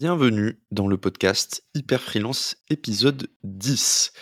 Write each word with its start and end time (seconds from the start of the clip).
Bienvenue 0.00 0.58
dans 0.70 0.88
le 0.88 0.96
podcast 0.96 1.62
Hyper 1.74 2.00
Freelance 2.00 2.56
épisode 2.70 3.28
10. 3.44 4.12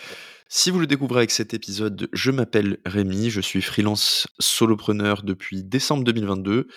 Si 0.49 0.71
vous 0.71 0.79
le 0.81 0.87
découvrez 0.87 1.19
avec 1.19 1.31
cet 1.31 1.53
épisode, 1.53 2.09
je 2.11 2.31
m'appelle 2.31 2.79
Rémi, 2.85 3.29
je 3.29 3.39
suis 3.39 3.61
freelance 3.61 4.27
solopreneur 4.39 5.23
depuis 5.23 5.63
décembre 5.63 6.03
2022. 6.03 6.67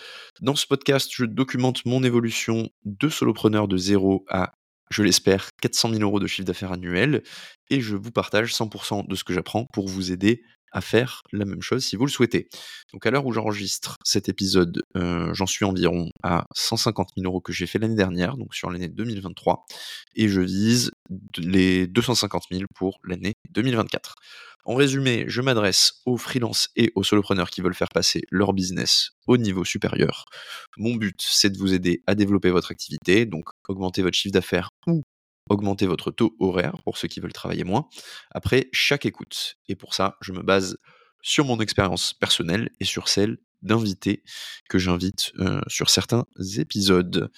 Dans 0.41 0.55
ce 0.55 0.69
podcast, 0.69 1.11
je 1.13 1.25
documente 1.25 1.85
mon 1.85 2.05
évolution 2.05 2.71
de 2.85 3.09
solopreneur 3.09 3.67
de 3.67 3.77
0 3.77 4.25
à, 4.29 4.55
je 4.89 5.03
l'espère, 5.03 5.51
400 5.61 5.95
000 5.95 6.03
euros 6.03 6.21
de 6.21 6.29
chiffre 6.29 6.47
d'affaires 6.47 6.71
annuel 6.71 7.25
et 7.71 7.81
je 7.81 7.97
vous 7.97 8.13
partage 8.13 8.55
100% 8.55 9.09
de 9.09 9.15
ce 9.17 9.25
que 9.25 9.35
j'apprends 9.35 9.67
pour 9.73 9.89
vous 9.89 10.13
aider 10.13 10.45
à 10.73 10.81
faire 10.81 11.23
la 11.33 11.45
même 11.45 11.63
chose 11.63 11.85
si 11.85 11.97
vous 11.97 12.07
le 12.07 12.11
souhaitez. 12.11 12.49
Donc 12.93 13.07
à 13.07 13.11
l'heure 13.11 13.27
où 13.27 13.33
j'enregistre 13.33 13.97
cet 14.05 14.29
épisode, 14.29 14.83
euh, 14.97 15.33
j'en 15.35 15.47
suis 15.47 15.65
environ 15.65 16.11
à 16.23 16.47
150 16.55 17.11
000 17.17 17.27
euros 17.27 17.41
que 17.41 17.53
j'ai 17.53 17.67
fait 17.67 17.79
l'année 17.79 17.97
dernière, 17.97 18.37
donc 18.37 18.55
sur 18.55 18.71
l'année 18.71 18.89
2023, 18.89 19.67
et 20.17 20.29
je 20.29 20.41
vise 20.41 20.91
les 21.37 21.87
250 21.87 22.45
000 22.51 22.65
pour 22.75 22.99
l'année 23.05 23.35
2024. 23.51 24.17
En 24.65 24.75
résumé, 24.75 25.25
je 25.27 25.41
m'adresse 25.41 26.03
aux 26.07 26.17
freelances 26.17 26.69
et 26.77 26.93
aux 26.95 27.03
solopreneurs 27.03 27.51
qui 27.51 27.63
veulent 27.63 27.75
faire 27.75 27.89
passer 27.89 28.23
leur 28.31 28.53
business 28.53 29.11
au 29.27 29.37
niveau 29.37 29.65
supérieur. 29.65 30.25
Mon 30.77 30.95
but, 30.95 31.21
c'est 31.21 31.51
de 31.51 31.59
vous 31.59 31.75
aider 31.75 32.03
à 32.07 32.15
développer 32.15 32.51
votre 32.51 32.71
activité, 32.71 33.27
donc 33.27 33.47
augmenter 33.69 34.03
votre 34.03 34.17
chiffre 34.17 34.33
d'affaires 34.33 34.69
ou 34.87 35.03
augmenter 35.53 35.87
votre 35.87 36.11
taux 36.11 36.35
horaire 36.41 36.83
pour 36.85 36.97
ceux 36.97 37.09
qui 37.09 37.21
veulent 37.21 37.33
travailler 37.33 37.65
moins 37.65 37.89
après 38.31 38.69
chaque 38.73 39.07
écoute. 39.07 39.57
Et 39.69 39.77
pour 39.77 39.95
ça, 39.95 40.17
je 40.21 40.33
me 40.33 40.43
base 40.43 40.79
sur 41.23 41.45
mon 41.45 41.61
expérience 41.61 42.15
personnelle 42.15 42.71
et 42.81 42.85
sur 42.85 43.09
celle 43.09 43.39
d'invités 43.63 44.25
que 44.69 44.79
j'invite 44.79 45.33
euh, 45.39 45.61
sur 45.69 45.89
certains 45.89 46.25
épisodes 46.59 47.31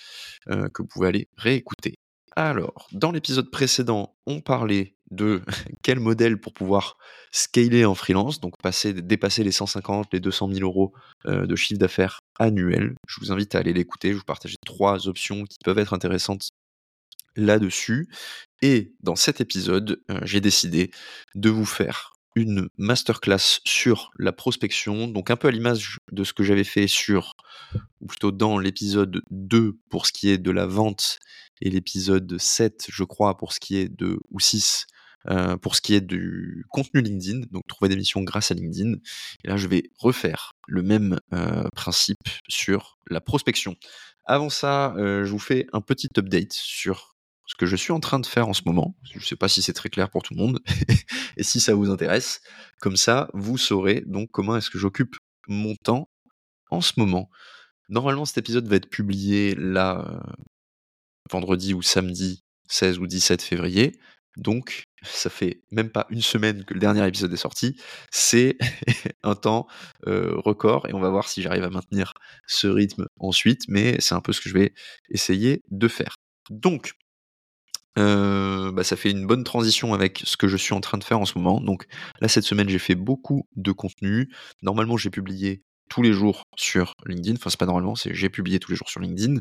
euh, 0.49 0.69
que 0.69 0.83
vous 0.83 0.89
pouvez 0.89 1.09
aller 1.09 1.29
réécouter. 1.37 1.95
Alors, 2.37 2.89
dans 2.93 3.13
l'épisode 3.13 3.51
précédent, 3.51 4.17
on 4.27 4.41
parlait 4.41 4.97
de 5.11 5.43
quel 5.83 6.01
modèle 6.01 6.41
pour 6.41 6.53
pouvoir 6.53 6.97
scaler 7.31 7.85
en 7.85 7.95
freelance, 7.95 8.41
donc 8.41 8.55
passer, 8.63 8.93
dépasser 8.93 9.45
les 9.45 9.53
150, 9.53 10.09
les 10.13 10.21
200 10.21 10.51
000 10.53 10.61
euros 10.61 10.93
euh, 11.27 11.47
de 11.47 11.57
chiffre 11.57 11.79
d'affaires 11.79 12.21
annuel. 12.39 12.95
Je 13.07 13.21
vous 13.21 13.31
invite 13.31 13.55
à 13.55 13.59
aller 13.59 13.73
l'écouter. 13.73 14.13
Je 14.13 14.19
vous 14.19 14.25
partage 14.25 14.57
trois 14.65 15.07
options 15.09 15.45
qui 15.45 15.59
peuvent 15.65 15.79
être 15.79 15.93
intéressantes 15.93 16.51
là-dessus. 17.37 18.09
Et 18.63 18.95
dans 19.01 19.17
cet 19.17 19.41
épisode, 19.41 20.01
euh, 20.11 20.21
j'ai 20.23 20.41
décidé 20.41 20.91
de 21.35 21.51
vous 21.51 21.67
faire 21.67 22.15
une 22.37 22.69
masterclass 22.79 23.61
sur 23.65 24.11
la 24.19 24.33
prospection, 24.33 25.07
donc 25.07 25.31
un 25.31 25.37
peu 25.37 25.49
à 25.49 25.51
l'image 25.51 25.99
de 26.11 26.25
ce 26.25 26.33
que 26.33 26.43
j'avais 26.43 26.65
fait 26.65 26.89
sur, 26.89 27.35
ou 28.01 28.07
plutôt 28.07 28.33
dans 28.33 28.59
l'épisode 28.59 29.23
2 29.31 29.79
pour 29.89 30.07
ce 30.07 30.13
qui 30.13 30.31
est 30.31 30.39
de 30.39 30.51
la 30.51 30.67
vente, 30.67 31.19
et 31.61 31.71
l'épisode 31.71 32.39
7, 32.39 32.87
je 32.89 33.05
crois, 33.05 33.37
pour 33.37 33.53
ce 33.53 33.61
qui 33.61 33.77
est 33.77 33.89
de, 33.89 34.19
ou 34.31 34.41
6, 34.41 34.87
euh, 35.29 35.57
pour 35.57 35.77
ce 35.77 35.81
qui 35.81 35.95
est 35.95 36.01
du 36.01 36.65
contenu 36.71 37.03
LinkedIn, 37.03 37.47
donc 37.53 37.63
trouver 37.69 37.89
des 37.89 37.97
missions 37.97 38.23
grâce 38.23 38.51
à 38.51 38.55
LinkedIn. 38.55 38.95
Et 39.45 39.49
là, 39.49 39.57
je 39.57 39.69
vais 39.69 39.85
refaire 39.99 40.53
le 40.67 40.83
même 40.83 41.19
euh, 41.33 41.69
principe 41.77 42.29
sur 42.49 42.99
la 43.09 43.21
prospection. 43.21 43.77
Avant 44.25 44.51
ça, 44.51 44.95
je 44.97 45.31
vous 45.31 45.39
fais 45.39 45.67
un 45.75 45.83
petit 45.83 46.09
update 46.17 46.55
sur 46.55 47.14
ce 47.47 47.55
que 47.55 47.67
je 47.67 47.77
suis 47.77 47.93
en 47.93 48.01
train 48.01 48.19
de 48.21 48.27
faire 48.27 48.49
en 48.49 48.55
ce 48.55 48.63
moment. 48.65 48.97
Je 49.03 49.19
ne 49.19 49.25
sais 49.25 49.37
pas 49.37 49.49
si 49.49 49.63
c'est 49.63 49.73
très 49.73 49.91
clair 49.91 50.11
pour 50.11 50.23
tout 50.23 50.35
le 50.35 50.41
monde 50.41 50.61
et 51.37 51.43
si 51.43 51.61
ça 51.61 51.75
vous 51.75 51.91
intéresse. 51.91 52.41
Comme 52.81 52.97
ça, 52.97 53.29
vous 53.35 53.59
saurez 53.59 54.03
donc 54.07 54.31
comment 54.31 54.57
est-ce 54.57 54.71
que 54.71 54.79
j'occupe 54.79 55.17
mon 55.49 55.75
temps 55.77 56.09
en 56.71 56.81
ce 56.81 56.93
moment. 56.97 57.31
Normalement, 57.89 58.25
cet 58.25 58.39
épisode 58.39 58.67
va 58.67 58.77
être 58.77 58.89
publié 58.89 59.55
là, 59.55 60.07
euh, 60.09 60.33
vendredi 61.31 61.75
ou 61.75 61.83
samedi 61.83 62.45
16 62.69 62.99
ou 62.99 63.07
17 63.07 63.43
février. 63.43 63.99
Donc, 64.37 64.85
ça 65.03 65.31
fait 65.31 65.63
même 65.71 65.91
pas 65.91 66.07
une 66.11 66.23
semaine 66.23 66.65
que 66.65 66.75
le 66.75 66.81
dernier 66.81 67.07
épisode 67.07 67.33
est 67.33 67.37
sorti. 67.37 67.77
C'est 68.11 68.57
un 69.23 69.35
temps 69.35 69.69
euh, 70.07 70.35
record 70.37 70.89
et 70.89 70.95
on 70.95 71.01
va 71.01 71.11
voir 71.11 71.29
si 71.29 71.43
j'arrive 71.43 71.63
à 71.63 71.71
maintenir 71.71 72.15
ce 72.47 72.67
rythme 72.67 73.07
ensuite. 73.21 73.63
Mais 73.69 74.01
c'est 74.01 74.15
un 74.15 74.21
peu 74.21 74.33
ce 74.33 74.41
que 74.41 74.49
je 74.49 74.55
vais 74.55 74.75
essayer 75.11 75.63
de 75.71 75.89
faire. 75.89 76.17
Donc, 76.51 76.95
euh, 77.99 78.73
bah, 78.73 78.85
ça 78.85 78.97
fait 78.97 79.11
une 79.11 79.27
bonne 79.27 79.45
transition 79.45 79.95
avec 79.95 80.23
ce 80.25 80.37
que 80.37 80.49
je 80.49 80.57
suis 80.57 80.75
en 80.75 80.81
train 80.81 80.99
de 80.99 81.05
faire 81.05 81.21
en 81.21 81.25
ce 81.25 81.39
moment. 81.39 81.61
Donc 81.61 81.87
là, 82.21 82.29
cette 82.29 82.45
semaine, 82.45 82.69
j'ai 82.69 82.79
fait 82.79 82.95
beaucoup 82.95 83.47
de 83.57 83.73
contenu. 83.73 84.31
Normalement, 84.63 84.97
j'ai 84.97 85.11
publié 85.11 85.63
tous 85.89 86.03
les 86.03 86.13
jours 86.13 86.43
sur 86.57 86.93
LinkedIn. 87.07 87.37
Enfin, 87.37 87.51
c'est 87.51 87.59
pas 87.59 87.67
normalement, 87.67 87.95
c'est 87.95 88.15
j'ai 88.15 88.31
publié 88.31 88.59
tous 88.59 88.71
les 88.71 88.77
jours 88.77 88.89
sur 88.89 89.01
LinkedIn. 89.01 89.41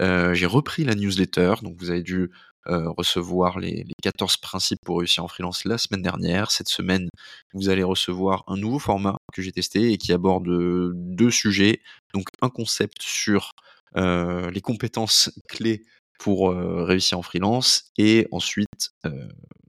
Euh, 0.00 0.34
j'ai 0.34 0.46
repris 0.46 0.84
la 0.84 0.94
newsletter, 0.94 1.54
donc 1.62 1.76
vous 1.78 1.90
avez 1.90 2.02
dû 2.02 2.30
euh, 2.68 2.90
recevoir 2.96 3.58
les, 3.58 3.84
les, 3.84 3.92
14 4.02 4.36
principes 4.38 4.78
pour 4.84 4.98
réussir 4.98 5.24
en 5.24 5.28
freelance 5.28 5.64
la 5.64 5.78
semaine 5.78 6.02
dernière. 6.02 6.50
Cette 6.50 6.68
semaine, 6.68 7.08
vous 7.54 7.68
allez 7.68 7.82
recevoir 7.82 8.44
un 8.46 8.56
nouveau 8.56 8.78
format 8.78 9.16
que 9.32 9.42
j'ai 9.42 9.52
testé 9.52 9.92
et 9.92 9.98
qui 9.98 10.12
aborde 10.12 10.48
deux 10.94 11.30
sujets. 11.30 11.82
Donc 12.14 12.28
un 12.40 12.48
concept 12.48 13.02
sur 13.02 13.52
les 13.94 14.60
compétences 14.62 15.30
clés 15.48 15.84
pour 16.22 16.54
réussir 16.54 17.18
en 17.18 17.22
freelance 17.22 17.90
et 17.98 18.28
ensuite 18.30 18.90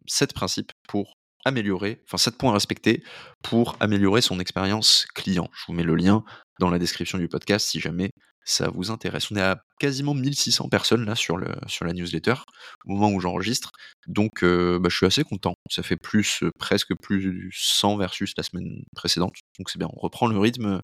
sept 0.05 0.33
principes 0.33 0.71
pour 0.87 1.15
améliorer, 1.45 2.01
enfin 2.05 2.17
7 2.17 2.37
points 2.37 2.51
à 2.51 2.53
respecter 2.53 3.03
pour 3.41 3.75
améliorer 3.79 4.21
son 4.21 4.39
expérience 4.39 5.05
client. 5.13 5.49
Je 5.53 5.65
vous 5.67 5.73
mets 5.73 5.83
le 5.83 5.95
lien 5.95 6.23
dans 6.59 6.69
la 6.69 6.79
description 6.79 7.17
du 7.17 7.27
podcast 7.27 7.67
si 7.67 7.79
jamais 7.79 8.11
ça 8.45 8.69
vous 8.69 8.91
intéresse. 8.91 9.31
On 9.31 9.35
est 9.35 9.41
à 9.41 9.61
quasiment 9.79 10.13
1600 10.13 10.67
personnes 10.67 11.05
là 11.05 11.15
sur, 11.15 11.37
le, 11.37 11.47
la 11.81 11.93
newsletter 11.93 12.35
au 12.85 12.93
moment 12.93 13.09
où 13.09 13.19
j'enregistre. 13.19 13.71
Donc 14.07 14.43
bah, 14.43 14.89
je 14.89 14.95
suis 14.95 15.05
assez 15.05 15.23
content. 15.23 15.55
Ça 15.69 15.81
fait 15.81 15.97
plus, 15.97 16.43
presque 16.59 16.93
plus 17.01 17.49
100 17.53 17.97
versus 17.97 18.33
la 18.37 18.43
semaine 18.43 18.83
précédente. 18.95 19.35
Donc 19.57 19.69
c'est 19.69 19.79
bien, 19.79 19.87
on 19.93 19.99
reprend 19.99 20.27
le 20.27 20.37
rythme 20.37 20.81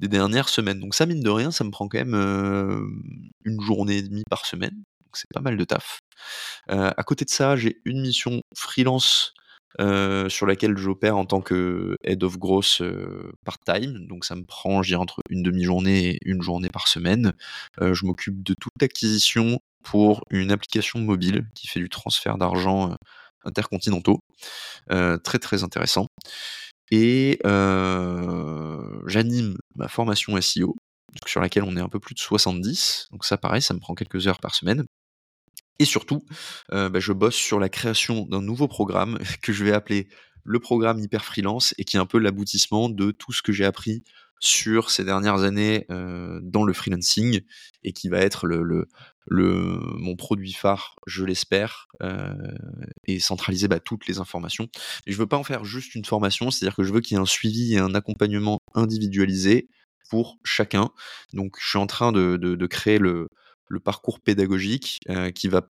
des 0.00 0.08
dernières 0.08 0.50
semaines. 0.50 0.80
Donc 0.80 0.94
ça 0.94 1.06
mine 1.06 1.22
de 1.22 1.30
rien, 1.30 1.50
ça 1.50 1.64
me 1.64 1.70
prend 1.70 1.88
quand 1.88 1.98
même 1.98 2.14
une 3.44 3.60
journée 3.60 3.98
et 3.98 4.02
demie 4.02 4.24
par 4.30 4.44
semaine 4.44 4.82
donc 5.08 5.16
c'est 5.16 5.26
pas 5.32 5.40
mal 5.40 5.56
de 5.56 5.64
taf. 5.64 6.00
à 6.68 7.02
côté 7.02 7.24
de 7.24 7.30
ça, 7.30 7.56
j'ai 7.56 7.80
une 7.86 8.02
mission 8.02 8.42
freelance 8.54 9.32
sur 9.78 10.46
laquelle 10.46 10.76
j'opère 10.76 11.16
en 11.16 11.24
tant 11.24 11.40
que 11.40 11.96
head 12.04 12.22
of 12.24 12.38
growth 12.38 12.82
part-time. 13.44 14.06
Donc 14.06 14.26
ça 14.26 14.34
me 14.34 14.44
prend, 14.44 14.82
je 14.82 14.90
dirais, 14.90 15.00
entre 15.00 15.20
une 15.30 15.42
demi-journée 15.42 16.10
et 16.10 16.18
une 16.24 16.42
journée 16.42 16.68
par 16.68 16.88
semaine. 16.88 17.32
je 17.80 18.04
m'occupe 18.04 18.42
de 18.42 18.54
toute 18.60 18.82
acquisition 18.82 19.58
pour 19.82 20.22
une 20.30 20.52
application 20.52 20.98
mobile 20.98 21.46
qui 21.54 21.68
fait 21.68 21.80
du 21.80 21.88
transfert 21.88 22.36
d'argent 22.36 22.94
intercontinentaux. 23.44 24.20
très 24.88 25.38
très 25.38 25.64
intéressant. 25.64 26.06
Et 26.90 27.38
j'anime 29.06 29.56
ma 29.74 29.88
formation 29.88 30.38
SEO, 30.38 30.76
sur 31.26 31.40
laquelle 31.40 31.62
on 31.62 31.76
est 31.76 31.80
un 31.80 31.88
peu 31.88 32.00
plus 32.00 32.14
de 32.14 32.20
70. 32.20 33.08
Donc 33.12 33.24
ça 33.24 33.38
pareil, 33.38 33.62
ça 33.62 33.72
me 33.74 33.78
prend 33.78 33.94
quelques 33.94 34.26
heures 34.26 34.40
par 34.40 34.54
semaine. 34.54 34.84
Et 35.78 35.84
surtout, 35.84 36.24
euh, 36.72 36.88
bah, 36.88 37.00
je 37.00 37.12
bosse 37.12 37.36
sur 37.36 37.60
la 37.60 37.68
création 37.68 38.26
d'un 38.26 38.42
nouveau 38.42 38.68
programme 38.68 39.18
que 39.42 39.52
je 39.52 39.64
vais 39.64 39.72
appeler 39.72 40.08
le 40.44 40.58
programme 40.60 40.98
Hyper 40.98 41.24
Freelance 41.24 41.74
et 41.78 41.84
qui 41.84 41.96
est 41.96 42.00
un 42.00 42.06
peu 42.06 42.18
l'aboutissement 42.18 42.88
de 42.88 43.10
tout 43.10 43.32
ce 43.32 43.42
que 43.42 43.52
j'ai 43.52 43.64
appris 43.64 44.02
sur 44.40 44.90
ces 44.90 45.04
dernières 45.04 45.42
années 45.42 45.84
euh, 45.90 46.38
dans 46.42 46.64
le 46.64 46.72
freelancing 46.72 47.40
et 47.82 47.92
qui 47.92 48.08
va 48.08 48.20
être 48.20 48.46
mon 49.30 50.16
produit 50.16 50.52
phare, 50.52 50.94
je 51.06 51.24
l'espère, 51.24 51.88
euh, 52.02 52.34
et 53.04 53.18
centraliser 53.18 53.66
bah, 53.66 53.80
toutes 53.80 54.06
les 54.06 54.20
informations. 54.20 54.68
Et 55.06 55.12
je 55.12 55.18
veux 55.18 55.26
pas 55.26 55.36
en 55.36 55.44
faire 55.44 55.64
juste 55.64 55.94
une 55.96 56.04
formation, 56.04 56.50
c'est-à-dire 56.50 56.76
que 56.76 56.84
je 56.84 56.92
veux 56.92 57.00
qu'il 57.00 57.16
y 57.16 57.18
ait 57.18 57.22
un 57.22 57.26
suivi 57.26 57.74
et 57.74 57.78
un 57.78 57.94
accompagnement 57.94 58.60
individualisé 58.74 59.68
pour 60.08 60.38
chacun. 60.44 60.90
Donc 61.32 61.56
je 61.60 61.68
suis 61.68 61.78
en 61.78 61.88
train 61.88 62.12
de 62.12 62.66
créer 62.66 62.98
le, 62.98 63.28
le 63.68 63.80
parcours 63.80 64.20
pédagogique 64.20 65.00
euh, 65.08 65.30
qui 65.30 65.48
va 65.48 65.68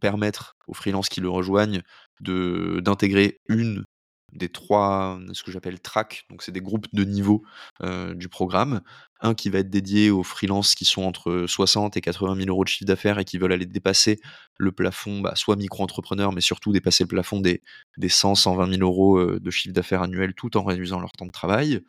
permettre 0.00 0.56
aux 0.66 0.74
freelances 0.74 1.08
qui 1.08 1.20
le 1.20 1.30
rejoignent 1.30 1.82
de 2.20 2.80
d'intégrer 2.84 3.40
une 3.48 3.84
des 4.32 4.48
trois, 4.48 5.20
ce 5.32 5.42
que 5.42 5.50
j'appelle 5.50 5.80
tracks, 5.80 6.24
donc 6.30 6.42
c'est 6.42 6.52
des 6.52 6.60
groupes 6.60 6.86
de 6.92 7.04
niveau 7.04 7.42
euh, 7.82 8.14
du 8.14 8.28
programme. 8.28 8.80
Un 9.20 9.34
qui 9.34 9.50
va 9.50 9.58
être 9.58 9.70
dédié 9.70 10.10
aux 10.10 10.22
freelances 10.22 10.74
qui 10.74 10.84
sont 10.84 11.02
entre 11.02 11.44
60 11.46 11.96
et 11.96 12.00
80 12.00 12.36
000 12.36 12.48
euros 12.48 12.64
de 12.64 12.68
chiffre 12.68 12.86
d'affaires 12.86 13.18
et 13.18 13.24
qui 13.24 13.38
veulent 13.38 13.52
aller 13.52 13.66
dépasser 13.66 14.18
le 14.58 14.72
plafond, 14.72 15.20
bah, 15.20 15.34
soit 15.36 15.56
micro-entrepreneur, 15.56 16.32
mais 16.32 16.40
surtout 16.40 16.72
dépasser 16.72 17.04
le 17.04 17.08
plafond 17.08 17.40
des, 17.40 17.62
des 17.98 18.08
100, 18.08 18.34
120 18.36 18.74
000 18.74 18.82
euros 18.82 19.18
euh, 19.18 19.38
de 19.38 19.50
chiffre 19.50 19.74
d'affaires 19.74 20.02
annuel 20.02 20.34
tout 20.34 20.56
en 20.56 20.64
réduisant 20.64 20.98
leur 20.98 21.12
temps 21.12 21.26
de 21.26 21.30
travail. 21.30 21.80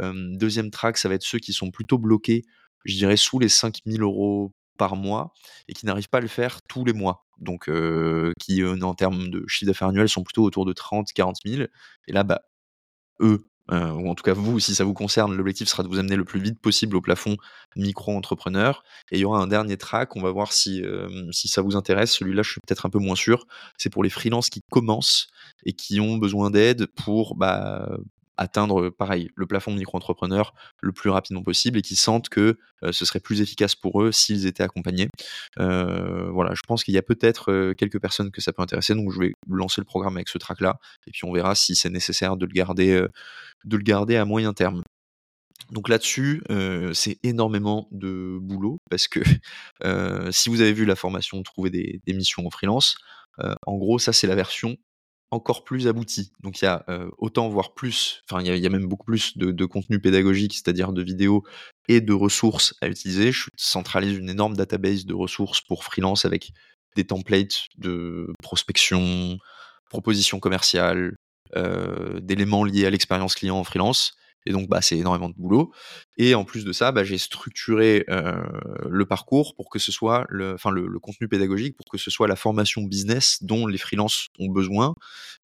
deuxième 0.00 0.70
track, 0.70 0.96
ça 0.96 1.08
va 1.08 1.16
être 1.16 1.22
ceux 1.22 1.38
qui 1.38 1.52
sont 1.52 1.70
plutôt 1.70 1.98
bloqués, 1.98 2.44
je 2.84 2.94
dirais, 2.96 3.16
sous 3.16 3.38
les 3.38 3.48
5 3.48 3.80
000 3.86 4.02
euros 4.02 4.52
par 4.80 4.96
mois 4.96 5.34
et 5.68 5.74
qui 5.74 5.84
n'arrivent 5.84 6.08
pas 6.08 6.18
à 6.18 6.22
le 6.22 6.28
faire 6.28 6.62
tous 6.62 6.86
les 6.86 6.94
mois. 6.94 7.26
Donc, 7.38 7.70
qui 8.40 8.64
en 8.64 8.94
termes 8.94 9.28
de 9.28 9.44
chiffre 9.46 9.70
d'affaires 9.70 9.88
annuel 9.88 10.08
sont 10.08 10.22
plutôt 10.22 10.42
autour 10.42 10.64
de 10.64 10.72
30, 10.72 11.12
40 11.12 11.36
000. 11.44 11.64
Et 12.08 12.12
là, 12.12 12.22
bah, 12.22 12.40
eux, 13.20 13.44
ou 13.70 14.08
en 14.08 14.14
tout 14.14 14.24
cas 14.24 14.32
vous, 14.32 14.58
si 14.58 14.74
ça 14.74 14.84
vous 14.84 14.94
concerne, 14.94 15.36
l'objectif 15.36 15.68
sera 15.68 15.82
de 15.82 15.88
vous 15.88 15.98
amener 15.98 16.16
le 16.16 16.24
plus 16.24 16.40
vite 16.40 16.58
possible 16.60 16.96
au 16.96 17.02
plafond 17.02 17.36
micro-entrepreneur. 17.76 18.82
Et 19.10 19.18
il 19.18 19.20
y 19.20 19.24
aura 19.24 19.40
un 19.40 19.46
dernier 19.46 19.76
track, 19.76 20.16
on 20.16 20.22
va 20.22 20.30
voir 20.30 20.52
si, 20.52 20.82
si 21.30 21.48
ça 21.48 21.60
vous 21.60 21.76
intéresse. 21.76 22.12
Celui-là, 22.12 22.42
je 22.42 22.52
suis 22.52 22.60
peut-être 22.66 22.86
un 22.86 22.90
peu 22.90 22.98
moins 22.98 23.16
sûr. 23.16 23.46
C'est 23.76 23.90
pour 23.90 24.02
les 24.02 24.10
freelances 24.10 24.48
qui 24.48 24.62
commencent 24.70 25.28
et 25.66 25.74
qui 25.74 26.00
ont 26.00 26.16
besoin 26.16 26.50
d'aide 26.50 26.86
pour 26.86 27.36
bah, 27.36 27.86
atteindre, 28.40 28.88
pareil, 28.88 29.30
le 29.36 29.46
plafond 29.46 29.72
micro-entrepreneur 29.72 30.54
le 30.80 30.92
plus 30.92 31.10
rapidement 31.10 31.42
possible 31.42 31.78
et 31.78 31.82
qui 31.82 31.94
sentent 31.94 32.30
que 32.30 32.58
ce 32.90 33.04
serait 33.04 33.20
plus 33.20 33.42
efficace 33.42 33.74
pour 33.76 34.02
eux 34.02 34.12
s'ils 34.12 34.46
étaient 34.46 34.62
accompagnés. 34.62 35.08
voilà, 35.56 36.54
je 36.54 36.62
pense 36.66 36.82
qu'il 36.82 36.94
y 36.94 36.98
a 36.98 37.02
peut-être 37.02 37.74
quelques 37.74 38.00
personnes 38.00 38.30
que 38.30 38.40
ça 38.40 38.52
peut 38.52 38.62
intéresser, 38.62 38.94
donc 38.94 39.12
je 39.12 39.20
vais 39.20 39.32
lancer 39.48 39.80
le 39.80 39.84
programme 39.84 40.16
avec 40.16 40.28
ce 40.28 40.38
track-là, 40.38 40.78
et 41.06 41.10
puis 41.10 41.24
on 41.24 41.32
verra 41.32 41.54
si 41.54 41.76
c'est 41.76 41.90
nécessaire 41.90 42.36
de 42.36 42.46
le 42.46 42.52
garder, 42.52 43.04
de 43.64 44.16
à 44.16 44.24
moyen 44.24 44.54
terme. 44.54 44.82
Donc 45.70 45.88
là-dessus, 45.88 46.42
c'est 46.94 47.18
énormément 47.22 47.88
de 47.92 48.38
boulot 48.40 48.78
parce 48.88 49.06
que 49.06 49.20
si 50.32 50.48
vous 50.48 50.62
avez 50.62 50.72
vu 50.72 50.86
la 50.86 50.96
formation 50.96 51.42
Trouver 51.42 51.70
des, 51.70 52.00
des 52.06 52.14
missions 52.14 52.46
en 52.46 52.50
freelance, 52.50 52.96
en 53.38 53.76
gros, 53.76 53.98
ça 53.98 54.14
c'est 54.14 54.26
la 54.26 54.34
version 54.34 54.78
encore 55.30 55.64
plus 55.64 55.86
abouti. 55.86 56.32
Donc 56.42 56.60
il 56.60 56.64
y 56.64 56.68
a 56.68 56.84
autant, 57.18 57.48
voire 57.48 57.74
plus, 57.74 58.22
enfin 58.28 58.42
il 58.42 58.56
y, 58.56 58.66
a 58.66 58.70
même 58.70 58.86
beaucoup 58.86 59.04
plus 59.04 59.36
de, 59.38 59.64
contenu 59.64 60.00
pédagogique, 60.00 60.54
c'est-à-dire 60.54 60.92
de 60.92 61.02
vidéos 61.02 61.44
et 61.88 62.00
de 62.00 62.12
ressources 62.12 62.74
à 62.80 62.88
utiliser. 62.88 63.32
Je 63.32 63.48
centralise 63.56 64.18
une 64.18 64.30
énorme 64.30 64.56
database 64.56 65.06
de 65.06 65.14
ressources 65.14 65.60
pour 65.60 65.84
freelance 65.84 66.24
avec 66.24 66.52
des 66.96 67.04
templates 67.04 67.66
de 67.78 68.32
prospection, 68.42 69.38
propositions 69.88 70.40
commerciales, 70.40 71.14
d'éléments 72.20 72.64
liés 72.64 72.86
à 72.86 72.90
l'expérience 72.90 73.34
client 73.34 73.56
en 73.56 73.64
freelance. 73.64 74.14
Et 74.46 74.52
donc, 74.52 74.68
bah, 74.68 74.80
c'est 74.80 74.96
énormément 74.96 75.28
de 75.28 75.34
boulot. 75.34 75.72
Et 76.16 76.34
en 76.34 76.44
plus 76.44 76.64
de 76.64 76.72
ça, 76.72 76.92
bah, 76.92 77.04
j'ai 77.04 77.18
structuré 77.18 78.04
le 78.08 79.04
parcours 79.04 79.54
pour 79.54 79.70
que 79.70 79.78
ce 79.78 79.92
soit, 79.92 80.26
le, 80.28 80.54
enfin, 80.54 80.70
le, 80.70 80.98
contenu 80.98 81.28
pédagogique 81.28 81.76
pour 81.76 81.86
que 81.86 81.98
ce 81.98 82.10
soit 82.10 82.28
la 82.28 82.36
formation 82.36 82.82
business 82.82 83.42
dont 83.42 83.66
les 83.66 83.78
freelances 83.78 84.28
ont 84.38 84.48
besoin. 84.48 84.94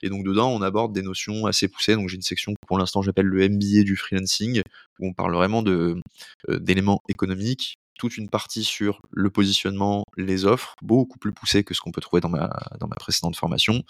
Et 0.03 0.09
donc, 0.09 0.25
dedans, 0.25 0.51
on 0.51 0.63
aborde 0.63 0.93
des 0.93 1.03
notions 1.03 1.47
assez 1.47 1.69
poussées. 1.69 1.95
Donc, 1.95 2.09
j'ai 2.09 2.17
une 2.17 2.23
section 2.23 2.53
que 2.53 2.67
pour 2.67 2.79
l'instant 2.79 3.03
j'appelle 3.03 3.27
le 3.27 3.49
MBA 3.49 3.83
du 3.85 3.97
freelancing, 3.97 4.63
où 4.99 5.09
on 5.09 5.13
parle 5.13 5.35
vraiment 5.35 5.63
de, 5.63 6.01
d'éléments 6.49 7.03
économiques, 7.09 7.79
toute 7.99 8.17
une 8.17 8.29
partie 8.29 8.65
sur 8.65 9.01
le 9.11 9.31
positionnement, 9.31 10.05
les 10.17 10.45
offres, 10.45 10.75
beaucoup 10.83 11.19
plus 11.19 11.33
poussé 11.33 11.65
que 11.65 11.75
ce 11.75 11.81
qu'on 11.81 11.93
peut 11.93 12.01
trouver 12.01 12.21
dans 12.21 12.29
ma, 12.29 12.51
dans 12.79 12.89
ma 12.89 12.97
précédente 12.97 13.37
formation 13.37 13.83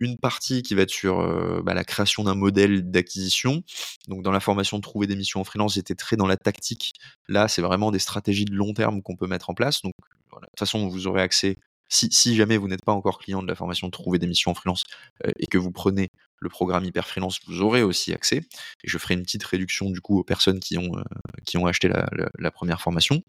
une 0.00 0.16
partie 0.18 0.62
qui 0.62 0.74
va 0.74 0.82
être 0.82 0.90
sur 0.90 1.62
bah, 1.62 1.74
la 1.74 1.84
création 1.84 2.24
d'un 2.24 2.34
modèle 2.34 2.90
d'acquisition. 2.90 3.62
Donc 4.08 4.22
dans 4.22 4.32
la 4.32 4.40
formation 4.40 4.78
de 4.78 4.82
trouver 4.82 5.06
des 5.06 5.16
missions 5.16 5.40
en 5.40 5.44
freelance, 5.44 5.74
j'étais 5.74 5.94
très 5.94 6.16
dans 6.16 6.26
la 6.26 6.36
tactique. 6.36 6.94
Là, 7.28 7.48
c'est 7.48 7.62
vraiment 7.62 7.90
des 7.90 7.98
stratégies 7.98 8.46
de 8.46 8.54
long 8.54 8.72
terme 8.72 9.02
qu'on 9.02 9.16
peut 9.16 9.26
mettre 9.26 9.50
en 9.50 9.54
place. 9.54 9.82
Donc 9.82 9.92
de 10.32 10.46
toute 10.46 10.58
façon, 10.58 10.88
vous 10.88 11.06
aurez 11.06 11.22
accès 11.22 11.58
si, 11.90 12.34
jamais 12.34 12.56
vous 12.56 12.68
n'êtes 12.68 12.84
pas 12.84 12.92
encore 12.92 13.18
client 13.18 13.42
de 13.42 13.48
la 13.48 13.54
formation 13.54 13.90
trouver 13.90 14.18
des 14.18 14.26
missions 14.26 14.52
en 14.52 14.54
freelance 14.54 14.84
et 15.24 15.46
que 15.46 15.58
vous 15.58 15.72
prenez 15.72 16.10
le 16.40 16.48
programme 16.48 16.84
Hyper 16.84 17.06
Freelance, 17.06 17.38
vous 17.46 17.60
aurez 17.60 17.82
aussi 17.82 18.12
accès. 18.12 18.38
Et 18.82 18.88
je 18.88 18.98
ferai 18.98 19.14
une 19.14 19.22
petite 19.22 19.44
réduction 19.44 19.90
du 19.90 20.00
coup 20.00 20.18
aux 20.18 20.24
personnes 20.24 20.58
qui 20.58 20.78
ont, 20.78 20.96
euh, 20.96 21.02
qui 21.44 21.58
ont 21.58 21.66
acheté 21.66 21.88
la, 21.88 22.50
première 22.50 22.80
formation. 22.80 23.22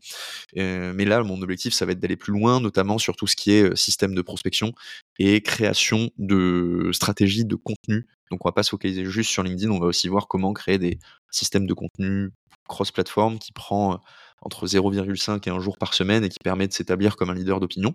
Euh, 0.57 0.93
mais 0.95 1.05
là, 1.05 1.21
mon 1.21 1.41
objectif, 1.41 1.73
ça 1.73 1.85
va 1.85 1.91
être 1.91 1.99
d'aller 1.99 2.15
plus 2.15 2.33
loin, 2.33 2.59
notamment 2.59 2.97
sur 2.97 3.15
tout 3.15 3.27
ce 3.27 3.35
qui 3.35 3.51
est 3.51 3.63
euh, 3.63 3.75
système 3.75 4.15
de 4.15 4.21
prospection 4.21 4.73
et 5.19 5.41
création 5.41 6.09
de 6.17 6.89
stratégies 6.93 7.45
de 7.45 7.55
contenu. 7.55 8.07
Donc 8.31 8.45
on 8.45 8.47
va 8.47 8.53
pas 8.53 8.63
se 8.63 8.69
focaliser 8.69 9.05
juste 9.05 9.29
sur 9.29 9.43
LinkedIn, 9.43 9.69
on 9.71 9.79
va 9.79 9.87
aussi 9.87 10.07
voir 10.07 10.27
comment 10.27 10.53
créer 10.53 10.79
des 10.79 10.99
systèmes 11.31 11.67
de 11.67 11.73
contenu 11.73 12.31
cross-platform 12.67 13.37
qui 13.37 13.51
prend 13.51 13.99
entre 14.41 14.65
0,5 14.65 15.47
et 15.47 15.51
1 15.51 15.59
jour 15.59 15.77
par 15.77 15.93
semaine 15.93 16.23
et 16.23 16.29
qui 16.29 16.37
permet 16.41 16.67
de 16.67 16.73
s'établir 16.73 17.17
comme 17.17 17.29
un 17.29 17.33
leader 17.33 17.59
d'opinion. 17.59 17.93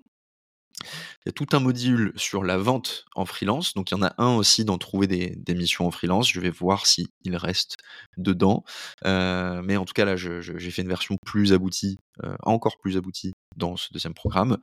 Il 0.83 1.27
y 1.27 1.29
a 1.31 1.33
tout 1.33 1.47
un 1.53 1.61
module 1.61 2.13
sur 2.17 2.45
la 2.45 2.59
vente 2.59 3.07
en 3.15 3.25
freelance. 3.25 3.75
Donc, 3.75 3.91
il 3.91 3.95
y 3.95 3.97
en 3.99 4.03
a 4.03 4.15
un 4.19 4.35
aussi 4.37 4.65
dans 4.65 4.79
trouver 4.79 5.07
des, 5.07 5.55
missions 5.55 5.87
en 5.87 5.91
freelance. 5.91 6.31
Je 6.31 6.41
vais 6.41 6.51
voir 6.51 6.87
s'il 6.87 7.09
reste 7.27 7.77
dedans. 8.17 8.65
Euh, 9.05 9.63
mais 9.63 9.77
en 9.77 9.85
tout 9.85 9.95
cas, 9.95 10.05
là, 10.05 10.17
j'ai 10.17 10.71
fait 10.71 10.83
une 10.83 10.89
version 10.89 11.17
plus 11.25 11.53
aboutie, 11.53 11.97
euh, 12.25 12.37
encore 12.43 12.79
plus 12.79 12.97
aboutie 12.97 13.33
dans 13.57 13.77
ce 13.77 13.89
deuxième 13.93 14.15
programme. 14.15 14.59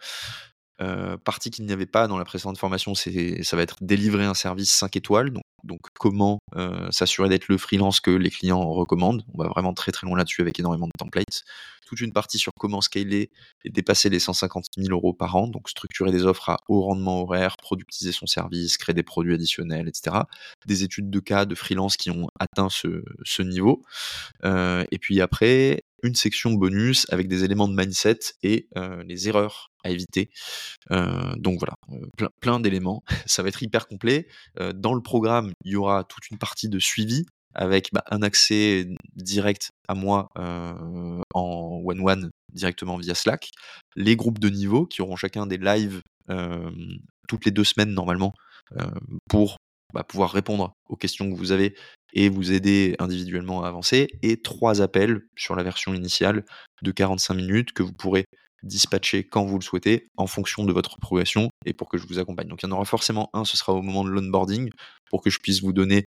Euh, 0.81 1.18
partie 1.18 1.51
qu'il 1.51 1.65
n'y 1.65 1.74
avait 1.74 1.86
pas 1.86 2.07
dans 2.07 2.18
la 2.18 2.25
précédente 2.25 2.57
formation, 2.57 2.95
c'est 2.95 3.44
ça 3.44 3.56
va 3.56 3.62
être 3.62 3.77
délivrer 3.81 4.25
un 4.25 4.33
service 4.33 4.74
5 4.74 4.95
étoiles. 4.95 5.31
Donc 5.63 5.80
comment 6.00 6.39
euh, 6.56 6.89
s'assurer 6.92 7.30
d'être 7.30 7.48
le 7.48 7.57
freelance 7.57 8.00
que 8.00 8.12
les 8.12 8.30
clients 8.30 8.62
recommandent? 8.71 9.24
On 9.33 9.42
va 9.42 9.50
vraiment 9.50 9.74
très 9.74 9.92
très 9.92 10.06
loin 10.07 10.18
là-dessus 10.18 10.42
avec 10.42 10.60
énormément 10.60 10.88
de 10.88 10.92
templates. 10.98 11.44
Toute 11.86 12.01
une 12.01 12.13
partie 12.13 12.38
sur 12.38 12.51
comment 12.60 12.81
scaler 12.81 13.30
et 13.63 13.69
dépasser 13.69 14.10
les 14.10 14.19
150 14.19 14.65
000 14.77 14.89
euros 14.92 15.13
par 15.13 15.36
an. 15.36 15.48
Donc 15.48 15.69
structurer 15.69 16.12
des 16.12 16.25
offres 16.25 16.50
à 16.50 16.57
haut 16.68 16.81
rendement 16.81 17.21
horaire, 17.21 17.56
productiser 17.57 18.12
son 18.12 18.25
service, 18.25 18.77
créer 18.77 18.94
des 18.94 19.04
produits 19.04 19.33
additionnels, 19.33 19.88
etc. 19.88 20.18
Des 20.65 20.83
études 20.83 21.10
de 21.10 21.19
cas 21.19 21.45
de 21.45 21.56
freelance 21.56 21.98
qui 21.98 22.09
ont 22.09 22.27
atteint 22.39 22.69
ce, 22.69 23.42
niveau. 23.42 23.83
Euh, 24.44 24.86
et 24.92 24.98
puis 24.98 25.21
après, 25.21 25.83
une 26.03 26.15
section 26.15 26.51
bonus 26.51 27.07
avec 27.09 27.27
des 27.27 27.44
éléments 27.44 27.67
de 27.67 27.75
mindset 27.75 28.19
et 28.44 28.67
euh, 28.77 29.01
les 29.03 29.27
erreurs 29.27 29.71
à 29.83 29.89
éviter. 29.89 30.29
Euh, 30.91 31.33
donc 31.38 31.59
voilà, 31.59 31.75
euh, 31.91 32.27
plein, 32.39 32.59
d'éléments. 32.59 33.03
Ça 33.25 33.41
va 33.41 33.50
être 33.50 33.63
hyper 33.63 33.88
complet. 33.88 34.27
dans 34.75 34.94
le 34.94 35.01
programme, 35.01 35.51
il 35.63 35.71
y 35.71 35.75
aura 35.75 36.03
toute 36.03 36.29
une 36.29 36.38
partie 36.38 36.69
de 36.69 36.79
suivi 36.79 37.25
avec 37.55 37.89
bah, 37.94 38.03
un 38.11 38.21
accès 38.21 38.88
direct 39.15 39.71
à 39.88 39.95
moi 39.95 40.29
en 41.33 41.81
one-one 41.83 42.31
directement 42.51 42.97
via 42.97 43.15
Slack, 43.15 43.49
les 43.95 44.15
groupes 44.15 44.39
de 44.39 44.49
niveau 44.49 44.85
qui 44.85 45.01
auront 45.01 45.15
chacun 45.15 45.45
des 45.45 45.57
lives 45.57 46.01
toutes 47.27 47.45
les 47.45 47.51
deux 47.51 47.63
semaines 47.63 47.94
normalement 47.94 48.33
pour 49.29 49.57
bah, 49.94 50.04
pouvoir 50.04 50.31
répondre 50.31 50.75
aux 50.88 50.95
questions 50.95 51.30
que 51.31 51.38
vous 51.38 51.51
avez 51.51 51.75
et 52.13 52.30
vous 52.30 52.51
aider 52.51 52.95
individuellement 53.00 53.63
à 53.63 53.68
avancer, 53.68 54.07
et 54.22 54.42
trois 54.42 54.81
appels 54.81 55.22
sur 55.36 55.56
la 55.56 55.63
version 55.63 55.94
initiale 55.94 56.45
de 56.81 56.92
45 56.92 57.34
minutes 57.34 57.74
que 57.74 57.81
vous 57.81 57.94
pourrez 57.94 58.25
dispatcher 58.62 59.24
quand 59.25 59.45
vous 59.45 59.60
le 59.60 59.63
souhaitez 59.63 60.07
en 60.16 60.28
fonction 60.28 60.63
de 60.63 60.72
votre 60.72 60.98
progression 61.00 61.50
et 61.66 61.74
pour 61.74 61.90
que 61.90 61.98
je 61.98 62.07
vous 62.07 62.19
accompagne. 62.19 62.48
Donc 62.48 62.63
il 62.63 62.68
y 62.68 62.69
en 62.69 62.75
aura 62.75 62.86
forcément 62.86 63.30
un, 63.34 63.45
ce 63.45 63.57
sera 63.57 63.74
au 63.74 63.81
moment 63.81 64.04
de 64.04 64.10
l'onboarding 64.10 64.69
pour 65.10 65.22
que 65.22 65.30
je 65.30 65.40
puisse 65.40 65.62
vous 65.62 65.74
donner 65.74 66.06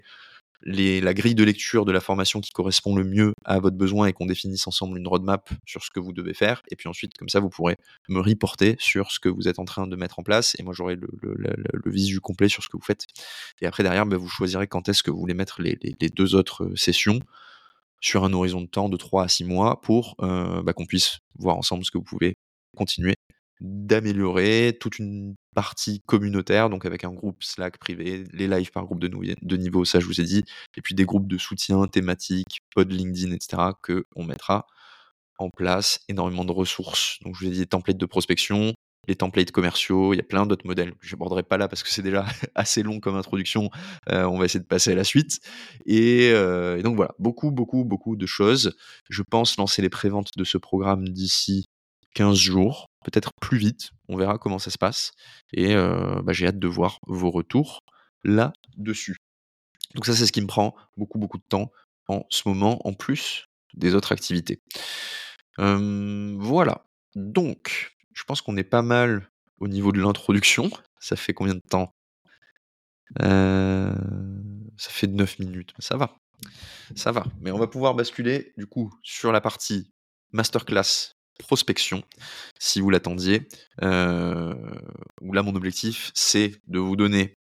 la 0.66 1.14
grille 1.14 1.34
de 1.34 1.44
lecture 1.44 1.84
de 1.84 1.92
la 1.92 2.00
formation 2.00 2.40
qui 2.40 2.50
correspond 2.50 2.96
le 2.96 3.04
mieux 3.04 3.32
à 3.44 3.60
votre 3.60 3.76
besoin 3.76 4.06
et 4.06 4.12
qu'on 4.12 4.26
définisse 4.26 4.66
ensemble 4.66 4.98
une 4.98 5.06
roadmap 5.06 5.48
sur 5.64 5.84
ce 5.84 5.90
que 5.90 6.00
vous 6.00 6.12
devez 6.12 6.34
faire. 6.34 6.62
Et 6.70 6.76
puis 6.76 6.88
ensuite, 6.88 7.16
comme 7.16 7.28
ça, 7.28 7.40
vous 7.40 7.48
pourrez 7.48 7.76
me 8.08 8.20
reporter 8.20 8.76
sur 8.80 9.12
ce 9.12 9.20
que 9.20 9.28
vous 9.28 9.48
êtes 9.48 9.58
en 9.58 9.64
train 9.64 9.86
de 9.86 9.96
mettre 9.96 10.18
en 10.18 10.22
place 10.22 10.56
et 10.58 10.62
moi 10.62 10.74
j'aurai 10.74 10.96
le, 10.96 11.08
le, 11.22 11.90
visu 11.90 12.20
complet 12.20 12.48
sur 12.48 12.62
ce 12.62 12.68
que 12.68 12.76
vous 12.76 12.82
faites. 12.82 13.06
Et 13.60 13.66
après, 13.66 13.82
derrière, 13.84 14.06
bah, 14.06 14.16
vous 14.16 14.28
choisirez 14.28 14.66
quand 14.66 14.88
est-ce 14.88 15.02
que 15.02 15.10
vous 15.10 15.20
voulez 15.20 15.34
mettre 15.34 15.62
les, 15.62 15.76
deux 16.14 16.34
autres 16.34 16.64
euh, 16.64 16.76
sessions 16.76 17.20
sur 18.00 18.24
un 18.24 18.32
horizon 18.32 18.60
de 18.60 18.66
temps 18.66 18.88
de 18.88 18.96
3 18.96 19.24
à 19.24 19.28
6 19.28 19.44
mois 19.44 19.80
pour 19.80 20.16
euh, 20.20 20.62
bah, 20.62 20.72
qu'on 20.72 20.86
puisse 20.86 21.18
voir 21.38 21.56
ensemble 21.56 21.84
ce 21.84 21.90
que 21.90 21.98
vous 21.98 22.04
pouvez 22.04 22.34
continuer 22.76 23.14
d'améliorer 23.60 24.76
toute 24.78 24.98
une 24.98 25.34
partie 25.54 26.00
communautaire, 26.00 26.68
donc 26.68 26.84
avec 26.84 27.04
un 27.04 27.12
groupe 27.12 27.42
Slack 27.42 27.78
privé, 27.78 28.24
les 28.32 28.46
lives 28.46 28.70
par 28.70 28.84
groupe 28.84 29.00
de, 29.00 29.56
niveau, 29.56 29.84
ça 29.84 30.00
je 30.00 30.06
vous 30.06 30.20
ai 30.20 30.24
dit, 30.24 30.44
et 30.76 30.82
puis 30.82 30.94
des 30.94 31.04
groupes 31.04 31.26
de 31.26 31.38
soutien 31.38 31.86
thématiques, 31.86 32.60
pod 32.74 32.90
LinkedIn, 32.92 33.32
etc., 33.32 33.72
que 33.82 34.06
on 34.14 34.24
mettra 34.24 34.66
en 35.38 35.50
place, 35.50 36.00
énormément 36.08 36.44
de 36.44 36.52
ressources. 36.52 37.18
Donc 37.22 37.34
je 37.34 37.40
vous 37.40 37.46
ai 37.50 37.54
dit 37.54 37.60
les 37.60 37.66
templates 37.66 37.98
de 37.98 38.06
prospection, 38.06 38.74
les 39.08 39.16
templates 39.16 39.52
commerciaux, 39.52 40.12
il 40.12 40.16
y 40.16 40.20
a 40.20 40.24
plein 40.24 40.46
d'autres 40.46 40.66
modèles. 40.66 40.92
Je 41.00 41.14
n'aborderai 41.14 41.42
pas 41.42 41.56
là 41.56 41.68
parce 41.68 41.82
que 41.82 41.90
c'est 41.90 42.02
déjà 42.02 42.26
assez 42.54 42.82
long 42.82 43.00
comme 43.00 43.16
introduction. 43.16 43.70
Euh, 44.10 44.24
on 44.24 44.38
va 44.38 44.44
essayer 44.44 44.60
de 44.60 44.66
passer 44.66 44.92
à 44.92 44.94
la 44.94 45.04
suite. 45.04 45.40
Et, 45.86 46.30
euh, 46.32 46.78
et, 46.78 46.82
donc 46.82 46.96
voilà, 46.96 47.14
beaucoup, 47.18 47.50
beaucoup, 47.50 47.84
beaucoup 47.84 48.16
de 48.16 48.26
choses. 48.26 48.76
Je 49.08 49.22
pense 49.22 49.56
lancer 49.56 49.82
les 49.82 49.90
préventes 49.90 50.30
de 50.36 50.44
ce 50.44 50.58
programme 50.58 51.08
d'ici 51.08 51.66
15 52.14 52.36
jours, 52.36 52.86
peut-être 53.06 53.30
plus 53.40 53.56
vite. 53.58 53.90
On 54.08 54.16
verra 54.16 54.38
comment 54.38 54.58
ça 54.58 54.70
se 54.70 54.78
passe. 54.78 55.12
Et 55.52 55.74
euh, 55.74 56.20
bah, 56.22 56.32
j'ai 56.32 56.46
hâte 56.46 56.58
de 56.58 56.68
voir 56.68 56.98
vos 57.06 57.30
retours 57.30 57.84
là-dessus. 58.24 59.16
Donc 59.94 60.06
ça, 60.06 60.14
c'est 60.14 60.26
ce 60.26 60.32
qui 60.32 60.42
me 60.42 60.46
prend 60.46 60.74
beaucoup, 60.96 61.18
beaucoup 61.18 61.38
de 61.38 61.44
temps 61.48 61.70
en 62.08 62.24
ce 62.30 62.48
moment, 62.48 62.86
en 62.86 62.92
plus 62.92 63.46
des 63.74 63.94
autres 63.94 64.12
activités. 64.12 64.60
voilà. 65.58 66.84
Donc, 67.14 67.96
je 68.12 68.24
pense 68.24 68.42
qu'on 68.42 68.56
est 68.56 68.64
pas 68.64 68.82
mal 68.82 69.30
au 69.58 69.68
niveau 69.68 69.92
de 69.92 70.00
l'introduction. 70.00 70.70
Ça 71.00 71.16
fait 71.16 71.32
combien 71.32 71.54
de 71.54 71.62
temps? 71.68 71.94
Euh, 73.22 73.94
Ça 74.76 74.90
fait 74.90 75.06
9 75.06 75.38
minutes. 75.38 75.72
Ça 75.78 75.96
va. 75.96 76.16
Ça 76.94 77.12
va. 77.12 77.24
Mais 77.40 77.50
on 77.50 77.58
va 77.58 77.66
pouvoir 77.66 77.94
basculer, 77.94 78.52
du 78.58 78.66
coup, 78.66 78.92
sur 79.02 79.32
la 79.32 79.40
partie 79.40 79.90
masterclass 80.32 81.15
prospection, 81.38 82.02
si 82.58 82.80
vous 82.80 82.90
l'attendiez. 82.90 83.48
Euh, 83.82 84.54
là, 85.22 85.42
mon 85.42 85.54
objectif, 85.54 86.10
c'est 86.14 86.52
de 86.68 86.78
vous 86.78 86.96
donner 86.96 87.34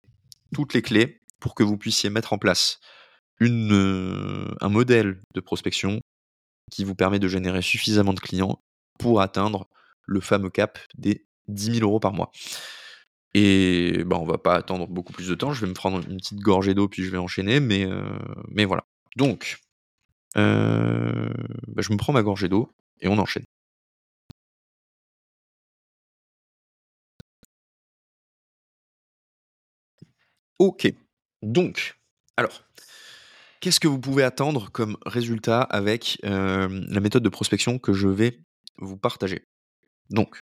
toutes 0.53 0.73
les 0.73 0.81
clés 0.81 1.21
pour 1.39 1.55
que 1.55 1.63
vous 1.63 1.77
puissiez 1.77 2.09
mettre 2.09 2.33
en 2.33 2.37
place 2.37 2.79
heu, 3.41 4.47
un 4.61 4.69
modèle 4.69 5.19
de 5.33 5.39
prospection 5.41 5.99
qui 6.71 6.83
vous 6.83 6.95
permet 6.95 7.19
de 7.19 7.27
générer 7.27 7.61
suffisamment 7.61 8.13
de 8.13 8.19
clients 8.19 8.59
pour 8.99 9.21
atteindre 9.21 9.67
le 10.07 10.19
fameux 10.21 10.49
cap 10.49 10.79
des 10.97 11.25
10 11.47 11.79
000 11.79 11.97
€ 11.97 11.99
par 11.99 12.13
mois. 12.13 12.31
Et 13.33 14.03
bah, 14.05 14.17
on 14.19 14.25
va 14.25 14.37
pas 14.37 14.55
attendre 14.55 14.87
beaucoup 14.87 15.11
plus 15.13 15.27
de 15.27 15.35
temps, 15.35 15.51
je 15.53 15.61
vais 15.61 15.67
me 15.67 15.73
prendre 15.73 15.99
une 16.09 16.17
petite 16.17 16.39
gorgée 16.39 16.73
d'eau, 16.73 16.87
puis 16.87 17.03
je 17.03 17.11
vais 17.11 17.17
enchaîner, 17.17 17.59
mais 17.59 17.85
heu, 17.85 18.03
mais 18.49 18.65
voilà. 18.65 18.85
Donc, 19.17 19.59
bah, 20.35 21.81
je 21.81 21.91
me 21.91 21.97
prends 21.97 22.13
ma 22.13 22.23
gorgée 22.23 22.49
d'eau 22.49 22.71
et 23.01 23.07
on 23.07 23.17
enchaîne. 23.17 23.45
OK. 30.59 30.87
Donc, 31.41 31.97
alors, 32.37 32.63
qu'est-ce 33.59 33.79
que 33.79 33.87
vous 33.87 33.99
pouvez 33.99 34.23
attendre 34.23 34.71
comme 34.71 34.97
résultat 35.05 35.61
avec, 35.61 36.19
hem, 36.23 36.85
la 36.89 36.99
méthode 36.99 37.23
de 37.23 37.29
prospection 37.29 37.79
que 37.79 37.93
je 37.93 38.07
vais 38.07 38.39
vous 38.77 38.97
partager? 38.97 39.45
Donc 40.09 40.39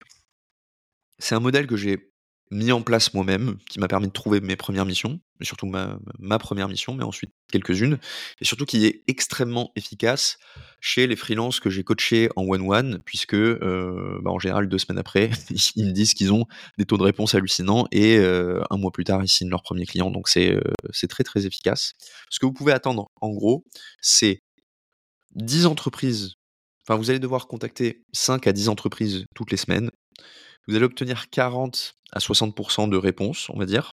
c'est 1.19 1.35
un 1.35 1.39
modèle 1.39 1.67
que 1.67 1.77
j'ai 1.77 2.12
mis 2.51 2.71
en 2.71 2.81
place 2.81 3.13
moi-même, 3.13 3.57
qui 3.69 3.79
m'a 3.79 3.87
permis 3.87 4.07
de 4.07 4.11
trouver 4.13 4.39
mes 4.39 4.55
premières 4.55 4.85
missions, 4.85 5.19
mais 5.39 5.45
surtout 5.45 5.65
ma 5.65 5.97
1 6.19 6.67
mission, 6.67 6.93
mais 6.93 7.03
ensuite 7.03 7.31
quelques-unes 7.51 7.97
et 8.41 8.45
surtout 8.45 8.65
qui 8.65 8.85
est 8.85 9.03
extrêmement 9.07 9.71
efficace 9.75 10.37
chez 10.79 11.07
les 11.07 11.15
freelances 11.15 11.59
que 11.59 11.69
j'ai 11.69 11.83
coachés 11.83 12.29
en 12.35 12.43
one 12.43 12.61
one 12.69 12.99
puisque, 13.05 13.33
heu, 13.35 14.19
bah, 14.23 14.31
en 14.31 14.39
général 14.39 14.67
2 14.69 14.77
semaines 14.77 14.99
après, 14.99 15.31
ils 15.75 15.85
me 15.87 15.91
disent 15.91 16.13
qu'ils 16.13 16.31
ont 16.33 16.45
des 16.77 16.85
taux 16.85 16.97
de 16.97 17.03
réponse 17.03 17.33
hallucinants 17.35 17.87
et 17.91 18.17
heu, 18.17 18.61
1 18.69 18.77
mois 18.77 18.91
plus 18.91 19.03
tard, 19.03 19.23
ils 19.23 19.27
signent 19.29 19.49
leur 19.49 19.63
1er 19.63 19.85
client 19.85 20.11
donc 20.11 20.27
c'est, 20.29 20.57
c'est 20.91 21.07
très, 21.07 21.23
très 21.23 21.45
efficace. 21.45 21.93
Ce 22.29 22.39
que 22.39 22.45
vous 22.45 22.53
pouvez 22.53 22.73
attendre 22.73 23.09
en 23.21 23.29
gros, 23.31 23.63
c'est 24.01 24.41
10 25.35 25.65
entreprises 25.65 26.35
enfin 26.87 26.97
vous 26.99 27.09
allez 27.09 27.19
devoir 27.19 27.47
contacter 27.47 28.03
5 28.13 28.47
à 28.47 28.53
10 28.53 28.69
entreprises 28.69 29.25
toutes 29.35 29.51
les 29.51 29.57
semaines. 29.57 29.89
Vous 30.67 30.75
allez 30.75 30.85
obtenir 30.85 31.29
40 31.29 31.95
à 32.13 32.19
60 32.19 32.89
de 32.89 32.97
réponses, 32.97 33.49
on 33.49 33.57
va 33.57 33.65
dire. 33.65 33.91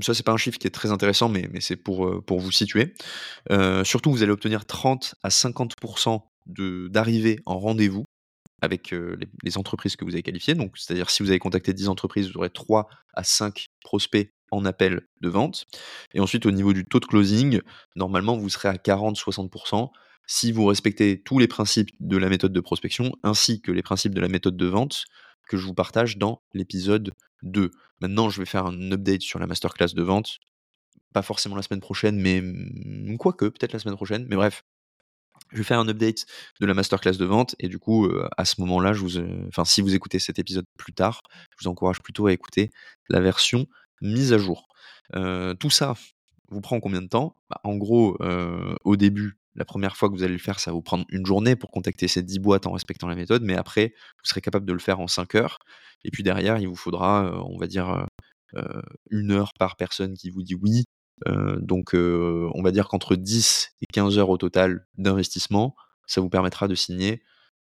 Ça, 0.00 0.14
c'est 0.14 0.22
pas 0.22 0.32
un 0.32 0.36
chiffre 0.36 0.58
qui 0.58 0.66
est 0.68 0.70
très 0.70 0.92
intéressant, 0.92 1.28
mais 1.28 1.48
c'est 1.60 1.76
pour, 1.76 2.06
heu, 2.06 2.20
pour 2.20 2.38
vous 2.38 2.52
situer. 2.52 2.94
Heu, 3.50 3.82
surtout, 3.84 4.12
vous 4.12 4.22
allez 4.22 4.30
obtenir 4.32 4.64
30 4.64 5.16
à 5.22 5.30
50 5.30 5.74
de 6.46 6.88
d'arrivées 6.88 7.40
en 7.46 7.58
rendez-vous 7.58 8.04
avec, 8.62 8.90
les 8.90 9.28
les 9.42 9.58
entreprises 9.58 9.96
que 9.96 10.04
vous 10.04 10.12
avez 10.12 10.22
qualifiées. 10.22 10.54
Donc 10.54 10.78
c'est-à-dire 10.78 11.10
si 11.10 11.22
vous 11.22 11.30
avez 11.30 11.38
contacté 11.38 11.72
10 11.72 11.88
entreprises, 11.88 12.28
vous 12.28 12.38
aurez 12.38 12.50
3 12.50 12.88
à 13.14 13.24
5 13.24 13.66
prospects 13.82 14.32
en 14.50 14.64
appel 14.64 15.02
de 15.20 15.28
vente 15.28 15.66
et 16.14 16.20
ensuite 16.20 16.46
au 16.46 16.50
niveau 16.50 16.72
du 16.72 16.84
taux 16.84 17.00
de 17.00 17.06
closing, 17.06 17.60
normalement, 17.96 18.36
vous 18.36 18.48
serez 18.48 18.68
à 18.68 18.76
40-60% 18.76 19.90
si 20.26 20.52
vous 20.52 20.66
respectez 20.66 21.22
tous 21.22 21.38
les 21.38 21.48
principes 21.48 21.90
de 22.00 22.16
la 22.16 22.28
méthode 22.28 22.52
de 22.52 22.60
prospection, 22.60 23.12
ainsi 23.22 23.62
que 23.62 23.72
les 23.72 23.82
principes 23.82 24.14
de 24.14 24.20
la 24.20 24.28
méthode 24.28 24.56
de 24.56 24.66
vente 24.66 25.04
que 25.48 25.56
je 25.56 25.66
vous 25.66 25.74
partage 25.74 26.18
dans 26.18 26.42
l'épisode 26.54 27.12
2. 27.42 27.70
Maintenant, 28.00 28.30
je 28.30 28.40
vais 28.40 28.46
faire 28.46 28.66
un 28.66 28.92
update 28.92 29.22
sur 29.22 29.38
la 29.38 29.46
masterclass 29.46 29.94
de 29.94 30.02
vente, 30.02 30.38
pas 31.12 31.22
forcément 31.22 31.56
la 31.56 31.62
semaine 31.62 31.80
prochaine, 31.80 32.20
mais 32.20 32.40
mmh, 32.40 33.16
quoique, 33.18 33.46
peut-être 33.46 33.72
la 33.72 33.78
semaine 33.78 33.96
prochaine, 33.96 34.26
mais 34.28 34.36
bref. 34.36 34.64
Je 35.52 35.58
vais 35.58 35.64
faire 35.64 35.78
un 35.78 35.88
update 35.88 36.26
de 36.60 36.66
la 36.66 36.74
masterclass 36.74 37.16
de 37.16 37.24
vente 37.24 37.54
et 37.58 37.68
du 37.68 37.78
coup, 37.78 38.06
à 38.36 38.44
ce 38.44 38.60
moment-là, 38.60 38.92
si 39.64 39.80
vous 39.80 39.94
écoutez 39.94 40.18
cet 40.18 40.38
épisode 40.38 40.66
plus 40.76 40.92
tard, 40.92 41.22
je 41.52 41.64
vous 41.64 41.70
encourage 41.70 42.02
plutôt 42.02 42.26
à 42.26 42.32
écouter 42.34 42.70
la 43.08 43.20
version 43.20 43.66
mise 44.02 44.34
à 44.34 44.38
jour. 44.38 44.68
Tout 45.14 45.70
ça 45.70 45.94
vous 46.50 46.60
prend 46.60 46.80
combien 46.80 47.00
de 47.00 47.06
temps? 47.06 47.34
Bah, 47.48 47.60
en 47.64 47.76
gros, 47.76 48.18
au 48.84 48.96
début, 48.96 49.38
la 49.58 49.66
première 49.66 49.96
fois 49.98 50.08
que 50.10 50.14
vous 50.14 50.24
allez 50.24 50.34
le 50.34 50.40
faire, 50.40 50.60
ça 50.60 50.72
va 50.72 50.76
vous 50.76 50.82
prendre 50.82 51.06
une 51.10 51.26
journée 51.26 51.56
pour 51.56 51.70
contacter 51.72 52.08
ces 52.08 52.22
10 52.24 52.40
boîtes 52.40 52.66
en 52.68 52.72
respectant 52.72 53.08
la 53.08 53.16
méthode, 53.16 53.42
mais 53.44 53.56
après, 53.56 53.94
vous 54.18 54.24
serez 54.30 54.42
capable 54.42 54.66
de 54.66 54.74
le 54.74 54.80
faire 54.80 55.00
en 55.00 55.08
5 55.08 55.34
heures 55.36 55.58
et 56.04 56.10
puis 56.12 56.22
derrière, 56.24 56.58
il 56.58 56.68
vous 56.68 56.76
faudra, 56.76 57.26
heu, 57.26 57.34
on 57.46 57.58
va 57.58 57.68
dire, 57.68 57.90
heu 57.90 58.06
heu, 58.60 58.82
1 59.10 59.32
heure 59.32 59.52
par 59.58 59.76
personne 59.76 60.14
qui 60.16 60.30
vous 60.30 60.42
dit 60.44 60.56
oui. 60.56 60.84
Donc 61.60 61.94
on 61.94 62.62
va 62.62 62.72
dire 62.72 62.88
qu'entre 62.88 63.16
10 63.16 63.72
et 63.82 63.86
15 63.92 64.18
heures 64.18 64.30
au 64.30 64.38
total 64.38 64.86
d'investissement, 64.98 65.76
ça 66.06 66.20
vous 66.22 66.30
permettra 66.30 66.68
de 66.68 66.74
signer 66.76 67.22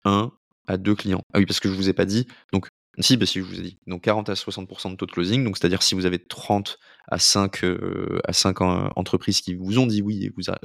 1 0.06 0.32
à 0.68 0.78
2 0.78 0.96
clients. 0.96 1.22
Ah 1.34 1.40
oui, 1.40 1.46
parce 1.48 1.60
que 1.62 1.70
je 1.70 1.76
vous 1.76 1.90
ai 1.90 1.94
pas 1.94 2.06
dit, 2.06 2.28
donc 2.54 2.68
si, 3.00 3.18
bah 3.18 3.26
si, 3.28 3.40
je 3.42 3.46
vous 3.46 3.60
ai 3.60 3.64
dit. 3.64 3.80
Donc 3.88 4.04
40 4.04 4.30
à 4.30 4.36
60% 4.36 4.92
de 4.92 4.98
taux 4.98 5.06
de 5.08 5.12
closing, 5.14 5.44
donc 5.46 5.58
c'est-à-dire 5.58 5.84
si 5.84 5.96
vous 5.96 6.06
avez 6.08 6.20
30 6.20 6.80
à 7.10 7.20
5, 7.20 7.64
heu, 7.66 8.22
à 8.26 8.34
5 8.34 8.62
en 8.62 8.92
entreprises 8.98 9.42
qui 9.42 9.56
vous 9.56 9.80
ont 9.80 9.88
dit 9.88 10.02
oui 10.04 10.26
et 10.26 10.32
vous 10.38 10.50
a 10.52 10.60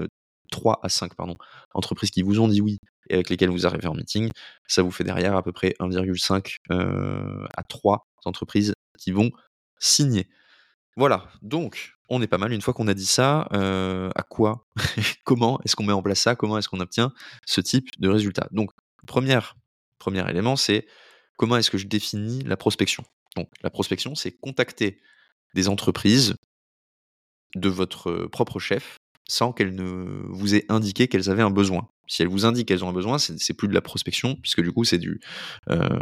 3 0.51 0.81
à 0.83 0.89
5 0.89 1.15
pardon, 1.15 1.37
entreprises 1.75 2.11
qui 2.11 2.23
vous 2.23 2.41
ont 2.41 2.49
dit 2.49 2.61
oui 2.61 2.79
et 3.11 3.15
avec 3.15 3.31
lesquelles 3.31 3.51
vous 3.51 3.67
arrivez 3.67 3.87
en 3.87 3.95
meeting, 3.95 4.31
ça 4.67 4.83
vous 4.83 4.91
fait 4.91 5.05
derrière 5.05 5.37
à 5.37 5.43
peu 5.43 5.53
près 5.53 5.75
1,5, 5.81 6.57
heu, 6.71 7.47
à 7.57 7.63
3 7.63 8.07
entreprises 8.25 8.75
qui 8.99 9.11
vont 9.13 9.31
signer. 9.79 10.29
Voilà, 10.97 11.29
donc 11.43 11.95
on 12.09 12.23
est 12.23 12.27
pas 12.27 12.39
mal. 12.39 12.53
Une 12.53 12.61
fois 12.63 12.75
qu'on 12.75 12.89
a 12.89 12.95
dit 12.95 13.07
ça, 13.07 13.49
heu, 13.53 14.11
à 14.15 14.23
quoi, 14.23 14.67
comment 15.25 15.61
est-ce 15.65 15.77
qu'on 15.77 15.85
met 15.85 15.93
en 15.93 16.03
place 16.03 16.21
ça? 16.21 16.37
Comment 16.37 16.59
est-ce 16.59 16.69
qu'on 16.69 16.81
obtient 16.81 17.13
ce 17.47 17.61
type 17.61 17.89
de 17.99 18.09
résultat? 18.09 18.49
Donc 18.53 18.71
première 19.07 19.57
1er 19.99 20.29
élément, 20.31 20.57
c'est 20.57 20.87
comment 21.37 21.57
est-ce 21.57 21.71
que 21.71 21.79
je 21.79 21.87
définis 21.87 22.43
la 22.45 22.57
prospection? 22.57 23.05
Donc 23.37 23.49
la 23.63 23.71
prospection, 23.71 24.15
c'est 24.15 24.33
contacter 24.33 25.01
des 25.55 25.69
entreprises 25.69 26.37
de 27.57 27.69
votre, 27.69 28.11
heu, 28.11 28.29
propre 28.29 28.59
chef, 28.59 28.97
sans 29.29 29.53
qu'elles 29.53 29.75
ne 29.75 30.27
vous 30.29 30.55
aient 30.55 30.65
indiqué 30.69 31.09
qu'elles 31.09 31.31
avaient 31.31 31.43
un 31.43 31.51
besoin. 31.51 31.89
Si 32.07 32.21
elles 32.23 32.29
vous 32.29 32.45
indiquent 32.45 32.69
qu'elles 32.69 32.85
ont 32.85 32.91
un 32.91 32.95
besoin, 32.95 33.19
c'est 33.19 33.55
plus 33.55 33.69
de 33.69 33.75
la 33.75 33.81
prospection 33.81 34.37
puisque 34.37 34.61
du 34.61 34.73
coup 34.73 34.85
c'est 34.85 34.99
du, 34.99 35.21
hem, 35.69 35.99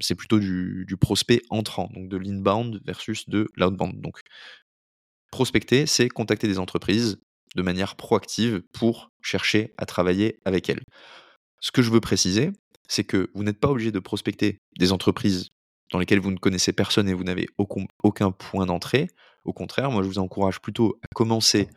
c'est 0.00 0.16
plutôt 0.16 0.40
du 0.40 0.96
prospect 1.00 1.42
entrant, 1.50 1.88
donc 1.94 2.08
de 2.08 2.16
l'inbound 2.16 2.80
versus 2.84 3.28
de 3.28 3.48
l'outbound. 3.56 4.00
Donc 4.00 4.20
prospecter, 5.30 5.86
c'est 5.86 6.08
contacter 6.08 6.48
des 6.48 6.58
entreprises 6.58 7.18
de 7.54 7.62
manière 7.62 7.96
proactive 7.96 8.62
pour 8.72 9.10
chercher 9.22 9.74
à 9.78 9.86
travailler 9.86 10.40
avec 10.44 10.68
elles. 10.68 10.82
Ce 11.60 11.70
que 11.70 11.82
je 11.82 11.90
veux 11.90 12.00
préciser, 12.00 12.50
c'est 12.88 13.04
que 13.04 13.30
vous 13.34 13.44
n'êtes 13.44 13.60
pas 13.60 13.68
obligé 13.68 13.92
de 13.92 13.98
prospecter 13.98 14.58
des 14.78 14.92
entreprises 14.92 15.48
dans 15.92 15.98
lesquelles 15.98 16.20
vous 16.20 16.30
ne 16.30 16.38
connaissez 16.38 16.72
personne 16.72 17.08
et 17.08 17.14
vous 17.14 17.24
n'avez 17.24 17.46
aucun 17.56 18.30
point 18.32 18.66
d'entrée. 18.66 19.08
Au 19.44 19.52
contraire, 19.52 19.90
moi 19.90 20.02
je 20.02 20.08
vous 20.08 20.18
encourage 20.18 20.60
plutôt 20.60 20.98
à 21.02 21.06
commencer 21.14 21.68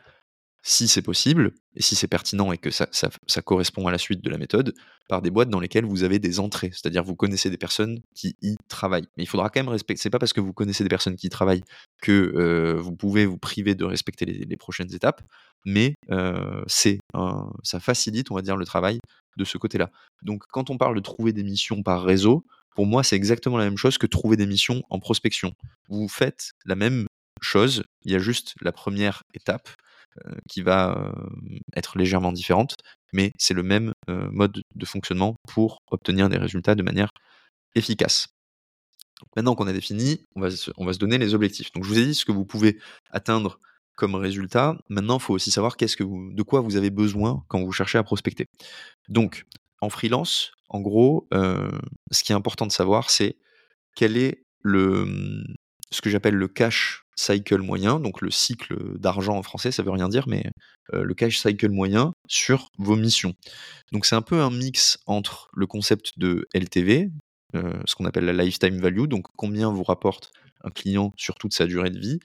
si 0.64 0.88
c'est 0.88 1.02
possible 1.02 1.54
et 1.76 1.82
si 1.82 1.96
c'est 1.96 2.08
pertinent 2.08 2.52
et 2.52 2.58
que 2.58 2.70
ça 2.70 3.42
correspond 3.44 3.88
à 3.88 3.92
la 3.92 3.98
suite 3.98 4.24
de 4.24 4.30
la 4.30 4.38
méthode, 4.38 4.74
par 5.08 5.22
des 5.22 5.32
boîtes 5.32 5.50
dans 5.50 5.60
lesquelles 5.60 5.86
vous 5.86 6.04
avez 6.04 6.20
des 6.20 6.40
entrées. 6.40 6.70
C'est-à-dire 6.72 7.04
vous 7.04 7.16
connaissez 7.16 7.50
des 7.50 7.58
personnes 7.58 8.00
qui 8.16 8.36
y 8.42 8.56
travaillent. 8.68 9.08
Mais 9.18 9.24
il 9.24 9.28
faudra 9.28 9.50
quand 9.50 9.60
même 9.60 9.70
respecter 9.70 10.04
c'est 10.04 10.10
pas 10.10 10.20
parce 10.20 10.34
que 10.34 10.42
vous 10.42 10.54
connaissez 10.54 10.84
des 10.84 10.90
personnes 10.90 11.16
qui 11.16 11.28
y 11.28 11.30
travaillent 11.30 11.64
que, 12.02 12.34
heu, 12.36 12.80
vous 12.80 12.96
pouvez 12.96 13.26
vous 13.26 13.38
priver 13.38 13.76
de 13.76 13.86
respecter 13.86 14.26
les 14.26 14.58
prochaines 14.58 14.94
étapes, 14.94 15.22
mais 15.66 15.96
un 16.10 16.64
ça 17.64 17.80
facilite, 17.80 18.32
on 18.32 18.36
va 18.36 18.42
dire, 18.42 18.58
le 18.58 18.66
travail 18.66 19.00
de 19.38 19.44
ce 19.46 19.58
côté-là. 19.58 19.90
Donc 20.22 20.44
quand 20.52 20.70
on 20.70 20.78
parle 20.78 20.96
de 20.96 21.02
trouver 21.02 21.34
des 21.34 21.44
missions 21.44 21.84
par 21.84 22.04
réseau, 22.04 22.46
pour 22.76 22.86
moi, 22.86 23.04
c'est 23.04 23.16
exactement 23.16 23.58
la 23.58 23.66
même 23.66 23.78
chose 23.78 23.98
que 23.98 24.08
trouver 24.08 24.38
des 24.38 24.46
missions 24.46 24.84
en 24.90 25.00
prospection. 25.00 25.54
Vous 25.90 26.08
faites 26.08 26.52
la 26.66 26.76
même 26.76 27.06
chose, 27.42 27.84
il 28.06 28.12
y 28.12 28.16
a 28.16 28.20
juste 28.20 28.56
la 28.62 28.72
première 28.72 29.24
étape 29.34 29.68
qui 30.50 30.62
va, 30.62 31.14
hem, 31.16 31.60
être 31.76 31.98
légèrement 31.98 32.32
différente, 32.32 32.76
mais 33.14 33.32
c'est 33.38 33.54
le 33.54 33.64
même, 33.64 33.94
heu, 34.10 34.30
mode 34.32 34.62
de 34.76 34.86
fonctionnement 34.86 35.36
pour 35.48 35.80
obtenir 35.92 36.30
des 36.30 36.38
résultats 36.38 36.76
de 36.76 36.84
manière 36.84 37.12
efficace. 37.76 38.28
Maintenant 39.36 39.56
qu'on 39.56 39.68
a 39.68 39.74
défini, 39.74 40.26
on 40.36 40.42
va 40.42 40.52
se 40.52 40.98
donner 40.98 41.18
les 41.18 41.36
objectifs. 41.36 41.72
Donc 41.74 41.84
je 41.84 41.90
vous 41.90 42.00
ai 42.00 42.06
dit 42.06 42.16
ce 42.16 42.26
que 42.26 42.32
vous 42.32 42.46
pouvez 42.46 42.80
atteindre 43.12 43.60
comme 43.96 44.16
résultat. 44.16 44.78
Maintenant, 44.90 45.18
il 45.18 45.22
faut 45.22 45.34
aussi 45.36 45.52
savoir 45.52 45.76
de 45.78 46.44
quoi 46.44 46.62
vous 46.62 46.76
avez 46.76 46.90
besoin 46.90 47.44
quand 47.48 47.64
vous 47.64 47.72
cherchez 47.72 48.00
à 48.00 48.04
prospecter. 48.04 48.48
Donc 49.10 49.46
en 49.80 49.90
freelance, 49.90 50.54
en 50.70 50.82
gros, 50.82 51.28
ce 51.32 52.24
qui 52.24 52.32
est 52.32 52.36
important 52.36 52.66
de 52.66 52.72
savoir, 52.72 53.12
c'est 53.12 53.38
quel 53.96 54.18
est 54.18 54.44
le, 54.62 55.44
ce 55.92 56.02
que 56.02 56.10
j'appelle 56.10 56.36
le 56.36 56.48
cash 56.48 57.01
cycle 57.16 57.60
moyen, 57.60 58.00
donc 58.00 58.22
le 58.22 58.32
cycle 58.32 58.98
d'argent 59.00 59.38
en 59.38 59.44
français, 59.44 59.72
ça 59.72 59.84
veut 59.84 59.92
rien 59.92 60.10
dire, 60.10 60.28
mais 60.28 60.46
heu, 60.94 61.04
le 61.04 61.14
cash 61.14 61.38
cycle 61.40 61.70
moyen 61.70 62.14
sur 62.28 62.70
vos 62.78 62.96
missions. 62.96 63.34
Donc 63.92 64.06
c'est 64.06 64.16
un 64.16 64.22
peu 64.22 64.42
un 64.42 64.52
mix 64.52 65.00
entre 65.08 65.50
le 65.56 65.68
concept 65.68 66.18
de 66.20 66.48
LTV, 66.54 67.10
heu, 67.56 67.74
ce 67.86 67.96
qu'on 67.96 68.06
appelle 68.06 68.26
la 68.26 68.34
lifetime 68.34 68.80
value, 68.80 69.06
donc 69.08 69.26
combien 69.38 69.72
vous 69.72 69.84
rapporte 69.84 70.32
un 70.64 70.70
client 70.72 71.14
sur 71.18 71.36
toute 71.36 71.54
sa 71.54 71.66
durée 71.66 71.90
de 71.92 72.00
vie 72.00 72.20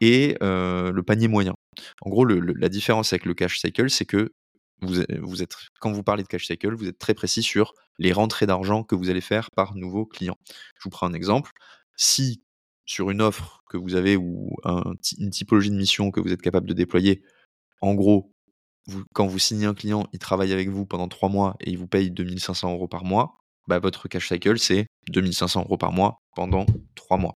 et 0.00 0.36
heu, 0.42 0.90
le 0.92 1.02
panier 1.02 1.28
moyen. 1.28 1.54
En 2.02 2.10
gros, 2.10 2.24
la 2.24 2.68
différence 2.68 3.12
avec 3.12 3.24
le 3.26 3.34
cash 3.34 3.58
cycle, 3.58 3.90
c'est 3.90 4.04
que 4.06 4.32
quand 5.80 5.92
vous 5.92 6.02
parlez 6.02 6.22
de 6.22 6.28
cash 6.28 6.46
cycle, 6.46 6.74
vous 6.74 6.86
êtes 6.88 6.98
très 6.98 7.14
précis 7.14 7.42
sur 7.42 7.72
les 7.98 8.12
rentrées 8.12 8.46
d'argent 8.46 8.82
que 8.84 8.94
vous 8.94 9.08
allez 9.10 9.20
faire 9.20 9.50
par 9.50 9.74
nouveau 9.74 10.04
client. 10.04 10.36
Je 10.76 10.82
vous 10.84 10.90
prends 10.90 11.06
un 11.06 11.14
exemple. 11.14 11.52
Si 11.96 12.42
sur 12.84 13.10
une 13.10 13.22
offre 13.22 13.62
que 13.78 13.82
vous 13.82 13.94
avez 13.94 14.16
ou 14.16 14.50
un 14.64 14.82
une 15.18 15.30
typologie 15.30 15.70
de 15.70 15.76
mission 15.76 16.10
que 16.10 16.20
vous 16.20 16.32
êtes 16.32 16.42
capable 16.42 16.68
de 16.68 16.74
déployer, 16.74 17.22
en 17.80 17.94
gros, 17.94 18.32
quand 19.14 19.26
vous 19.26 19.38
signez 19.38 19.66
un 19.66 19.74
client, 19.74 20.06
il 20.12 20.18
travaille 20.18 20.52
avec 20.52 20.68
vous 20.68 20.86
pendant 20.86 21.08
3 21.08 21.28
mois 21.28 21.56
et 21.60 21.70
il 21.70 21.78
vous 21.78 21.88
paye 21.88 22.10
2 22.10 22.38
500 22.38 22.72
euros 22.72 22.88
par 22.88 23.04
mois, 23.04 23.38
bah, 23.68 23.78
votre 23.78 24.08
cash 24.08 24.28
cycle, 24.28 24.58
c'est 24.58 24.86
2 25.10 25.32
500 25.32 25.62
euros 25.62 25.78
par 25.78 25.92
mois 25.92 26.20
pendant 26.34 26.66
3 26.94 27.18
mois. 27.18 27.36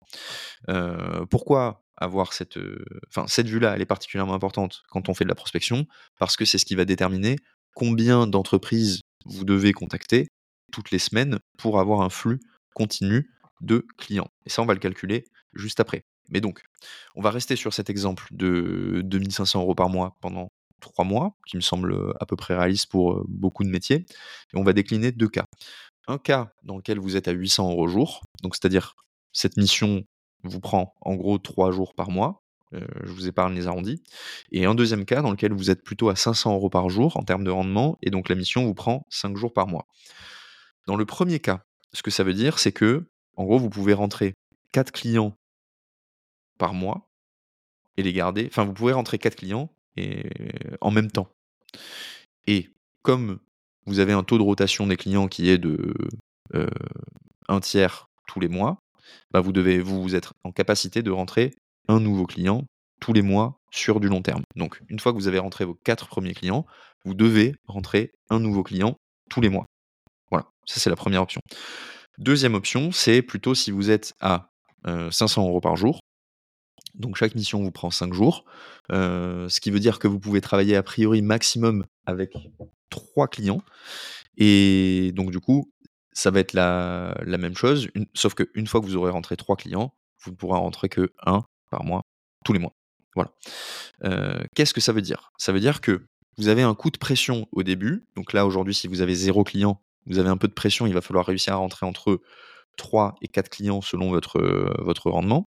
pourquoi 1.31 1.83
avoir 2.01 2.33
cette, 2.33 2.59
enfin, 3.09 3.27
cette 3.27 3.49
vue-là, 3.49 3.75
elle 3.75 3.83
est 3.83 3.87
particulièrement 3.87 4.35
importante 4.35 4.83
quand 4.89 5.09
on 5.09 5.15
fait 5.15 5.25
de 5.25 5.29
la 5.29 5.35
prospection, 5.35 5.87
parce 6.19 6.37
que 6.37 6.45
c'est 6.45 6.59
ce 6.59 6.65
qui 6.65 6.77
va 6.77 6.85
déterminer 6.85 7.37
combien 7.75 8.27
d'entreprises 8.27 9.01
vous 9.25 9.45
devez 9.45 9.73
contacter 9.73 10.29
toutes 10.73 10.91
les 10.91 10.99
semaines 10.99 11.39
pour 11.57 11.81
avoir 11.81 12.03
un 12.03 12.11
flux 12.11 12.39
continu 12.75 13.31
de 13.61 13.85
clients. 13.97 14.31
Et 14.47 14.51
ça, 14.51 14.63
on 14.63 14.67
va 14.67 14.75
le 14.75 14.81
calculer 14.81 15.25
juste 15.55 15.81
après. 15.81 16.03
Mais 16.29 16.41
donc, 16.41 16.63
on 17.15 17.23
va 17.23 17.31
rester 17.31 17.57
sur 17.57 17.73
cet 17.73 17.91
exemple 17.91 18.27
de 18.31 19.03
2500 19.05 19.61
euros 19.61 19.75
par 19.75 19.89
mois 19.89 20.17
pendant 20.21 20.51
3 20.81 21.05
mois, 21.05 21.37
qui 21.47 21.57
me 21.57 21.63
semble 21.63 22.15
à 22.21 22.27
peu 22.27 22.37
près 22.37 22.57
réaliste 22.57 22.91
pour 22.91 23.25
beaucoup 23.29 23.65
de 23.65 23.69
métiers. 23.69 24.07
Et 24.53 24.57
on 24.57 24.63
va 24.63 24.73
décliner 24.73 25.11
deux 25.11 25.29
cas. 25.29 25.45
Un 26.07 26.19
cas 26.19 26.53
dans 26.63 26.77
lequel 26.77 26.99
vous 26.99 27.17
êtes 27.17 27.29
à 27.29 27.33
800 27.33 27.71
euros 27.71 27.89
jour, 27.89 28.23
donc 28.43 28.55
c'est-à-dire 28.55 28.95
cette 29.33 29.57
mission 29.57 30.05
vous 30.45 30.61
prend 30.61 30.95
en 31.01 31.17
gros 31.17 31.39
3 31.39 31.73
jours 31.73 31.95
par 31.95 32.11
mois, 32.11 32.43
je 32.73 33.11
vous 33.11 33.27
épargne 33.29 33.55
les 33.55 33.67
arrondis. 33.67 34.03
Et 34.53 34.67
un 34.67 34.75
deuxième 34.75 35.05
cas 35.05 35.23
dans 35.23 35.31
lequel 35.31 35.53
vous 35.53 35.71
êtes 35.71 35.83
plutôt 35.83 36.11
à 36.11 36.17
500 36.17 36.55
euros 36.55 36.71
par 36.71 36.89
jour 36.91 37.17
en 37.17 37.25
termes 37.25 37.45
de 37.45 37.51
rendement, 37.51 37.99
et 38.03 38.11
donc 38.11 38.29
la 38.29 38.35
mission 38.35 38.65
vous 38.65 38.75
prend 38.75 39.07
5 39.11 39.37
jours 39.37 39.53
par 39.53 39.67
mois. 39.67 39.87
Dans 40.87 40.97
le 40.97 41.05
premier 41.05 41.41
cas, 41.41 41.63
ce 41.93 42.03
que 42.03 42.11
ça 42.11 42.25
veut 42.25 42.35
dire, 42.35 42.59
c'est 42.59 42.73
que, 42.73 43.09
en 43.37 43.45
gros, 43.45 43.59
vous 43.59 43.71
pouvez 43.71 43.95
rentrer 43.95 44.35
4 44.73 44.93
clients 44.93 45.35
par 46.59 46.75
mois 46.75 47.09
et 47.97 48.03
les 48.03 48.13
garder. 48.13 48.47
Enfin, 48.51 48.65
vous 48.65 48.75
pouvez 48.75 48.93
rentrer 48.93 49.19
4 49.19 49.37
clients 49.37 49.71
et, 49.97 50.29
en 50.81 50.91
même 50.91 51.11
temps. 51.11 51.29
Et 52.47 52.69
comme 53.03 53.39
vous 53.87 54.01
avez 54.01 54.13
un 54.13 54.23
taux 54.23 54.39
de 54.39 54.43
rotation 54.43 54.87
des 54.87 54.97
clients 54.97 55.29
qui 55.29 55.49
est 55.49 55.59
de 55.59 55.95
un 57.49 57.61
tiers 57.61 58.09
tous 58.27 58.41
les 58.41 58.49
mois, 58.49 58.83
bah 59.31 59.41
vous 59.41 59.53
devez 59.53 59.81
vous 59.81 60.15
être 60.15 60.35
en 60.45 60.53
capacité 60.53 61.03
de 61.03 61.11
rentrer 61.11 61.55
un 61.89 62.01
nouveau 62.01 62.27
client 62.27 62.65
tous 63.01 63.13
les 63.13 63.23
mois 63.23 63.59
sur 63.71 64.01
du 64.01 64.09
long 64.09 64.23
terme. 64.23 64.43
Donc, 64.57 64.83
une 64.89 64.99
fois 64.99 65.13
que 65.13 65.19
vous 65.19 65.29
avez 65.29 65.39
rentré 65.39 65.65
vos 65.65 65.75
quatre 65.75 66.09
premiers 66.09 66.35
clients, 66.35 66.67
vous 67.05 67.15
devez 67.15 67.55
rentrer 67.67 68.13
un 68.29 68.41
nouveau 68.41 68.63
client 68.63 68.97
tous 69.31 69.41
les 69.41 69.49
mois. 69.49 69.67
Voilà, 70.31 70.47
ça 70.65 70.81
c'est 70.81 70.91
la 70.91 70.97
première 70.97 71.23
option. 71.23 71.41
Deuxième 72.19 72.55
option, 72.55 72.93
c'est 72.93 73.23
plutôt 73.23 73.55
si 73.55 73.71
vous 73.71 73.91
êtes 73.91 74.15
à 74.21 74.51
500 74.85 75.47
euros 75.47 75.61
par 75.61 75.77
jour. 75.77 76.01
Donc 76.95 77.17
chaque 77.17 77.35
mission 77.35 77.63
vous 77.63 77.71
prend 77.71 77.91
5 77.91 78.13
jours, 78.13 78.45
ce 78.91 79.61
qui 79.61 79.71
veut 79.71 79.81
dire 79.81 79.99
que 79.99 80.09
vous 80.09 80.19
pouvez 80.19 80.41
travailler 80.41 80.77
a 80.77 80.83
priori 80.83 81.23
maximum 81.23 81.85
avec 82.07 82.33
3 82.91 83.29
clients. 83.29 83.63
Et 84.37 85.13
donc 85.15 85.31
du 85.31 85.41
coup, 85.41 85.73
ça 86.13 86.31
va 86.31 86.41
être 86.41 86.53
la, 86.53 87.15
même 87.27 87.57
chose, 87.57 87.89
sauf 88.15 88.35
qu'une 88.35 88.67
fois 88.67 88.81
que 88.81 88.87
vous 88.87 88.97
aurez 88.97 89.11
rentré 89.11 89.37
3 89.37 89.57
clients, 89.57 89.95
vous 90.25 90.31
ne 90.31 90.37
pourrez 90.37 90.59
rentrer 90.59 90.89
que 90.89 91.13
1 91.25 91.45
par 91.71 91.85
mois, 91.85 92.03
tous 92.45 92.53
les 92.53 92.59
mois. 92.59 92.75
Voilà. 93.15 93.33
Qu'est-ce 94.55 94.75
que 94.75 94.81
ça 94.81 94.93
veut 94.93 95.03
dire? 95.03 95.31
Ça 95.39 95.53
veut 95.53 95.61
dire 95.61 95.81
que 95.81 96.07
vous 96.39 96.49
avez 96.49 96.63
un 96.63 96.75
coup 96.75 96.91
de 96.91 96.99
pression 96.99 97.49
au 97.53 97.63
début. 97.63 98.07
Donc 98.17 98.33
là, 98.33 98.47
aujourd'hui, 98.47 98.75
si 98.75 98.87
vous 98.87 99.01
avez 99.01 99.15
0 99.15 99.45
client, 99.45 99.83
vous 100.07 100.19
avez 100.19 100.29
un 100.29 100.37
peu 100.37 100.49
de 100.49 100.53
pression, 100.53 100.87
il 100.87 100.95
va 100.95 101.01
falloir 101.01 101.27
réussir 101.27 101.53
à 101.53 101.57
rentrer 101.57 101.85
entre 101.85 102.21
3 102.79 103.15
et 103.21 103.29
4 103.29 103.51
clients 103.51 103.81
selon 103.83 104.11
votre, 104.11 104.41
votre 104.83 105.11
rendement. 105.11 105.47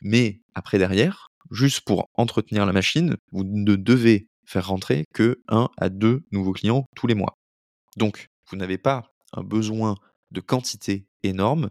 Mais 0.00 0.40
après, 0.54 0.78
derrière, 0.78 1.28
juste 1.50 1.80
pour 1.80 2.08
entretenir 2.14 2.66
la 2.66 2.72
machine, 2.72 3.16
vous 3.32 3.42
ne 3.44 3.74
devez 3.74 4.28
faire 4.44 4.68
rentrer 4.68 5.04
que 5.12 5.40
1 5.48 5.68
à 5.76 5.88
2 5.88 6.22
nouveaux 6.30 6.52
clients 6.52 6.86
tous 6.94 7.06
les 7.06 7.14
mois. 7.14 7.36
Donc, 7.96 8.28
vous 8.50 8.56
n'avez 8.56 8.78
pas 8.78 9.10
un 9.32 9.42
besoin 9.42 9.96
de 10.30 10.40
quantité 10.40 11.06
énorme 11.22 11.68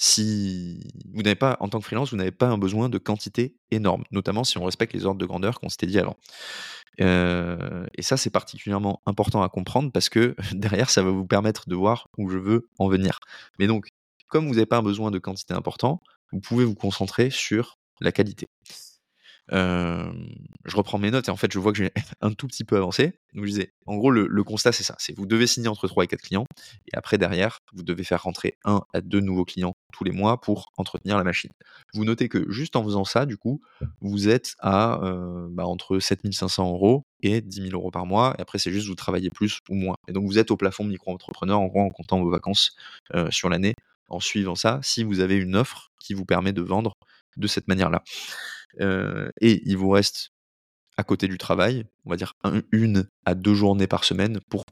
si 0.00 0.80
vous 1.12 1.22
n'avez 1.22 1.34
pas, 1.34 1.56
en 1.58 1.68
tant 1.68 1.80
que 1.80 1.84
freelance, 1.84 2.10
vous 2.10 2.16
n'avez 2.16 2.30
pas 2.30 2.46
un 2.46 2.56
besoin 2.56 2.88
de 2.88 2.98
quantité 2.98 3.56
énorme, 3.72 4.04
notamment 4.12 4.44
si 4.44 4.56
on 4.56 4.64
respecte 4.64 4.92
les 4.92 5.04
ordres 5.04 5.18
de 5.18 5.26
grandeur 5.26 5.58
qu'on 5.58 5.68
s'était 5.68 5.88
dit 5.88 5.98
avant. 5.98 6.16
et 7.00 8.02
ça, 8.02 8.16
c'est 8.16 8.30
particulièrement 8.30 9.02
important 9.06 9.42
à 9.42 9.48
comprendre 9.48 9.90
parce 9.90 10.08
que 10.08 10.36
derrière, 10.52 10.88
ça 10.88 11.02
va 11.02 11.10
vous 11.10 11.26
permettre 11.26 11.68
de 11.68 11.74
voir 11.74 12.08
où 12.16 12.30
je 12.30 12.38
veux 12.38 12.68
en 12.78 12.88
venir. 12.88 13.18
Mais 13.58 13.66
donc, 13.66 13.88
comme 14.28 14.46
vous 14.46 14.54
n'avez 14.54 14.66
pas 14.66 14.82
besoin 14.82 15.10
de 15.10 15.18
quantité 15.18 15.54
important, 15.54 16.00
vous 16.32 16.40
pouvez 16.40 16.64
vous 16.64 16.74
concentrer 16.74 17.30
sur 17.30 17.78
la 18.00 18.12
qualité 18.12 18.46
je 19.50 20.76
reprends 20.76 20.98
mes 20.98 21.10
notes 21.10 21.28
et 21.28 21.30
en 21.30 21.36
fait, 21.36 21.52
je 21.52 21.58
vois 21.58 21.72
que 21.72 21.78
j'ai 21.78 21.92
un 22.20 22.32
tout 22.32 22.46
petit 22.46 22.64
peu 22.64 22.76
avancé. 22.76 23.12
Donc, 23.34 23.44
je 23.44 23.50
disais, 23.50 23.72
en 23.86 23.96
gros, 23.96 24.10
le, 24.10 24.44
constat, 24.44 24.72
c'est 24.72 24.84
ça 24.84 24.94
c'est 24.98 25.16
vous 25.16 25.26
devez 25.26 25.46
signer 25.46 25.68
entre 25.68 25.88
3 25.88 26.04
et 26.04 26.06
4 26.06 26.20
clients. 26.20 26.46
Et 26.86 26.96
après, 26.96 27.18
derrière, 27.18 27.58
vous 27.72 27.82
devez 27.82 28.04
faire 28.04 28.22
rentrer 28.22 28.56
1 28.64 28.82
à 28.92 29.00
2 29.00 29.20
nouveaux 29.20 29.44
clients 29.44 29.74
tous 29.92 30.04
les 30.04 30.12
mois 30.12 30.40
pour 30.40 30.72
entretenir 30.76 31.16
la 31.16 31.24
machine. 31.24 31.50
Vous 31.94 32.04
notez 32.04 32.28
que 32.28 32.50
juste 32.50 32.76
en 32.76 32.84
faisant 32.84 33.04
ça, 33.04 33.26
du 33.26 33.36
coup, 33.36 33.60
vous 34.00 34.28
êtes 34.28 34.54
à 34.60 35.00
bah, 35.50 35.66
entre 35.66 35.98
7500 35.98 36.70
euros 36.70 37.04
et 37.22 37.40
10 37.40 37.62
000 37.62 37.74
euros 37.74 37.90
par 37.90 38.06
mois. 38.06 38.34
Et 38.38 38.42
après, 38.42 38.58
c'est 38.58 38.70
juste 38.70 38.88
vous 38.88 38.94
travaillez 38.94 39.30
plus 39.30 39.60
ou 39.68 39.74
moins. 39.74 39.96
Et 40.08 40.12
donc, 40.12 40.26
vous 40.26 40.38
êtes 40.38 40.50
au 40.50 40.56
plafond 40.56 40.84
micro-entrepreneur, 40.84 41.58
en 41.58 41.68
comptant 41.90 42.20
vos 42.20 42.30
vacances 42.30 42.76
sur 43.30 43.48
l'année, 43.48 43.74
en 44.08 44.20
suivant 44.20 44.54
ça, 44.54 44.80
si 44.82 45.04
vous 45.04 45.20
avez 45.20 45.36
une 45.36 45.56
offre 45.56 45.90
qui 46.00 46.14
vous 46.14 46.24
permet 46.24 46.52
de 46.52 46.62
vendre 46.62 46.92
de 47.36 47.46
cette 47.46 47.68
manière-là 47.68 48.02
et 49.40 49.62
il 49.64 49.76
vous 49.76 49.90
reste 49.90 50.30
à 50.98 51.04
côté 51.04 51.28
du 51.28 51.38
travail, 51.38 51.86
on 52.04 52.10
va 52.10 52.16
dire 52.16 52.34
une 52.72 53.08
à 53.24 53.34
deux 53.34 53.54
journées 53.54 53.86
par 53.86 54.04
semaine 54.04 54.40
pour, 54.50 54.64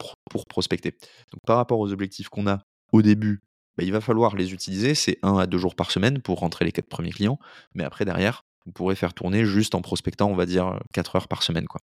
prospecter. 0.45 0.91
Donc 1.31 1.41
par 1.45 1.55
rapport 1.55 1.79
aux 1.79 1.91
objectifs 1.91 2.27
qu'on 2.27 2.47
a 2.47 2.59
au 2.91 3.01
début, 3.01 3.41
bah, 3.77 3.83
il 3.83 3.93
va 3.93 4.01
falloir 4.01 4.35
les 4.35 4.53
utiliser, 4.53 4.93
c'est 4.93 5.19
un 5.23 5.37
à 5.37 5.47
deux 5.47 5.57
jours 5.57 5.75
par 5.75 5.89
semaine 5.89 6.21
pour 6.21 6.39
rentrer 6.39 6.65
les 6.65 6.73
quatre 6.73 6.89
premiers 6.89 7.11
clients, 7.11 7.39
mais 7.73 7.85
après 7.85 8.03
derrière, 8.03 8.43
vous 8.65 8.73
pourrez 8.73 8.95
faire 8.95 9.13
tourner 9.13 9.45
juste 9.45 9.73
en 9.73 9.81
prospectant, 9.81 10.29
on 10.29 10.35
va 10.35 10.45
dire, 10.45 10.77
4 10.93 11.15
heures 11.15 11.27
par 11.29 11.43
semaine. 11.43 11.65
Quoi. 11.65 11.79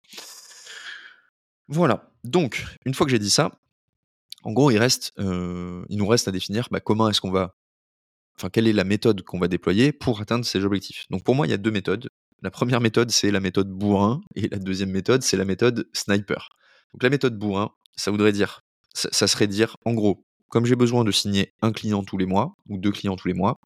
Voilà, 1.69 2.11
donc 2.25 2.65
une 2.85 2.95
fois 2.95 3.07
que 3.07 3.12
j'ai 3.12 3.21
dit 3.21 3.31
ça, 3.31 3.53
en 4.42 4.52
gros, 4.52 4.70
il, 4.70 4.78
nous 5.90 6.07
reste 6.07 6.28
à 6.28 6.33
définir 6.33 6.68
bah, 6.70 6.81
comment 6.81 7.09
est-ce 7.09 7.20
qu'on 7.20 7.31
va 7.31 7.55
enfin, 8.37 8.50
quelle 8.50 8.66
est 8.66 8.72
la 8.72 8.85
méthode 8.85 9.22
qu'on 9.22 9.38
va 9.38 9.48
déployer 9.48 9.92
pour 9.92 10.20
atteindre 10.20 10.44
ces 10.44 10.64
objectifs. 10.64 11.07
Donc 11.11 11.22
pour 11.24 11.35
moi, 11.35 11.46
il 11.46 11.50
y 11.50 11.55
a 11.55 11.59
deux 11.59 11.70
méthodes. 11.70 12.09
La 12.42 12.50
première 12.50 12.81
méthode, 12.81 13.11
c'est 13.11 13.31
la 13.31 13.40
méthode 13.40 13.68
bourrin, 13.68 14.20
et 14.35 14.48
la 14.48 14.59
deuxième 14.59 14.90
méthode, 14.90 15.22
c'est 15.22 15.37
la 15.37 15.44
méthode 15.44 15.88
sniper. 15.92 16.48
Donc 16.92 17.02
la 17.02 17.11
méthode 17.11 17.38
bourrin, 17.38 17.70
ça 17.96 18.11
voudrait 18.11 18.33
dire, 18.33 18.62
ça, 18.94 19.28
serait 19.28 19.46
dire, 19.46 19.76
en 19.85 19.94
gros, 19.94 20.24
comme 20.48 20.66
j'ai 20.66 20.74
besoin 20.74 21.05
de 21.05 21.12
signer 21.12 21.55
un 21.62 21.72
client 21.72 22.02
tous 22.02 22.18
les 22.18 22.26
mois, 22.26 22.57
ou 22.68 22.78
deux 22.78 22.90
clients 22.90 23.16
tous 23.16 23.28
les 23.28 23.35
mois, 23.35 23.59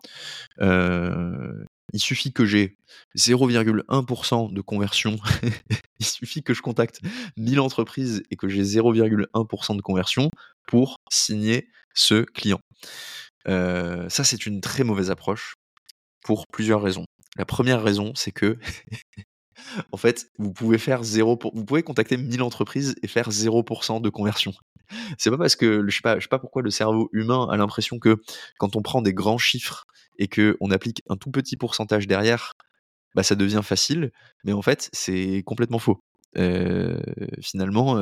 il 1.96 2.00
suffit 2.00 2.32
que 2.32 2.44
j'ai 2.44 2.76
0,1% 3.16 4.52
de 4.52 4.60
conversion, 4.60 5.18
il 6.00 6.06
suffit 6.06 6.42
que 6.42 6.54
je 6.54 6.62
contacte 6.62 7.00
1000 7.36 7.60
entreprises 7.60 8.22
et 8.30 8.36
que 8.36 8.48
j'ai 8.48 8.62
0,1% 8.62 9.76
de 9.76 9.82
conversion 9.82 10.30
pour 10.66 10.96
signer 11.10 11.68
ce 11.94 12.22
client 12.22 12.60
ça, 14.08 14.24
c'est 14.24 14.46
une 14.46 14.60
très 14.60 14.84
mauvaise 14.84 15.10
approche 15.10 15.54
pour 16.24 16.46
plusieurs 16.52 16.82
raisons. 16.82 17.04
La 17.36 17.44
première 17.44 17.82
raison, 17.82 18.12
c'est 18.14 18.32
que, 18.32 18.58
en 19.92 19.96
fait, 19.96 20.30
vous 20.38 20.52
pouvez 20.52 20.78
faire 20.78 21.02
0 21.02 21.38
vous 21.54 21.64
pouvez 21.64 21.82
contacter 21.82 22.16
1000 22.16 22.42
entreprises 22.42 22.94
et 23.02 23.08
faire 23.08 23.30
0% 23.30 24.00
de 24.00 24.08
conversion. 24.08 24.52
C'est 25.18 25.30
pas 25.30 25.38
parce 25.38 25.56
que, 25.56 25.84
je 25.86 25.94
sais 25.94 26.02
pas, 26.02 26.20
sais 26.20 26.28
pas 26.28 26.38
pourquoi 26.38 26.62
le 26.62 26.70
cerveau 26.70 27.08
humain 27.12 27.48
a 27.50 27.56
l'impression 27.56 27.98
que 27.98 28.22
quand 28.58 28.76
on 28.76 28.82
prend 28.82 29.02
des 29.02 29.12
grands 29.12 29.38
chiffres 29.38 29.86
et 30.18 30.28
qu'on 30.28 30.70
applique 30.70 31.02
un 31.08 31.16
tout 31.16 31.30
petit 31.30 31.56
pourcentage 31.56 32.06
derrière, 32.06 32.54
bah, 33.14 33.22
ça 33.22 33.34
devient 33.34 33.62
facile, 33.64 34.12
mais 34.44 34.52
en 34.52 34.62
fait, 34.62 34.90
c'est 34.92 35.42
complètement 35.44 35.78
faux. 35.78 36.02
finalement, 37.40 37.98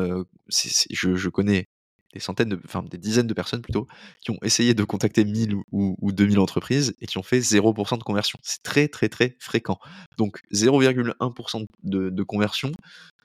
je, 0.49 1.15
je, 1.15 1.29
connais 1.29 1.69
des 2.15 2.21
centaines, 2.21 2.49
de, 2.49 2.61
enfin 2.65 2.83
des 2.83 2.97
dizaines 2.97 3.27
de 3.27 3.35
personnes 3.35 3.61
plutôt, 3.61 3.87
qui 4.21 4.31
ont 4.31 4.39
essayé 4.43 4.73
de 4.73 4.85
contacter 4.85 5.25
1000 5.25 5.57
ou, 5.73 5.97
ou 6.01 6.13
2000 6.13 6.39
entreprises 6.39 6.95
et 7.01 7.07
qui 7.07 7.19
ont 7.19 7.23
fait 7.23 7.41
0% 7.41 7.99
de 7.99 8.03
conversion. 8.03 8.39
C'est 8.43 8.63
très 8.63 8.89
très 8.89 9.09
très 9.09 9.37
fréquent. 9.41 9.79
Donc 10.17 10.41
0,1% 10.53 11.67
de, 11.83 12.23
conversion, 12.23 12.73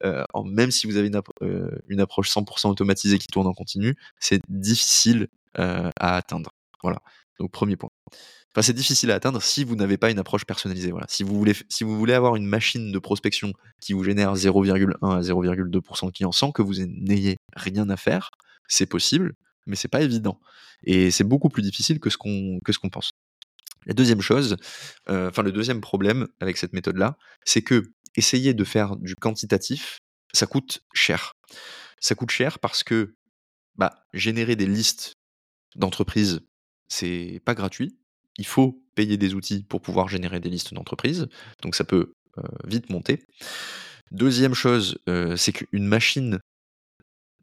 euh, 0.03 0.23
même 0.43 0.71
si 0.71 0.87
vous 0.87 0.97
avez 0.97 1.07
une, 1.07 1.21
euh, 1.43 1.99
approche 1.99 2.29
100% 2.29 2.69
automatisée 2.69 3.19
qui 3.19 3.27
tourne 3.27 3.47
en 3.47 3.53
continu, 3.53 3.95
c'est 4.19 4.41
difficile 4.49 5.27
euh, 5.59 5.89
à 5.99 6.15
atteindre. 6.15 6.51
Voilà. 6.81 6.99
Donc 7.39 7.51
premier 7.51 7.77
point. 7.77 7.89
Enfin, 8.51 8.63
c'est 8.63 8.73
difficile 8.73 9.11
à 9.11 9.15
atteindre 9.15 9.41
si 9.43 9.63
vous 9.63 9.75
n'avez 9.75 9.97
pas 9.97 10.09
une 10.09 10.17
approche 10.17 10.45
personnalisée. 10.45 10.91
Voilà. 10.91 11.05
Si, 11.07 11.23
vous 11.23 11.37
voulez, 11.37 11.53
si 11.69 11.83
vous 11.83 11.97
voulez 11.97 12.13
avoir 12.13 12.35
une 12.35 12.47
machine 12.47 12.91
de 12.91 12.99
prospection 12.99 13.53
qui 13.79 13.93
vous 13.93 14.03
génère 14.03 14.33
0,1 14.33 14.95
à 15.01 15.21
0,2% 15.21 16.05
de 16.07 16.11
clients 16.11 16.31
sans 16.31 16.51
que 16.51 16.63
vous 16.63 16.73
n'ayez 16.85 17.37
rien 17.55 17.87
à 17.89 17.97
faire, 17.97 18.31
c'est 18.69 18.85
possible, 18.85 19.33
mais 19.67 19.75
c'est 19.75 19.89
pas 19.89 20.01
évident. 20.01 20.39
Et 20.83 21.11
c'est 21.11 21.25
beaucoup 21.25 21.49
plus 21.49 21.61
difficile 21.61 21.99
que 21.99 22.09
ce 22.09 22.17
qu'on 22.17 22.59
que 22.63 22.71
ce 22.71 22.79
qu'on 22.79 22.89
pense. 22.89 23.11
La 23.85 23.93
deuxième 23.93 24.21
chose, 24.21 24.55
euh, 25.09 25.29
enfin 25.29 25.43
le 25.43 25.51
deuxième 25.51 25.81
problème 25.81 26.27
avec 26.39 26.57
cette 26.57 26.73
méthode-là, 26.73 27.17
c'est 27.43 27.61
que 27.61 27.91
essayer 28.15 28.53
de 28.53 28.63
faire 28.63 28.95
du 28.97 29.15
quantitatif, 29.15 29.99
Ça 30.33 30.45
coûte 30.45 30.83
cher. 30.93 31.33
Ça 31.99 32.13
coûte 32.13 32.29
cher 32.29 32.59
parce 32.59 32.83
que 32.83 33.15
bah, 33.75 34.05
générer 34.13 34.55
des 34.55 34.67
listes 34.67 35.15
d'entreprises, 35.75 36.41
c'est 36.87 37.41
pas 37.45 37.55
gratuit. 37.55 37.97
Il 38.37 38.45
faut 38.45 38.83
payer 38.93 39.17
des 39.17 39.33
outils 39.33 39.63
pour 39.63 39.81
pouvoir 39.81 40.07
générer 40.07 40.39
des 40.39 40.49
listes 40.49 40.73
d'entreprises. 40.73 41.27
Donc 41.63 41.75
ça 41.75 41.83
peut 41.83 42.13
euh, 42.37 42.43
vite 42.65 42.89
monter. 42.91 43.25
Deuxième 44.11 44.53
chose, 44.53 44.99
euh, 45.07 45.35
c'est 45.35 45.51
qu'une 45.51 45.87
machine 45.87 46.39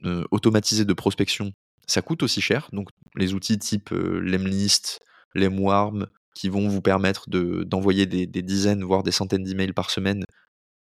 euh, 0.05 0.25
de 0.31 0.93
prospection, 0.93 1.53
ça 1.87 2.03
coûte 2.03 2.23
aussi 2.23 2.41
cher. 2.41 2.69
Donc 2.73 2.89
les 3.15 3.35
outils 3.35 3.59
type 3.59 3.91
Lemlist, 3.91 5.01
Lemwarm, 5.35 6.07
qui 6.35 6.49
vont 6.49 6.69
vous 6.69 6.83
permettre 6.83 7.29
d'envoyer 7.31 8.07
des, 8.07 8.27
dizaines, 8.27 8.85
voire 8.85 9.03
des 9.03 9.13
centaines 9.13 9.45
d'emails 9.45 9.73
par 9.73 9.91
semaine 9.91 10.25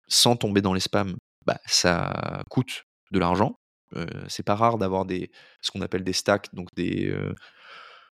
sans 0.07 0.35
tomber 0.35 0.61
dans 0.61 0.73
les 0.73 0.79
spams, 0.79 1.15
bah, 1.45 1.59
ça 1.65 2.43
coûte 2.49 2.83
de 3.11 3.19
l'argent. 3.19 3.57
c'est 4.27 4.43
pas 4.43 4.55
rare 4.55 4.77
d'avoir 4.77 5.05
ce 5.61 5.71
qu'on 5.71 5.81
appelle 5.81 6.03
des 6.03 6.13
stacks, 6.13 6.53
donc 6.53 6.67
des, 6.75 7.11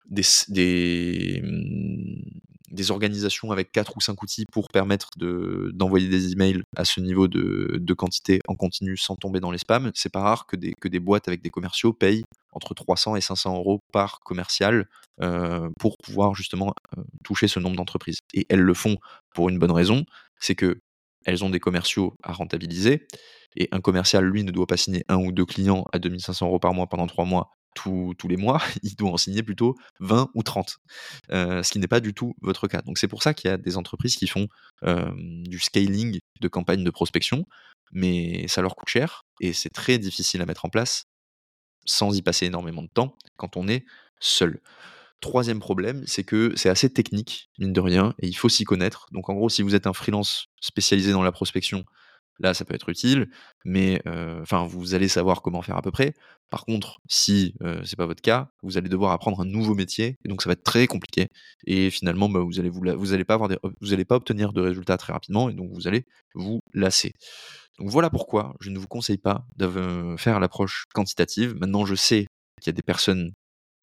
des, 0.10 0.24
des, 0.50 1.41
mmh, 1.43 2.55
des, 2.71 2.91
organisations 2.91 3.51
avec 3.51 3.71
4 3.71 3.97
ou 3.97 4.01
5 4.01 4.21
outils 4.21 4.45
pour 4.51 4.69
permettre 4.69 5.10
d'envoyer 5.17 6.08
des 6.08 6.32
emails 6.32 6.62
à 6.75 6.86
ce 6.86 6.99
niveau 6.99 7.28
de, 7.28 7.93
quantité 7.93 8.41
en 8.47 8.56
continu 8.56 8.97
sans 8.97 9.15
tomber 9.15 9.39
dans 9.39 9.51
les 9.51 9.58
spams. 9.58 9.91
C'est 9.93 10.12
pas 10.12 10.21
rare 10.21 10.45
que 10.47 10.56
des, 10.56 10.73
que 10.73 10.88
des 10.88 10.99
boîtes 10.99 11.28
avec 11.28 11.41
des 11.41 11.49
commerciaux 11.49 11.93
payent 11.93 12.23
entre 12.51 12.73
300 12.73 13.15
et 13.15 13.21
500 13.21 13.56
euros 13.56 13.82
par 13.91 14.19
commercial 14.21 14.88
euh, 15.21 15.69
pour 15.80 15.97
pouvoir 15.97 16.36
justement 16.36 16.73
euh, 16.97 17.04
toucher 17.23 17.47
ce 17.47 17.60
nombre 17.60 17.75
d'entreprises. 17.75 18.19
Et 18.34 18.45
elles 18.49 18.62
le 18.62 18.73
font 18.73 18.97
pour 19.34 19.49
une 19.49 19.60
bonne 19.60 19.71
raison, 19.71 20.06
c'est 20.39 20.56
que 20.56 20.80
elles 21.25 21.43
ont 21.43 21.49
des 21.49 21.60
commerciaux 21.60 22.15
à 22.21 22.34
rentabiliser 22.34 23.08
et 23.56 23.69
un 23.71 23.82
commercial, 23.82 24.25
lui, 24.25 24.43
ne 24.43 24.51
doit 24.51 24.67
pas 24.67 24.78
signer 24.78 25.04
un 25.08 25.17
ou 25.17 25.32
deux 25.32 25.45
clients 25.45 25.86
à 25.93 25.99
2500 25.99 26.47
euros 26.47 26.60
par 26.60 26.73
mois 26.73 26.88
pendant 26.88 27.08
trois 27.08 27.25
mois 27.25 27.51
tous, 27.75 28.15
les 28.27 28.38
mois, 28.38 28.59
il 28.83 28.95
doit 28.95 29.11
en 29.11 29.17
signer 29.17 29.43
plutôt 29.43 29.75
20 29.99 30.31
ou 30.33 30.41
30, 30.41 30.77
euh, 31.31 31.61
ce 31.61 31.71
qui 31.71 31.77
n'est 31.77 31.88
pas 31.88 31.99
du 31.99 32.13
tout 32.13 32.35
votre 32.41 32.67
cas. 32.67 32.81
Donc 32.81 32.97
c'est 32.97 33.07
pour 33.07 33.21
ça 33.21 33.35
qu'il 33.35 33.49
y 33.49 33.53
a 33.53 33.57
des 33.57 33.77
entreprises 33.77 34.15
qui 34.15 34.27
font 34.27 34.47
du 34.83 35.59
scaling 35.59 36.19
de 36.41 36.47
campagnes 36.47 36.83
de 36.83 36.89
prospection, 36.89 37.45
mais 37.91 38.47
ça 38.47 38.61
leur 38.61 38.75
coûte 38.75 38.89
cher 38.89 39.25
et 39.41 39.53
c'est 39.53 39.69
très 39.69 39.97
difficile 39.97 40.41
à 40.41 40.45
mettre 40.45 40.65
en 40.65 40.69
place 40.69 41.05
sans 41.85 42.15
y 42.17 42.21
passer 42.21 42.47
énormément 42.47 42.81
de 42.81 42.89
temps 42.93 43.15
quand 43.38 43.57
on 43.57 43.67
est 43.67 43.85
seul. 44.19 44.59
Troisième 45.21 45.59
problème, 45.59 46.03
c'est 46.05 46.23
que 46.23 46.53
c'est 46.55 46.69
assez 46.69 46.91
technique, 46.91 47.49
mine 47.57 47.73
de 47.73 47.79
rien, 47.79 48.13
et 48.19 48.27
il 48.27 48.33
faut 48.33 48.49
s'y 48.49 48.63
connaître. 48.63 49.07
Donc 49.11 49.29
en 49.29 49.33
gros, 49.33 49.49
si 49.49 49.61
vous 49.61 49.75
êtes 49.75 49.88
un 49.88 49.93
freelance 49.93 50.47
spécialisé 50.59 51.11
dans 51.11 51.23
la 51.23 51.31
prospection, 51.31 51.85
Là, 52.39 52.54
ça 52.54 52.65
peut 52.65 52.76
être 52.76 52.89
utile, 52.89 53.30
mais 53.63 54.02
enfin, 54.41 54.65
vous 54.65 54.93
allez 54.93 55.08
savoir 55.08 55.41
comment 55.41 55.62
faire 55.62 55.78
à 55.78 55.82
peu 55.82 55.91
près. 55.91 56.13
Par 56.50 56.65
contre, 56.65 57.00
si 57.08 57.56
c'est 57.84 57.95
pas 57.95 58.06
votre 58.06 58.21
cas, 58.21 58.50
vous 58.62 58.78
allez 58.78 58.89
devoir 58.89 59.12
apprendre 59.12 59.41
un 59.41 59.45
nouveau 59.45 59.74
métier, 59.74 60.17
et 60.24 60.28
donc 60.28 60.41
ça 60.41 60.50
va 60.50 60.54
être 60.54 60.63
très 60.63 60.86
compliqué. 60.88 61.28
Et 61.65 61.89
finalement, 61.89 62.30
bah, 62.30 62.41
vous 62.41 62.60
allez 62.60 63.26
pas 63.26 63.34
avoir 63.36 63.50
vous 63.82 63.93
allez 63.93 64.06
pas 64.06 64.15
obtenir 64.15 64.54
de 64.54 64.62
résultats 64.62 64.98
très 64.98 65.13
rapidement, 65.13 65.50
et 65.50 65.54
donc 65.54 65.71
vous 65.74 65.88
allez 65.88 66.06
vous 66.34 66.60
lasser. 66.74 67.13
Donc 67.80 67.89
voilà 67.89 68.10
pourquoi 68.10 68.56
je 68.60 68.69
ne 68.69 68.78
vous 68.78 68.88
conseille 68.88 69.17
pas 69.17 69.45
de 69.56 70.15
faire 70.17 70.39
l'approche 70.39 70.86
quantitative. 70.93 71.56
Maintenant, 71.60 71.86
je 71.86 71.95
sais 71.95 72.26
qu'il 72.62 72.67
y 72.67 72.74
a 72.74 72.74
des 72.74 72.82
personnes 72.82 73.32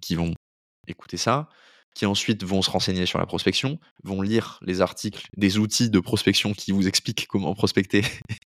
qui 0.00 0.14
vont 0.14 0.34
écouter 0.88 1.16
ça, 1.16 1.48
qui 1.94 2.06
ensuite 2.06 2.44
vont 2.44 2.62
se 2.62 2.70
renseigner 2.70 3.06
sur 3.06 3.18
la 3.18 3.26
prospection, 3.26 3.78
vont 4.02 4.22
lire 4.22 4.58
les 4.62 4.80
articles 4.80 5.26
des 5.36 5.58
outils 5.58 5.90
de 5.90 6.00
prospection 6.00 6.52
qui 6.52 6.72
vous 6.72 6.88
expliquent 6.88 7.26
comment 7.26 7.54
prospecter 7.54 8.02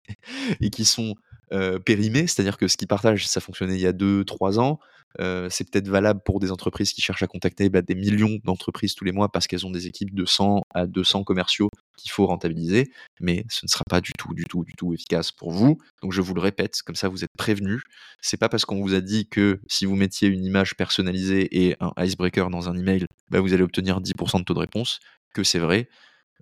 et 0.62 0.70
qui 0.70 0.86
sont 0.86 1.16
euh, 1.54 1.80
périmés, 1.80 2.28
c'est-à-dire 2.28 2.58
que 2.58 2.68
ce 2.68 2.78
qu'ils 2.78 2.88
partagent, 2.88 3.28
ça 3.28 3.42
fonctionnait 3.42 3.76
il 3.76 3.82
y 3.82 3.88
a 3.88 3.94
2-3 3.94 4.60
ans, 4.60 4.80
euh, 5.22 5.48
c'est 5.50 5.70
peut-être 5.70 5.88
valable 5.88 6.22
pour 6.26 6.40
des 6.40 6.52
entreprises 6.52 6.92
qui 6.92 7.02
cherchent 7.02 7.24
à 7.24 7.28
contacter 7.28 7.70
bah, 7.70 7.82
des 7.82 7.96
millions 7.96 8.38
d'entreprises 8.44 8.96
tous 8.96 9.06
les 9.06 9.12
mois 9.12 9.32
parce 9.32 9.48
qu'elles 9.48 9.66
ont 9.66 9.72
des 9.72 9.88
équipes 9.88 10.14
de 10.14 10.26
100 10.26 10.64
à 10.74 10.88
200 10.88 11.24
commerciaux 11.24 11.70
qu'il 11.98 12.12
faut 12.12 12.26
rentabiliser, 12.26 12.92
mais 13.22 13.46
ce 13.50 13.66
ne 13.66 13.70
sera 13.70 13.84
pas 13.90 14.02
du 14.02 14.12
tout, 14.18 14.34
du 14.34 14.44
tout, 14.44 14.66
du 14.66 14.74
tout 14.74 14.94
efficace 14.94 15.32
pour 15.32 15.52
vous. 15.52 15.78
Donc 16.02 16.12
je 16.12 16.22
vous 16.22 16.34
le 16.34 16.42
répète, 16.42 16.82
comme 16.86 16.96
ça 16.96 17.08
vous 17.08 17.24
êtes 17.24 17.32
prévenus. 17.38 17.82
C'est 18.22 18.38
pas 18.38 18.50
parce 18.50 18.66
qu'on 18.66 18.82
vous 18.82 18.94
a 18.94 19.02
dit 19.02 19.28
que 19.30 19.62
si 19.68 19.86
vous 19.86 19.96
mettiez 19.96 20.28
une 20.28 20.44
image 20.44 20.76
personnalisée 20.76 21.66
et 21.66 21.76
un 21.80 21.94
icebreaker 21.98 22.50
dans 22.50 22.68
un 22.70 22.78
email, 22.78 23.06
bah, 23.30 23.40
vous 23.40 23.54
allez 23.54 23.64
obtenir 23.64 24.02
10% 24.02 24.40
de 24.40 24.44
taux 24.44 24.54
de 24.54 24.60
réponse 24.60 25.00
que 25.34 25.44
c'est 25.44 25.60
vrai. 25.60 25.88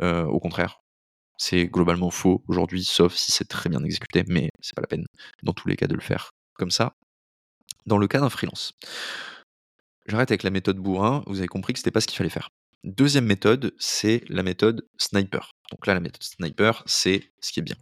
Euh, 0.01 0.23
au 0.25 0.39
contraire, 0.39 0.83
c'est 1.38 1.65
globalement 1.65 2.12
faux 2.12 2.43
aujourd'hui, 2.48 2.84
sauf 2.84 3.15
si 3.15 3.32
c'est 3.32 3.48
très 3.48 3.69
bien 3.69 3.84
exécuté, 3.84 4.24
mais 4.28 4.50
c'est 4.62 4.76
pas 4.76 4.82
la 4.82 4.88
peine 4.88 5.06
dans 5.43 5.54
tous 5.54 5.67
les 5.67 5.76
cas 5.76 5.88
de 5.88 5.96
le 5.96 6.02
faire 6.02 6.32
comme 6.56 6.72
ça 6.72 6.96
dans 7.86 7.98
le 7.98 8.08
cas 8.08 8.19
d'un 8.19 8.30
freelance. 8.30 8.74
J'arrête 10.08 10.32
avec 10.32 10.43
la 10.43 10.50
méthode 10.50 10.78
bourrin, 10.78 11.24
vous 11.28 11.39
avez 11.39 11.48
compris 11.48 11.74
que 11.74 11.80
c'était 11.80 11.91
pas 11.91 12.02
ce 12.02 12.08
qu'il 12.08 12.17
fallait 12.17 12.30
faire. 12.30 12.50
Deuxième 12.84 13.26
méthode, 13.26 13.74
c'est 13.78 14.24
la 14.28 14.43
méthode 14.43 14.86
sniper. 14.98 15.52
Donc 15.72 15.88
là, 15.88 15.93
la 15.93 16.02
méthode 16.02 16.24
sniper, 16.24 16.84
c'est 16.86 17.32
ce 17.39 17.52
qui 17.52 17.62
est 17.62 17.63
bien. 17.63 17.78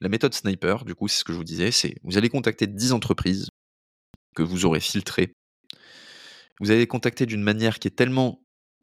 La 0.00 0.08
méthode 0.08 0.34
sniper, 0.34 0.84
du 0.84 0.94
coup, 0.94 1.08
c'est 1.08 1.18
ce 1.18 1.24
que 1.24 1.32
je 1.32 1.38
vous 1.38 1.44
disais, 1.44 1.72
c'est 1.72 1.96
vous 2.04 2.18
allez 2.18 2.28
contacter 2.28 2.66
10 2.66 2.92
entreprises 2.92 3.48
que 4.34 4.42
vous 4.42 4.64
aurez 4.64 4.80
filtrées. 4.80 5.32
Vous 6.60 6.70
allez 6.70 6.80
les 6.80 6.86
contacter 6.86 7.26
d'une 7.26 7.42
manière 7.42 7.78
qui 7.78 7.88
est 7.88 7.96
tellement 7.96 8.40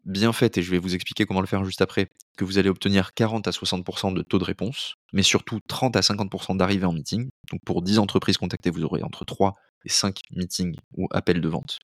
bien 0.04 0.32
faite, 0.32 0.58
et 0.58 0.62
je 0.62 0.70
vais 0.70 0.78
vous 0.78 0.94
expliquer 0.94 1.26
comment 1.26 1.40
le 1.40 1.46
faire 1.46 1.64
juste 1.64 1.82
après, 1.82 2.08
que 2.36 2.44
vous 2.44 2.58
allez 2.58 2.68
obtenir 2.68 3.14
40 3.14 3.46
à 3.46 3.50
60% 3.50 4.14
de 4.14 4.22
taux 4.22 4.38
de 4.38 4.44
réponse, 4.44 4.94
mais 5.12 5.22
surtout 5.22 5.60
30 5.68 5.96
à 5.96 6.00
50% 6.00 6.56
d'arrivée 6.56 6.86
en 6.86 6.92
meeting. 6.92 7.28
Donc 7.50 7.60
pour 7.64 7.82
10 7.82 7.98
entreprises 7.98 8.38
contactées, 8.38 8.70
vous 8.70 8.84
aurez 8.84 9.02
entre 9.02 9.24
3 9.24 9.54
et 9.84 9.88
5 9.88 10.18
meetings 10.30 10.76
ou 10.96 11.08
appels 11.10 11.40
de 11.40 11.48
vente. 11.48 11.78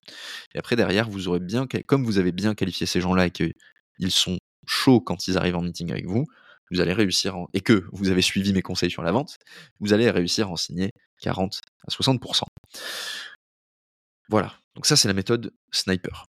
Et 0.53 0.59
après, 0.59 0.75
derrière, 0.75 1.09
vous 1.09 1.27
aurez 1.27 1.39
bien, 1.39 1.67
comme 1.85 2.03
vous 2.03 2.17
avez 2.17 2.31
bien 2.31 2.55
qualifié 2.55 2.87
ces 2.87 3.01
gens-là 3.01 3.27
et 3.27 3.31
qu'ils 3.31 4.11
sont 4.11 4.37
chauds 4.65 5.01
quand 5.01 5.27
ils 5.27 5.37
arrivent 5.37 5.55
en 5.55 5.61
meeting 5.61 5.91
avec 5.91 6.05
vous, 6.07 6.25
vous 6.71 6.81
allez 6.81 6.93
réussir, 6.93 7.35
et 7.53 7.61
que 7.61 7.85
vous 7.91 8.09
avez 8.09 8.23
suivi 8.23 8.51
mes 8.51 8.63
conseils 8.63 8.89
sur 8.89 9.03
la 9.03 9.11
vente, 9.11 9.37
vous 9.79 9.93
allez 9.93 10.09
réussir 10.09 10.47
à 10.47 10.51
en 10.51 10.55
signer 10.55 10.89
40 11.21 11.59
à 11.87 11.91
60%. 11.91 12.43
Voilà, 14.29 14.55
donc 14.73 14.87
ça 14.87 14.95
c'est 14.95 15.07
la 15.07 15.13
méthode 15.13 15.53
sniper. 15.71 16.25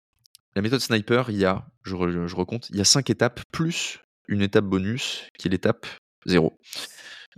La 0.55 0.61
méthode 0.61 0.81
sniper, 0.81 1.29
il 1.29 1.37
y 1.37 1.45
a, 1.45 1.65
je, 1.83 1.95
recompte, 1.95 2.69
il 2.69 2.77
y 2.77 2.81
a 2.81 2.85
5 2.85 3.09
étapes 3.09 3.41
plus 3.51 3.99
une 4.27 4.41
étape 4.41 4.65
bonus 4.65 5.23
qui 5.37 5.47
est 5.47 5.51
l'étape 5.51 5.85
0. 6.25 6.57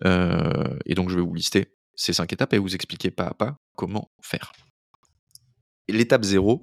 Euh, 0.03 0.77
et 0.85 0.95
donc 0.95 1.09
je 1.09 1.15
vais 1.15 1.21
vous 1.21 1.33
lister 1.33 1.73
ces 1.95 2.13
5 2.13 2.31
étapes 2.33 2.53
et 2.53 2.57
vous 2.57 2.75
expliquer 2.75 3.11
pas 3.11 3.27
à 3.27 3.33
pas 3.33 3.57
comment 3.75 4.11
faire. 4.21 4.51
L'étape 5.87 6.23
0, 6.23 6.61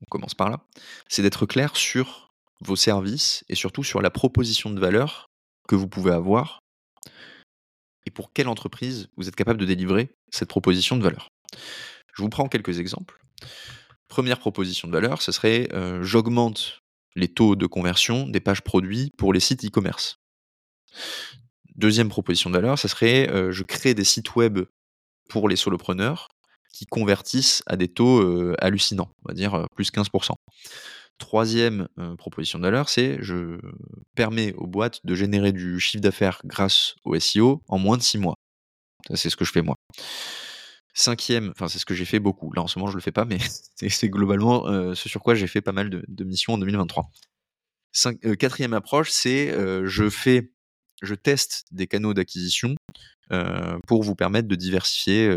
on 0.00 0.04
commence 0.06 0.34
par 0.34 0.50
là, 0.50 0.64
c'est 1.08 1.22
d'être 1.22 1.46
clair 1.46 1.76
sur 1.76 2.32
vos 2.60 2.76
services 2.76 3.44
et 3.48 3.54
surtout 3.54 3.82
sur 3.82 4.00
la 4.00 4.10
proposition 4.10 4.70
de 4.70 4.78
valeur 4.78 5.26
que 5.66 5.74
vous 5.74 5.88
pouvez 5.88 6.12
avoir 6.12 6.60
et 8.06 8.10
pour 8.10 8.32
quelle 8.32 8.48
entreprise 8.48 9.08
vous 9.16 9.28
êtes 9.28 9.36
capable 9.36 9.60
de 9.60 9.66
délivrer 9.66 10.10
cette 10.30 10.48
proposition 10.48 10.96
de 10.96 11.02
valeur. 11.02 11.28
Je 12.14 12.22
vous 12.22 12.28
prends 12.28 12.48
quelques 12.48 12.78
exemples. 12.78 13.20
Première 14.10 14.40
proposition 14.40 14.88
de 14.88 14.92
valeur, 14.92 15.22
ce 15.22 15.30
serait 15.30 15.68
euh, 15.72 16.02
j'augmente 16.02 16.82
les 17.14 17.28
taux 17.28 17.54
de 17.54 17.66
conversion 17.66 18.26
des 18.26 18.40
pages 18.40 18.62
produits 18.62 19.12
pour 19.16 19.32
les 19.32 19.38
sites 19.38 19.64
e-commerce. 19.64 20.18
Deuxième 21.76 22.08
proposition 22.08 22.50
de 22.50 22.56
valeur, 22.56 22.76
ce 22.76 22.88
serait 22.88 23.30
euh, 23.30 23.52
je 23.52 23.62
crée 23.62 23.94
des 23.94 24.02
sites 24.02 24.34
web 24.34 24.58
pour 25.28 25.48
les 25.48 25.54
solopreneurs 25.54 26.26
qui 26.72 26.86
convertissent 26.86 27.62
à 27.66 27.76
des 27.76 27.86
taux 27.86 28.20
euh, 28.20 28.56
hallucinants, 28.58 29.12
on 29.24 29.28
va 29.28 29.34
dire 29.34 29.66
plus 29.76 29.92
15%. 29.92 30.32
Troisième 31.18 31.86
proposition 32.18 32.58
de 32.58 32.64
valeur, 32.64 32.88
c'est 32.88 33.18
je 33.20 33.60
permets 34.16 34.54
aux 34.54 34.66
boîtes 34.66 35.04
de 35.04 35.14
générer 35.14 35.52
du 35.52 35.78
chiffre 35.78 36.02
d'affaires 36.02 36.40
grâce 36.44 36.96
au 37.04 37.16
SEO 37.18 37.62
en 37.68 37.78
moins 37.78 37.98
de 37.98 38.02
6 38.02 38.18
mois. 38.18 38.34
C'est 39.14 39.30
ce 39.30 39.36
que 39.36 39.44
je 39.44 39.52
fais 39.52 39.62
moi. 39.62 39.76
Cinquième, 41.00 41.48
enfin 41.52 41.66
c'est 41.66 41.78
ce 41.78 41.86
que 41.86 41.94
j'ai 41.94 42.04
fait 42.04 42.18
beaucoup. 42.18 42.52
Là 42.52 42.60
en 42.60 42.66
ce 42.66 42.78
moment 42.78 42.90
je 42.90 42.96
le 42.96 43.00
fais 43.00 43.10
pas, 43.10 43.24
mais 43.24 43.38
c'est 43.88 44.10
globalement 44.10 44.68
euh, 44.68 44.94
ce 44.94 45.08
sur 45.08 45.22
quoi 45.22 45.34
j'ai 45.34 45.46
fait 45.46 45.62
pas 45.62 45.72
mal 45.72 45.88
de, 45.88 46.24
missions 46.24 46.52
en 46.52 46.58
2023. 46.58 47.10
Euh, 48.26 48.34
quatrième 48.34 48.74
approche, 48.74 49.10
c'est 49.10 49.50
euh, 49.50 49.86
je 49.86 50.10
fais, 50.10 50.52
je 51.00 51.14
teste 51.14 51.64
des 51.70 51.86
canaux 51.86 52.12
d'acquisition 52.12 52.74
pour 53.86 54.02
vous 54.02 54.14
permettre 54.14 54.46
de 54.46 54.54
diversifier. 54.56 55.34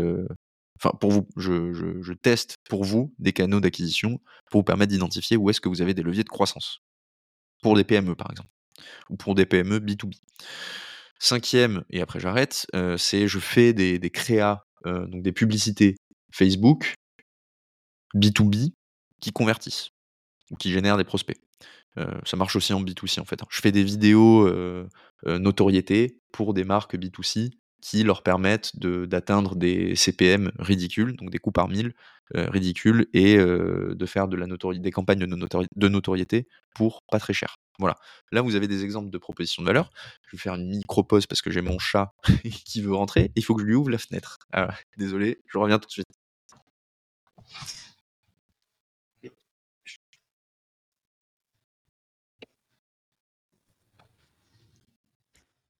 Enfin 0.78 0.90
pour 1.00 1.12
vous, 1.12 1.26
je, 1.38 2.12
teste 2.12 2.56
pour 2.68 2.84
vous 2.84 3.14
des 3.18 3.32
canaux 3.32 3.60
d'acquisition 3.60 4.20
pour 4.50 4.60
vous 4.60 4.64
permettre 4.64 4.90
d'identifier 4.90 5.38
où 5.38 5.48
est-ce 5.48 5.62
que 5.62 5.70
vous 5.70 5.80
avez 5.80 5.94
des 5.94 6.02
leviers 6.02 6.24
de 6.24 6.28
croissance 6.28 6.80
pour 7.62 7.74
des 7.74 7.84
PME 7.84 8.16
par 8.16 8.30
exemple 8.30 8.50
ou 9.08 9.16
pour 9.16 9.34
des 9.34 9.46
PME 9.46 9.78
B2B. 9.78 10.12
Cinquième, 11.18 11.84
et 11.88 12.02
après 12.02 12.20
j'arrête, 12.20 12.66
c'est 12.98 13.28
je 13.28 13.38
fais 13.38 13.72
des, 13.72 13.98
des 13.98 14.10
créas 14.10 14.66
donc 14.84 15.22
des 15.22 15.32
publicités 15.32 15.96
Facebook, 16.32 16.94
B2B, 18.14 18.72
qui 19.20 19.32
convertissent 19.32 19.90
ou 20.50 20.56
qui 20.56 20.70
génèrent 20.70 20.96
des 20.96 21.04
prospects. 21.04 21.40
Euh, 21.96 22.20
ça 22.24 22.36
marche 22.36 22.56
aussi 22.56 22.72
en 22.72 22.82
B2C 22.82 23.20
en 23.20 23.24
fait. 23.24 23.42
Hein. 23.42 23.46
Je 23.50 23.60
fais 23.60 23.72
des 23.72 23.84
vidéos 23.84 24.46
euh, 24.46 24.88
notoriété 25.24 26.18
pour 26.32 26.54
des 26.54 26.64
marques 26.64 26.96
B2C 26.96 27.52
qui 27.84 28.02
leur 28.02 28.22
permettent 28.22 28.78
d'atteindre 28.78 29.56
des 29.56 29.94
CPM 29.94 30.50
ridicules, 30.58 31.16
donc 31.16 31.28
des 31.28 31.38
coûts 31.38 31.52
par 31.52 31.68
mille 31.68 31.92
ridicules, 32.34 33.06
et 33.12 33.36
de 33.36 34.06
faire 34.06 34.26
de 34.26 34.36
la 34.36 34.46
des 34.46 34.90
campagnes 34.90 35.18
de, 35.18 35.88
notoriété 35.88 36.48
pour 36.74 37.02
pas 37.10 37.18
très 37.18 37.34
cher. 37.34 37.56
Voilà. 37.78 37.96
Là, 38.32 38.40
vous 38.40 38.54
avez 38.54 38.68
des 38.68 38.84
exemples 38.84 39.10
de 39.10 39.18
propositions 39.18 39.62
de 39.62 39.66
valeur. 39.66 39.90
Je 40.26 40.34
vais 40.34 40.40
faire 40.40 40.54
une 40.54 40.66
micro-pause 40.68 41.26
parce 41.26 41.42
que 41.42 41.50
j'ai 41.50 41.60
mon 41.60 41.78
chat 41.78 42.14
qui 42.64 42.80
veut 42.80 42.94
rentrer. 42.94 43.30
Il 43.36 43.44
faut 43.44 43.54
que 43.54 43.60
je 43.60 43.66
lui 43.66 43.74
ouvre 43.74 43.90
la 43.90 43.98
fenêtre. 43.98 44.38
Ah, 44.54 44.74
désolé, 44.96 45.42
je 45.46 45.58
reviens 45.58 45.78
tout 45.78 45.88
de 45.88 45.92
suite. 45.92 46.08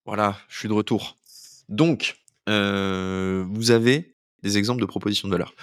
Voilà, 0.04 0.36
je 0.48 0.58
suis 0.58 0.68
de 0.68 0.74
retour. 0.74 1.16
Donc, 1.68 2.16
vous 2.46 3.70
avez 3.70 4.16
des 4.42 4.58
exemples 4.58 4.80
de 4.80 4.86
propositions 4.86 5.28
de 5.28 5.32
valeur. 5.32 5.54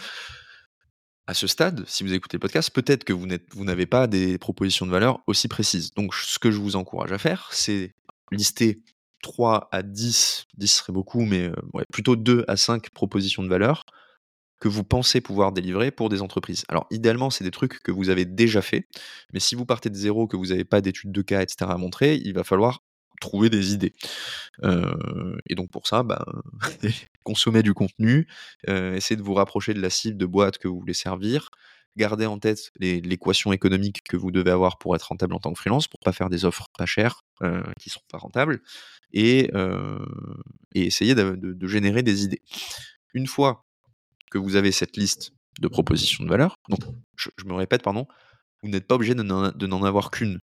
À 1.27 1.33
ce 1.33 1.47
stade, 1.47 1.83
si 1.87 2.03
vous 2.03 2.13
écoutez 2.13 2.37
le 2.37 2.41
podcast, 2.41 2.71
peut-être 2.71 3.03
que 3.03 3.13
vous 3.13 3.63
n'avez 3.63 3.85
pas 3.85 4.07
des 4.07 4.37
propositions 4.37 4.85
de 4.85 4.91
valeur 4.91 5.19
aussi 5.27 5.47
précises. 5.47 5.93
Donc, 5.93 6.13
ce 6.15 6.39
que 6.39 6.51
je 6.51 6.57
vous 6.57 6.75
encourage 6.75 7.11
à 7.11 7.17
faire, 7.17 7.49
c'est 7.51 7.93
lister 8.31 8.81
3 9.21 9.69
à 9.71 9.83
10, 9.83 10.47
10 10.57 10.67
serait 10.67 10.93
beaucoup, 10.93 11.21
mais 11.21 11.51
plutôt 11.93 12.15
2 12.15 12.43
à 12.47 12.57
5 12.57 12.89
propositions 12.89 13.43
de 13.43 13.49
valeur 13.49 13.85
que 14.59 14.67
vous 14.67 14.83
pensez 14.83 15.21
pouvoir 15.21 15.51
délivrer 15.51 15.91
pour 15.91 16.09
des 16.09 16.21
entreprises. 16.21 16.65
Alors, 16.67 16.87
idéalement, 16.91 17.29
c'est 17.29 17.43
des 17.43 17.51
trucs 17.51 17.81
que 17.81 17.91
vous 17.91 18.09
avez 18.09 18.25
déjà 18.25 18.61
fait, 18.61 18.87
mais 19.33 19.39
si 19.39 19.55
vous 19.55 19.65
partez 19.65 19.89
de 19.89 19.95
zéro, 19.95 20.27
que 20.27 20.37
vous 20.37 20.47
n'avez 20.47 20.65
pas 20.65 20.81
d'études 20.81 21.11
de 21.11 21.21
cas, 21.21 21.41
etc. 21.41 21.71
à 21.71 21.77
montrer, 21.77 22.15
il 22.15 22.33
va 22.33 22.43
falloir 22.43 22.83
trouver 23.21 23.49
des 23.49 23.73
idées. 23.73 23.93
et 24.63 25.55
donc 25.55 25.71
pour 25.71 25.87
ça, 25.87 26.03
bah, 26.03 26.25
consommez 27.23 27.63
du 27.63 27.73
contenu, 27.73 28.27
essayez 28.67 29.15
de 29.15 29.23
vous 29.23 29.33
rapprocher 29.33 29.73
de 29.73 29.81
la 29.81 29.89
cible 29.89 30.17
de 30.17 30.25
boîte 30.25 30.57
que 30.57 30.67
vous 30.67 30.79
voulez 30.79 30.93
servir, 30.93 31.49
gardez 31.97 32.25
en 32.25 32.39
tête 32.39 32.71
l'équation 32.79 33.53
économique 33.53 34.01
que 34.03 34.17
vous 34.17 34.31
devez 34.31 34.51
avoir 34.51 34.77
pour 34.77 34.95
être 34.95 35.03
rentable 35.03 35.33
en 35.33 35.39
tant 35.39 35.53
que 35.53 35.59
freelance, 35.59 35.87
pour 35.87 35.99
pas 35.99 36.11
faire 36.11 36.29
des 36.29 36.45
offres 36.45 36.67
pas 36.77 36.85
chères 36.85 37.21
qui 37.79 37.89
sont 37.89 38.01
pas 38.11 38.17
rentables, 38.17 38.61
et, 39.13 39.51
et 40.73 40.85
essayez 40.85 41.15
de, 41.15 41.67
générer 41.67 42.03
des 42.03 42.23
idées. 42.23 42.41
Une 43.13 43.27
fois 43.27 43.65
que 44.31 44.37
vous 44.37 44.55
avez 44.55 44.71
cette 44.71 44.97
liste 44.97 45.33
de 45.59 45.67
propositions 45.67 46.23
de 46.23 46.29
valeur, 46.29 46.57
donc 46.69 46.79
je, 47.15 47.29
me 47.45 47.53
répète, 47.53 47.83
pardon, 47.83 48.07
vous 48.63 48.69
n'êtes 48.69 48.87
pas 48.87 48.95
obligé 48.95 49.15
de 49.15 49.23
n'en 49.23 49.83
avoir 49.83 50.11
qu'une. 50.11 50.39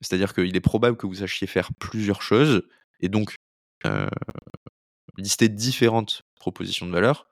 C'est-à-dire 0.00 0.34
qu'il 0.34 0.56
est 0.56 0.60
probable 0.60 0.96
que 0.96 1.06
vous 1.06 1.16
sachiez 1.16 1.46
faire 1.46 1.70
plusieurs 1.74 2.22
choses 2.22 2.62
et 3.00 3.08
donc 3.08 3.34
lister 5.16 5.48
différentes 5.48 6.22
propositions 6.38 6.86
de 6.86 6.92
valeur 6.92 7.26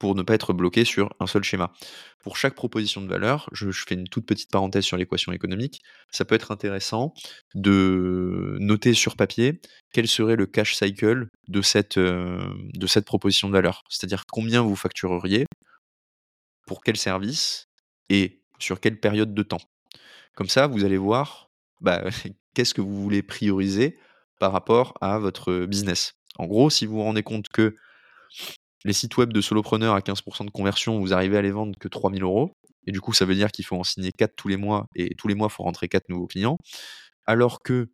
pour 0.00 0.14
ne 0.14 0.22
pas 0.22 0.34
être 0.34 0.54
bloqué 0.54 0.86
sur 0.86 1.10
un 1.20 1.26
seul 1.26 1.44
schéma. 1.44 1.72
Pour 2.20 2.38
chaque 2.38 2.54
proposition 2.54 3.02
de 3.02 3.06
valeur, 3.06 3.48
je, 3.52 3.70
fais 3.70 3.94
une 3.94 4.08
toute 4.08 4.24
petite 4.24 4.50
parenthèse 4.50 4.84
sur 4.84 4.96
l'équation 4.96 5.30
économique, 5.30 5.82
ça 6.10 6.24
peut 6.24 6.34
être 6.34 6.50
intéressant 6.50 7.12
de 7.54 8.56
noter 8.60 8.94
sur 8.94 9.14
papier 9.14 9.60
quel 9.92 10.08
serait 10.08 10.36
le 10.36 10.46
cash 10.46 10.74
cycle 10.74 11.28
de 11.48 11.62
cette, 11.62 11.98
de 11.98 12.86
cette 12.86 13.04
proposition 13.04 13.48
de 13.48 13.52
valeur. 13.52 13.82
C'est-à-dire 13.90 14.24
combien 14.26 14.62
vous 14.62 14.74
factureriez, 14.74 15.44
pour 16.66 16.82
quel 16.82 16.96
service 16.96 17.66
et 18.08 18.40
sur 18.58 18.80
quelle 18.80 18.98
période 18.98 19.34
de 19.34 19.42
temps. 19.42 19.60
Comme 20.34 20.48
ça, 20.48 20.66
vous 20.66 20.84
allez 20.84 20.96
voir 20.96 21.49
bah, 21.80 22.04
qu'est-ce 22.54 22.74
que 22.74 22.80
vous 22.80 23.02
voulez 23.02 23.22
prioriser 23.22 23.98
par 24.38 24.52
rapport 24.52 24.94
à 25.00 25.18
votre 25.18 25.66
business? 25.66 26.14
En 26.38 26.46
gros, 26.46 26.70
si 26.70 26.86
vous 26.86 26.96
vous 26.96 27.02
rendez 27.02 27.22
compte 27.22 27.48
que 27.48 27.76
les 28.84 28.92
sites 28.92 29.16
web 29.16 29.32
de 29.32 29.40
solopreneurs 29.40 29.94
à 29.94 30.00
15% 30.00 30.46
de 30.46 30.50
conversion, 30.50 30.98
vous 30.98 31.12
arrivez 31.12 31.36
à 31.36 31.42
les 31.42 31.50
vendre 31.50 31.78
que 31.78 31.88
3000 31.88 32.22
euros, 32.22 32.56
et 32.86 32.92
du 32.92 33.00
coup, 33.00 33.12
ça 33.12 33.24
veut 33.24 33.34
dire 33.34 33.50
qu'il 33.50 33.64
faut 33.64 33.76
en 33.76 33.84
signer 33.84 34.12
4 34.12 34.34
tous 34.36 34.48
les 34.48 34.56
mois, 34.56 34.86
et 34.94 35.14
tous 35.14 35.28
les 35.28 35.34
mois, 35.34 35.48
il 35.50 35.54
faut 35.54 35.64
rentrer 35.64 35.88
4 35.88 36.08
nouveaux 36.08 36.26
clients, 36.26 36.56
alors 37.26 37.62
que 37.62 37.90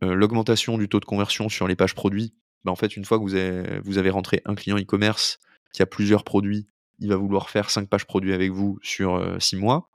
l'augmentation 0.00 0.78
du 0.78 0.88
taux 0.88 1.00
de 1.00 1.04
conversion 1.04 1.48
sur 1.48 1.66
les 1.66 1.74
pages 1.74 1.94
produits, 1.94 2.34
bah, 2.62 2.70
en 2.70 2.76
fait, 2.76 2.96
une 2.96 3.04
fois 3.04 3.18
que 3.18 3.24
vous 3.24 3.34
avez, 3.34 3.80
vous 3.80 3.98
avez 3.98 4.10
rentré 4.10 4.42
un 4.44 4.54
client 4.54 4.78
e-commerce 4.78 5.38
qui 5.72 5.82
a 5.82 5.86
plusieurs 5.86 6.22
produits, 6.22 6.68
il 7.00 7.08
va 7.08 7.16
vouloir 7.16 7.50
faire 7.50 7.70
5 7.70 7.88
pages 7.88 8.06
produits 8.06 8.32
avec 8.32 8.52
vous 8.52 8.78
sur 8.82 9.36
6 9.40 9.56
mois, 9.56 9.90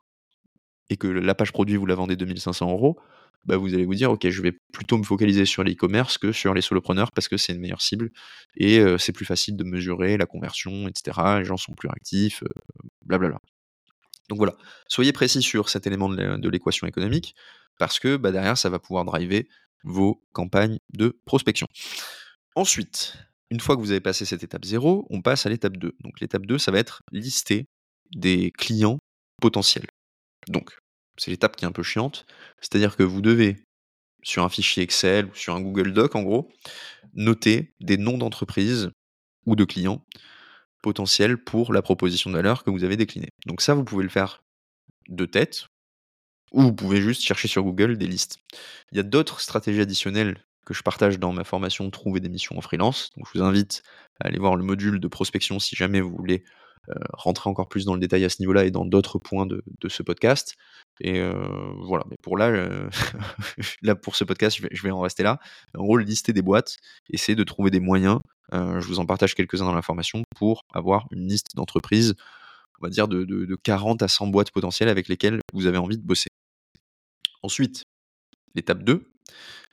et 0.90 0.98
que 0.98 1.08
la 1.08 1.36
page 1.36 1.54
produit, 1.54 1.78
vous 1.78 1.86
la 1.86 1.96
vendez 1.96 2.18
2500 2.18 2.70
euros, 2.70 3.00
bah, 3.46 3.58
vous 3.58 3.74
allez 3.74 3.86
vous 3.86 3.96
dire, 3.96 4.12
OK, 4.12 4.28
je 4.30 4.42
vais 4.42 4.54
plutôt 4.72 4.98
me 4.98 5.04
focaliser 5.04 5.46
sur 5.46 5.64
l'e-commerce 5.64 6.18
que 6.18 6.32
sur 6.32 6.54
les 6.54 6.62
solopreneurs 6.62 7.12
parce 7.12 7.28
que 7.28 7.38
c'est 7.38 7.54
une 7.54 7.60
meilleure 7.60 7.82
cible 7.82 8.12
et 8.56 8.82
c'est 8.98 9.12
plus 9.12 9.26
facile 9.26 9.58
de 9.58 9.64
mesurer 9.64 10.18
la 10.18 10.26
conversion, 10.26 10.88
etc. 10.88 11.40
Les 11.40 11.46
gens 11.46 11.58
sont 11.58 11.74
plus 11.74 11.90
actifs, 11.90 12.44
blablabla. 13.06 13.40
Donc 14.30 14.38
voilà, 14.38 14.56
soyez 14.88 15.12
précis 15.12 15.42
sur 15.42 15.70
cet 15.70 15.86
élément 15.88 16.10
de 16.10 16.50
l'équation 16.50 16.88
économique 16.88 17.36
parce 17.78 18.00
que 18.00 18.18
bah, 18.18 18.32
derrière, 18.32 18.58
ça 18.58 18.70
va 18.70 18.80
pouvoir 18.80 19.04
driver 19.04 19.48
vos 19.84 20.24
campagnes 20.32 20.80
de 20.94 21.20
prospection. 21.26 21.68
Ensuite, 22.56 23.18
une 23.50 23.60
fois 23.60 23.76
que 23.76 23.82
vous 23.82 23.92
avez 23.92 24.00
passé 24.00 24.26
cette 24.26 24.44
étape 24.44 24.64
0, 24.64 25.06
on 25.10 25.22
passe 25.22 25.46
à 25.46 25.50
l'étape 25.50 25.76
2. 25.78 25.94
Donc 26.00 26.22
l'étape 26.22 26.46
2, 26.46 26.58
ça 26.58 26.72
va 26.72 26.80
être 26.80 27.02
lister 27.12 27.68
des 28.16 28.52
clients 28.52 29.00
potentiels. 29.42 29.88
Donc, 30.48 30.78
c'est 31.18 31.32
l'étape 31.32 31.56
qui 31.56 31.66
est 31.66 31.68
un 31.68 31.72
peu 31.72 31.84
chiante. 31.84 32.26
C'est-à-dire 32.60 32.96
que 32.96 33.04
vous 33.04 33.22
devez, 33.22 33.58
sur 34.24 34.44
un 34.44 34.50
fichier 34.50 34.84
Excel 34.84 35.26
ou 35.26 35.36
sur 35.36 35.56
un 35.56 35.62
Google 35.62 35.94
Doc 35.94 36.16
en 36.16 36.24
gros, 36.24 36.50
noter 37.14 37.74
des 37.80 37.98
noms 37.98 38.18
d'entreprises 38.18 38.92
ou 39.46 39.56
de 39.56 39.66
clients 39.66 40.06
potentiels 40.82 41.38
pour 41.38 41.74
la 41.74 41.82
proposition 41.82 42.30
de 42.30 42.36
valeur 42.36 42.64
que 42.64 42.70
vous 42.70 42.84
avez 42.84 42.98
déclinée. 42.98 43.30
Donc 43.46 43.62
ça, 43.62 43.74
vous 43.74 43.84
pouvez 43.84 44.04
le 44.04 44.10
faire 44.10 44.44
de 45.10 45.26
tête, 45.26 45.68
ou 46.52 46.62
vous 46.62 46.74
pouvez 46.74 47.02
juste 47.02 47.24
chercher 47.24 47.48
sur 47.48 47.64
Google 47.64 47.98
des 47.98 48.08
listes. 48.08 48.38
Il 48.92 48.98
y 48.98 49.00
a 49.00 49.04
d'autres 49.04 49.42
stratégies 49.42 49.82
additionnelles 49.82 50.46
que 50.66 50.74
je 50.74 50.84
partage 50.84 51.20
dans 51.20 51.34
ma 51.34 51.44
formation 51.44 51.90
Trouver 51.90 52.20
des 52.20 52.30
missions 52.30 52.58
en 52.58 52.62
freelance. 52.62 53.12
Je 53.18 53.38
vous 53.38 53.44
invite 53.44 53.84
à 54.20 54.28
aller 54.28 54.40
voir 54.40 54.56
le 54.56 54.64
module 54.64 55.00
de 55.00 55.08
prospection 55.08 55.60
si 55.60 55.76
jamais 55.76 56.00
vous 56.00 56.16
voulez 56.16 56.44
rentrer 57.14 57.50
encore 57.50 57.70
plus 57.70 57.86
dans 57.86 57.94
le 57.94 58.00
détail 58.00 58.26
à 58.26 58.30
ce 58.30 58.42
niveau-là 58.42 58.66
et 58.66 58.72
dans 58.72 58.86
d'autres 58.86 59.20
points 59.20 59.46
de, 59.46 59.64
ce 59.88 60.04
podcast. 60.04 60.56
Et 61.00 61.20
euh, 61.20 61.34
voilà, 61.86 62.06
mais 62.10 62.18
pour 62.22 62.38
là, 62.38 62.48
euh, 62.48 62.90
là, 63.82 63.96
pour 63.96 64.16
ce 64.16 64.24
podcast, 64.24 64.60
je 64.72 64.84
vais, 64.84 64.92
en 64.92 65.02
rester 65.02 65.24
là. 65.24 65.40
En 65.78 65.84
gros, 65.84 65.98
lister 65.98 66.34
des 66.34 66.42
boîtes, 66.42 66.78
essayer 67.10 67.36
de 67.36 67.44
trouver 67.44 67.72
des 67.72 67.80
moyens. 67.80 68.20
je 68.52 68.86
vous 68.86 69.00
en 69.00 69.06
partage 69.06 69.36
quelques-uns 69.36 69.66
dans 69.66 69.76
la 69.76 69.82
formation 69.82 70.24
pour 70.36 70.64
avoir 70.74 71.08
une 71.12 71.28
liste 71.28 71.56
d'entreprises, 71.56 72.16
on 72.80 72.86
va 72.86 72.90
dire 72.90 73.08
de, 73.08 73.24
de 73.24 73.56
40 73.56 74.02
à 74.02 74.08
100 74.08 74.28
boîtes 74.28 74.52
potentielles 74.52 74.90
avec 74.90 75.08
lesquelles 75.08 75.40
vous 75.54 75.68
avez 75.68 75.78
envie 75.78 75.98
de 75.98 76.06
bosser. 76.06 76.30
Ensuite, 77.42 77.84
l'étape 78.56 78.84
2, 78.84 79.12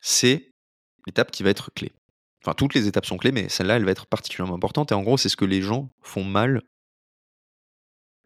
c'est 0.01 0.51
l'étape 1.07 1.31
qui 1.31 1.43
va 1.43 1.51
être 1.51 1.73
clé. 1.73 1.93
Enfin, 2.43 2.55
toutes 2.55 2.75
les 2.75 2.87
étapes 2.87 3.05
sont 3.05 3.19
clés, 3.19 3.33
mais 3.33 3.49
celle-là, 3.49 3.77
elle 3.77 3.85
va 3.85 3.91
être 3.91 4.07
particulièrement 4.07 4.55
importante. 4.55 4.93
Et 4.93 4.95
en 4.95 5.03
gros, 5.03 5.19
c'est 5.19 5.29
ce 5.29 5.37
que 5.37 5.45
les 5.45 5.61
gens 5.61 5.91
font 6.03 6.25
mal 6.25 6.63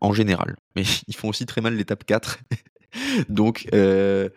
en 0.05 0.13
général. 0.13 0.57
Mais 0.77 0.85
ils 1.09 1.17
font 1.17 1.29
aussi 1.29 1.47
très 1.47 1.61
mal 1.61 1.75
l'étape 1.75 2.05
4. 2.05 2.39
donc, 3.29 3.67
euh, 3.73 4.29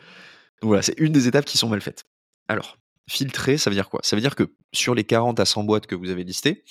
donc, 0.61 0.69
voilà, 0.69 0.81
c'est 0.81 0.97
une 0.97 1.11
des 1.11 1.27
étapes 1.27 1.45
qui 1.45 1.57
sont 1.57 1.69
mal 1.69 1.81
faites. 1.81 2.05
Alors, 2.47 2.77
filtrer, 3.09 3.57
ça 3.57 3.69
veut 3.69 3.75
dire 3.75 3.89
quoi? 3.89 3.99
Ça 4.03 4.15
veut 4.15 4.21
dire 4.21 4.35
que 4.35 4.53
sur 4.73 4.95
les 4.95 5.03
40 5.03 5.39
à 5.39 5.45
100 5.45 5.63
boîtes 5.63 5.87
que 5.87 5.95
vous 5.95 6.09
avez 6.09 6.23
listées, 6.23 6.63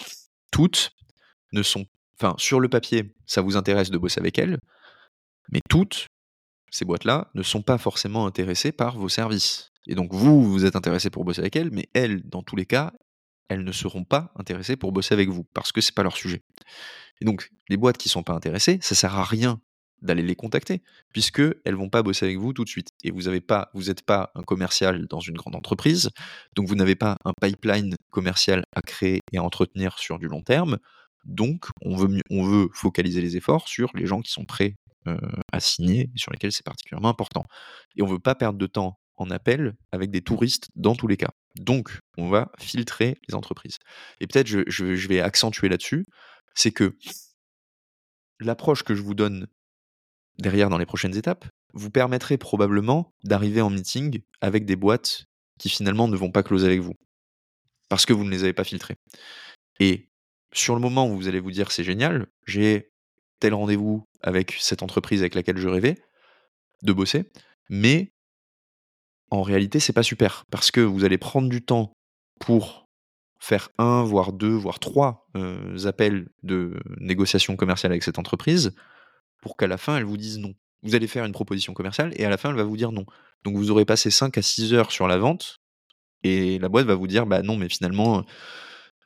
toutes 0.51 0.91
ne 1.53 1.63
sont... 1.63 1.87
Enfin, 2.19 2.35
sur 2.39 2.61
le 2.61 2.69
papier, 2.69 3.15
ça 3.27 3.43
vous 3.43 3.57
intéresse 3.57 3.91
de 3.91 3.99
bosser 3.99 4.21
avec 4.21 4.39
elles, 4.39 4.59
mais 5.53 5.61
toutes, 5.69 6.07
ces 6.71 6.87
boîtes-là, 6.87 7.31
ne 7.35 7.43
sont 7.43 7.63
pas 7.63 7.77
forcément 7.77 8.27
intéressées 8.27 8.73
par 8.73 8.97
vos 8.97 9.11
services. 9.11 9.71
Et 9.87 9.95
donc 9.95 10.13
vous, 10.13 10.43
vous 10.43 10.65
êtes 10.65 10.77
intéressé 10.77 11.11
pour 11.11 11.25
bosser 11.25 11.41
avec 11.41 11.57
elles, 11.57 11.71
mais 11.71 11.89
elles, 11.93 12.27
dans 12.27 12.43
tous 12.43 12.57
les 12.57 12.65
cas, 12.65 12.93
elles 13.49 13.65
ne 13.65 13.73
seront 13.73 14.05
pas 14.05 14.33
intéressées 14.37 14.77
pour 14.77 14.93
bosser 14.93 15.13
avec 15.13 15.29
vous, 15.29 15.45
parce 15.55 15.73
que 15.73 15.83
c'est 15.83 15.95
pas 15.95 16.03
leur 16.03 16.17
sujet. 16.17 16.43
Et 17.20 17.24
donc, 17.24 17.50
les 17.68 17.76
boîtes 17.76 17.98
qui 17.98 18.09
ne 18.09 18.12
sont 18.12 18.22
pas 18.22 18.35
intéressées, 18.35 18.79
ça 18.83 18.94
sert 18.94 19.14
à 19.14 19.24
rien 19.24 19.61
d'aller 20.02 20.22
les 20.22 20.35
contacter, 20.35 20.83
puisque 21.12 21.42
elles 21.64 21.74
vont 21.74 21.88
pas 21.88 22.02
bosser 22.02 22.26
avec 22.26 22.38
vous 22.38 22.52
tout 22.52 22.64
de 22.64 22.68
suite. 22.68 22.90
Et 23.02 23.11
vous 23.11 23.22
n'êtes 23.22 23.46
pas, 23.46 23.70
vous 23.74 23.85
pas 24.07 24.31
un 24.35 24.42
commercial 24.42 25.07
dans 25.09 25.20
une 25.20 25.37
grande 25.37 25.57
entreprise, 25.57 26.11
donc 26.55 26.68
vous 26.68 26.74
n'avez 26.74 26.94
pas 26.94 27.16
un 27.24 27.33
pipeline 27.40 27.96
commercial 28.11 28.64
à 28.74 28.83
créer 28.83 29.20
et 29.33 29.38
à 29.38 29.42
entretenir 29.42 29.98
sur 29.98 30.18
du 30.18 30.29
long 30.29 30.42
terme. 30.42 30.79
Donc, 31.24 31.66
on 31.83 31.96
veut, 31.96 32.20
on 32.31 32.44
veut 32.44 32.68
focaliser 32.72 33.20
les 33.20 33.37
efforts 33.37 33.68
sur 33.68 33.90
les 33.94 34.07
gens 34.07 34.20
qui 34.20 34.31
sont 34.31 34.44
prêts 34.44 34.76
euh, 35.09 35.16
à 35.52 35.61
signer, 35.61 36.11
sur 36.14 36.31
lesquels 36.31 36.52
c'est 36.52 36.64
particulièrement 36.64 37.09
important. 37.09 37.44
Et 37.96 38.02
on 38.02 38.07
ne 38.07 38.12
veut 38.12 38.20
pas 38.20 38.35
perdre 38.35 38.59
de 38.59 38.66
temps 38.66 38.98
en 39.16 39.31
appel 39.31 39.74
avec 39.92 40.11
des 40.11 40.20
touristes 40.20 40.68
dans 40.76 40.94
tous 40.94 41.07
les 41.09 41.16
cas. 41.16 41.31
Donc, 41.59 41.98
on 42.18 42.29
va 42.29 42.52
filtrer 42.59 43.16
les 43.29 43.35
entreprises. 43.35 43.79
Et 44.20 44.26
peut-être 44.26 44.46
je 44.46 45.09
vais 45.09 45.20
accentuer 45.20 45.70
là-dessus 45.70 46.05
c'est 46.57 46.73
que 46.73 46.97
l'approche 48.40 48.83
que 48.83 48.95
je 48.95 49.03
vous 49.03 49.14
donne 49.14 49.47
derrière 50.38 50.69
dans 50.69 50.79
les 50.79 50.87
prochaines 50.87 51.16
étapes 51.16 51.47
vous 51.73 51.90
permettrait 51.90 52.38
probablement 52.38 53.14
d'arriver 53.23 53.61
en 53.61 53.71
meeting 53.71 54.23
avec 54.40 54.64
des 54.64 54.77
boîtes 54.77 55.27
qui 55.59 55.69
finalement 55.69 56.09
ne 56.09 56.16
vont 56.16 56.33
pas 56.33 56.42
closer 56.42 56.66
avec 56.66 56.81
vous. 56.81 56.95
Parce 57.88 58.07
que 58.07 58.12
vous 58.12 58.25
ne 58.25 58.31
les 58.31 58.42
avez 58.42 58.53
pas 58.53 58.64
filtrées. 58.64 58.97
Et 59.79 60.09
sur 60.53 60.75
le 60.75 60.81
moment 60.81 61.09
où 61.09 61.16
vous 61.16 61.29
allez 61.29 61.40
vous 61.40 61.53
dire: 61.53 61.71
«C'est 61.71 61.85
génial, 61.85 62.27
j'ai 62.47 62.90
tel 63.38 63.55
rendez-vous 63.55 64.05
avec 64.23 64.57
cette 64.59 64.83
entreprise 64.83 65.21
avec 65.21 65.35
laquelle 65.35 65.59
je 65.59 65.69
rêvais 65.69 66.03
de 66.83 66.92
bosser», 66.92 67.31
mais 67.69 68.12
en 69.31 69.42
réalité, 69.42 69.81
c'est 69.81 69.92
pas 69.92 70.03
super 70.03 70.45
parce 70.51 70.71
que 70.71 70.81
vous 70.81 71.05
allez 71.05 71.19
prendre 71.19 71.49
du 71.49 71.64
temps 71.64 71.92
pour 72.40 72.86
faire 73.40 73.70
1 73.79 74.05
voire 74.05 74.33
2 74.33 74.55
voire 74.55 74.79
3, 74.81 75.29
heu, 75.37 75.87
appels 75.87 76.29
de 76.42 76.75
négociation 77.01 77.57
commerciale 77.57 77.92
avec 77.92 78.03
cette 78.05 78.18
entreprise, 78.18 78.75
pour 79.42 79.57
qu'à 79.57 79.66
la 79.68 79.79
fin, 79.79 79.96
elle 79.99 80.05
vous 80.05 80.16
dise 80.18 80.38
non. 80.38 80.55
Vous 80.85 80.94
allez 80.96 81.09
faire 81.09 81.25
une 81.27 81.33
proposition 81.33 81.75
commerciale 81.75 82.12
et 82.16 82.25
à 82.27 82.31
la 82.31 82.38
fin, 82.38 82.51
elle 82.51 82.57
va 82.57 82.64
vous 82.64 82.77
dire 82.79 82.92
non. 82.92 83.07
Donc 83.44 83.57
vous 83.57 83.70
aurez 83.72 83.85
passé 83.87 84.11
5 84.11 84.38
à 84.38 84.42
6 84.42 84.75
heures 84.75 84.92
sur 84.92 85.09
la 85.09 85.18
vente 85.18 85.59
et 86.25 86.59
la 86.61 86.68
boîte 86.70 86.87
va 86.87 86.94
vous 86.96 87.07
dire: 87.09 87.27
«Bah 87.27 87.42
non, 87.42 87.57
mais 87.57 87.68
finalement, 87.70 88.25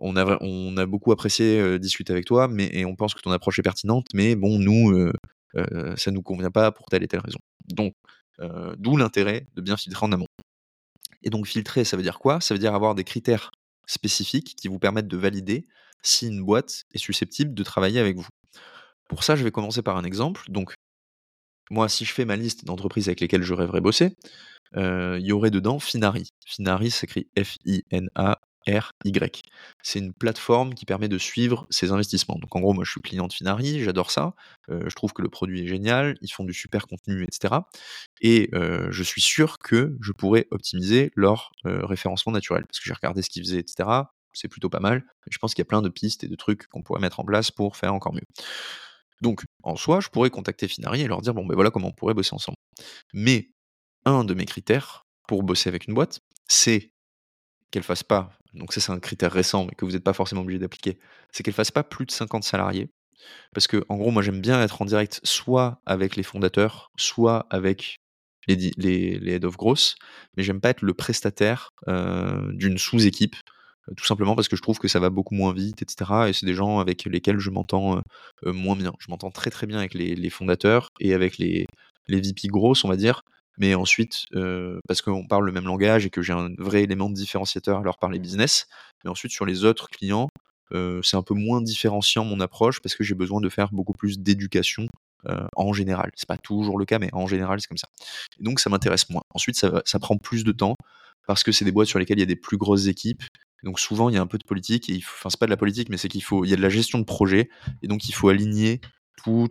on 0.00 0.16
a 0.16 0.38
on 0.42 0.76
a 0.78 0.86
beaucoup 0.86 1.12
apprécié, 1.12 1.60
heu, 1.60 1.78
discuter 1.80 2.12
avec 2.12 2.26
toi, 2.26 2.48
mais 2.48 2.70
et 2.72 2.84
on 2.86 2.96
pense 2.96 3.14
que 3.14 3.20
ton 3.22 3.32
approche 3.32 3.58
est 3.60 3.62
pertinente, 3.62 4.06
mais 4.14 4.36
bon, 4.36 4.58
nous, 4.60 4.92
heu 4.92 5.12
heu, 5.56 5.94
ça 5.96 6.10
nous 6.12 6.22
convient 6.22 6.50
pas 6.52 6.72
pour 6.72 6.86
telle 6.88 7.02
et 7.04 7.08
telle 7.08 7.20
raison». 7.24 7.40
Donc 7.68 7.94
d'où 8.78 8.96
l'intérêt 8.98 9.46
de 9.56 9.62
bien 9.62 9.76
filtrer 9.78 10.06
en 10.06 10.12
amont. 10.12 10.26
Et 11.24 11.30
donc 11.30 11.46
filtrer, 11.48 11.84
ça 11.84 11.96
veut 11.98 12.02
dire 12.04 12.18
quoi? 12.20 12.40
Ça 12.42 12.54
veut 12.54 12.60
dire 12.60 12.74
avoir 12.74 12.94
des 12.96 13.04
critères 13.04 13.52
spécifiques 13.90 14.54
qui 14.56 14.68
vous 14.68 14.78
permettent 14.78 15.08
de 15.08 15.16
valider 15.16 15.66
si 16.02 16.28
une 16.28 16.42
boîte 16.42 16.84
est 16.94 16.98
susceptible 16.98 17.54
de 17.54 17.62
travailler 17.62 18.00
avec 18.00 18.16
vous. 18.16 18.28
Pour 19.08 19.24
ça, 19.24 19.36
je 19.36 19.44
vais 19.44 19.50
commencer 19.50 19.82
par 19.82 19.96
un 19.96 20.04
exemple. 20.04 20.42
Donc 20.48 20.74
moi, 21.70 21.88
si 21.88 22.04
je 22.04 22.12
fais 22.12 22.24
ma 22.24 22.36
liste 22.36 22.64
d'entreprises 22.64 23.08
avec 23.08 23.20
lesquelles 23.20 23.42
je 23.42 23.54
rêverais 23.54 23.80
bosser, 23.80 24.16
heu, 24.76 25.18
il 25.20 25.26
y 25.26 25.32
aurait 25.32 25.50
dedans 25.50 25.78
Finari. 25.78 26.30
Finari 26.46 26.90
s'écrit 26.90 27.28
F-I-N-A-R-Y. 28.68 29.42
C'est 29.82 29.98
une 30.00 30.12
plateforme 30.12 30.74
qui 30.74 30.84
permet 30.86 31.08
de 31.08 31.18
suivre 31.18 31.66
ses 31.70 31.92
investissements. 31.92 32.36
Donc 32.40 32.54
en 32.56 32.60
gros, 32.60 32.72
moi 32.74 32.84
je 32.84 32.90
suis 32.92 33.00
client 33.00 33.26
de 33.26 33.32
Finari, 33.32 33.82
j'adore 33.82 34.10
ça, 34.10 34.34
heu, 34.70 34.82
je 34.88 34.94
trouve 34.94 35.12
que 35.12 35.22
le 35.22 35.28
produit 35.30 35.62
est 35.64 35.66
génial, 35.68 36.16
ils 36.22 36.30
font 36.32 36.44
du 36.44 36.52
super 36.54 36.86
contenu 36.86 37.22
et 37.24 37.28
cetera 37.32 37.68
et 38.22 38.50
heu, 38.54 38.88
je 38.90 39.02
suis 39.02 39.22
sûr 39.22 39.58
que 39.58 39.96
je 40.02 40.12
pourrais 40.12 40.46
optimiser 40.50 41.12
leur, 41.16 41.52
heu, 41.66 41.84
référencement 41.84 42.32
naturel. 42.32 42.64
Parce 42.66 42.78
que 42.80 42.86
j'ai 42.86 42.94
regardé 42.94 43.22
ce 43.22 43.30
qu'ils 43.30 43.44
faisaient 43.44 43.60
et 43.60 43.64
cetera, 43.66 44.14
c'est 44.32 44.48
plutôt 44.48 44.70
pas 44.70 44.80
mal. 44.80 45.04
Je 45.30 45.38
pense 45.38 45.54
qu'il 45.54 45.62
y 45.62 45.66
a 45.66 45.66
plein 45.66 45.82
de 45.82 45.88
pistes 45.88 46.24
et 46.24 46.28
de 46.28 46.36
trucs 46.36 46.66
qu'on 46.68 46.82
pourrait 46.82 47.00
mettre 47.00 47.20
en 47.20 47.24
place 47.24 47.50
pour 47.50 47.76
faire 47.76 47.94
encore 47.94 48.14
mieux. 48.14 48.22
Donc 49.22 49.44
en 49.62 49.76
soi, 49.76 50.00
je 50.00 50.08
pourrais 50.08 50.30
contacter 50.30 50.68
Finari 50.68 51.02
et 51.02 51.08
leur 51.08 51.20
dire: 51.22 51.34
«Bon, 51.34 51.46
beh, 51.46 51.54
voilà 51.54 51.70
comment 51.70 51.88
on 51.88 51.92
pourrait 51.92 52.14
bosser 52.14 52.34
ensemble». 52.34 52.56
Mais 53.14 53.50
un 54.06 54.24
de 54.24 54.34
mes 54.34 54.46
critères 54.46 55.06
pour 55.28 55.42
bosser 55.44 55.68
avec 55.70 55.86
une 55.88 55.94
boîte, 55.94 56.20
c'est 56.48 56.89
qu'elle 57.70 57.82
fasse 57.82 58.02
pas 58.02 58.30
donc 58.54 58.72
ça, 58.72 58.80
c'est 58.80 58.90
un 58.92 58.98
critère 58.98 59.30
récent, 59.32 59.64
mais 59.64 59.74
que 59.76 59.84
vous 59.84 59.94
êtes 59.94 60.02
pas 60.02 60.12
forcément 60.12 60.40
obligé 60.42 60.58
d'appliquer, 60.58 60.98
c'est 61.30 61.44
qu'elle 61.44 61.54
fasse 61.54 61.70
pas 61.70 61.84
plus 61.84 62.04
de 62.04 62.10
50 62.10 62.42
salariés. 62.42 62.90
Parce 63.54 63.66
qu'en 63.66 63.96
gros, 63.96 64.10
moi, 64.10 64.22
j'aime 64.22 64.40
bien 64.40 64.62
être 64.62 64.82
en 64.82 64.84
direct 64.84 65.20
soit 65.24 65.80
avec 65.86 66.16
les 66.16 66.22
fondateurs, 66.22 66.90
soit 66.96 67.46
avec 67.50 67.98
les 68.48 68.56
les 68.78 69.18
les 69.18 69.32
head 69.34 69.44
of 69.44 69.56
growth, 69.56 69.96
mais 70.36 70.42
j'aime 70.42 70.60
pas 70.60 70.70
être 70.70 70.82
le 70.82 70.94
prestataire, 70.94 71.70
heu, 71.88 72.50
d'une 72.54 72.78
sous-équipe, 72.78 73.36
heu, 73.90 73.94
tout 73.96 74.04
simplement 74.06 74.34
parce 74.36 74.48
que 74.48 74.56
je 74.56 74.62
trouve 74.62 74.78
que 74.78 74.88
ça 74.88 75.00
va 75.00 75.10
beaucoup 75.10 75.34
moins 75.34 75.52
vite 75.52 75.82
et 75.82 75.86
cetera 75.88 76.28
et 76.28 76.32
c'est 76.32 76.46
des 76.46 76.54
gens 76.54 76.78
avec 76.80 77.04
lesquels 77.04 77.38
je 77.38 77.50
m'entends, 77.50 77.98
heu, 78.46 78.52
moins 78.52 78.76
bien. 78.76 78.92
Je 79.00 79.06
m'entends 79.10 79.30
très, 79.30 79.50
très 79.50 79.66
bien 79.66 79.78
avec 79.78 79.94
les 79.94 80.14
les 80.16 80.30
fondateurs 80.30 80.88
et 81.00 81.14
avec 81.14 81.38
les 81.38 81.66
les 82.08 82.20
VP 82.20 82.48
growth, 82.48 82.80
on 82.84 82.88
va 82.88 82.96
dire, 82.96 83.22
mais 83.58 83.74
ensuite, 83.74 84.26
heu, 84.34 84.80
parce 84.88 85.02
qu'on 85.02 85.26
parle 85.26 85.44
le 85.46 85.52
même 85.52 85.64
langage 85.64 86.06
et 86.06 86.10
que 86.10 86.22
j'ai 86.22 86.32
un 86.32 86.50
vrai 86.58 86.82
élément 86.84 87.10
différenciateur 87.10 87.78
à 87.78 87.82
leur 87.82 87.98
parler 87.98 88.18
business. 88.18 88.66
Mais 89.04 89.10
ensuite 89.10 89.32
sur 89.32 89.46
les 89.46 89.64
autres 89.64 89.88
clients, 89.88 90.28
heu, 90.72 91.00
c'est 91.02 91.16
un 91.16 91.22
peu 91.22 91.34
moins 91.34 91.60
différenciant 91.62 92.24
mon 92.24 92.40
approche 92.40 92.80
parce 92.80 92.94
que 92.94 93.04
j'ai 93.04 93.14
besoin 93.14 93.40
de 93.40 93.48
faire 93.48 93.68
beaucoup 93.72 93.92
plus 93.94 94.18
d'éducation, 94.18 94.86
heu, 95.28 95.36
en 95.56 95.72
général. 95.72 96.10
C'est 96.14 96.28
pas 96.28 96.38
toujours 96.38 96.78
le 96.78 96.84
cas, 96.86 96.98
mais 96.98 97.10
en 97.12 97.26
général, 97.26 97.60
c'est 97.60 97.68
comme 97.68 97.76
ça. 97.78 97.88
Et 98.38 98.44
donc 98.44 98.60
ça 98.60 98.70
m'intéresse 98.70 99.08
moins. 99.10 99.22
Ensuite, 99.34 99.56
ça 99.56 99.98
prend 100.00 100.16
plus 100.16 100.44
de 100.44 100.52
temps 100.52 100.76
parce 101.26 101.42
que 101.44 101.52
c'est 101.52 101.64
des 101.64 101.72
boîtes 101.72 101.88
sur 101.88 101.98
lesquelles 101.98 102.18
il 102.18 102.20
y 102.20 102.24
a 102.24 102.26
des 102.26 102.36
plus 102.36 102.56
grosses 102.56 102.86
équipes. 102.86 103.22
Donc 103.62 103.78
souvent, 103.78 104.08
il 104.08 104.14
y 104.14 104.18
a 104.18 104.22
un 104.22 104.26
peu 104.26 104.38
de 104.38 104.44
politique 104.44 104.88
et 104.88 104.94
il 104.94 105.02
faut 105.02 105.14
enfin, 105.18 105.28
c'est 105.30 105.38
pas 105.38 105.46
de 105.46 105.50
la 105.50 105.56
politique, 105.56 105.90
mais 105.90 105.96
c'est 105.98 106.08
qu'il 106.08 106.22
faut 106.22 106.44
il 106.44 106.50
y 106.50 106.54
a 106.54 106.56
de 106.56 106.62
la 106.62 106.70
gestion 106.70 106.98
de 106.98 107.04
projet 107.04 107.50
et 107.82 107.88
donc 107.88 108.08
il 108.08 108.12
faut 108.12 108.28
aligner 108.28 108.80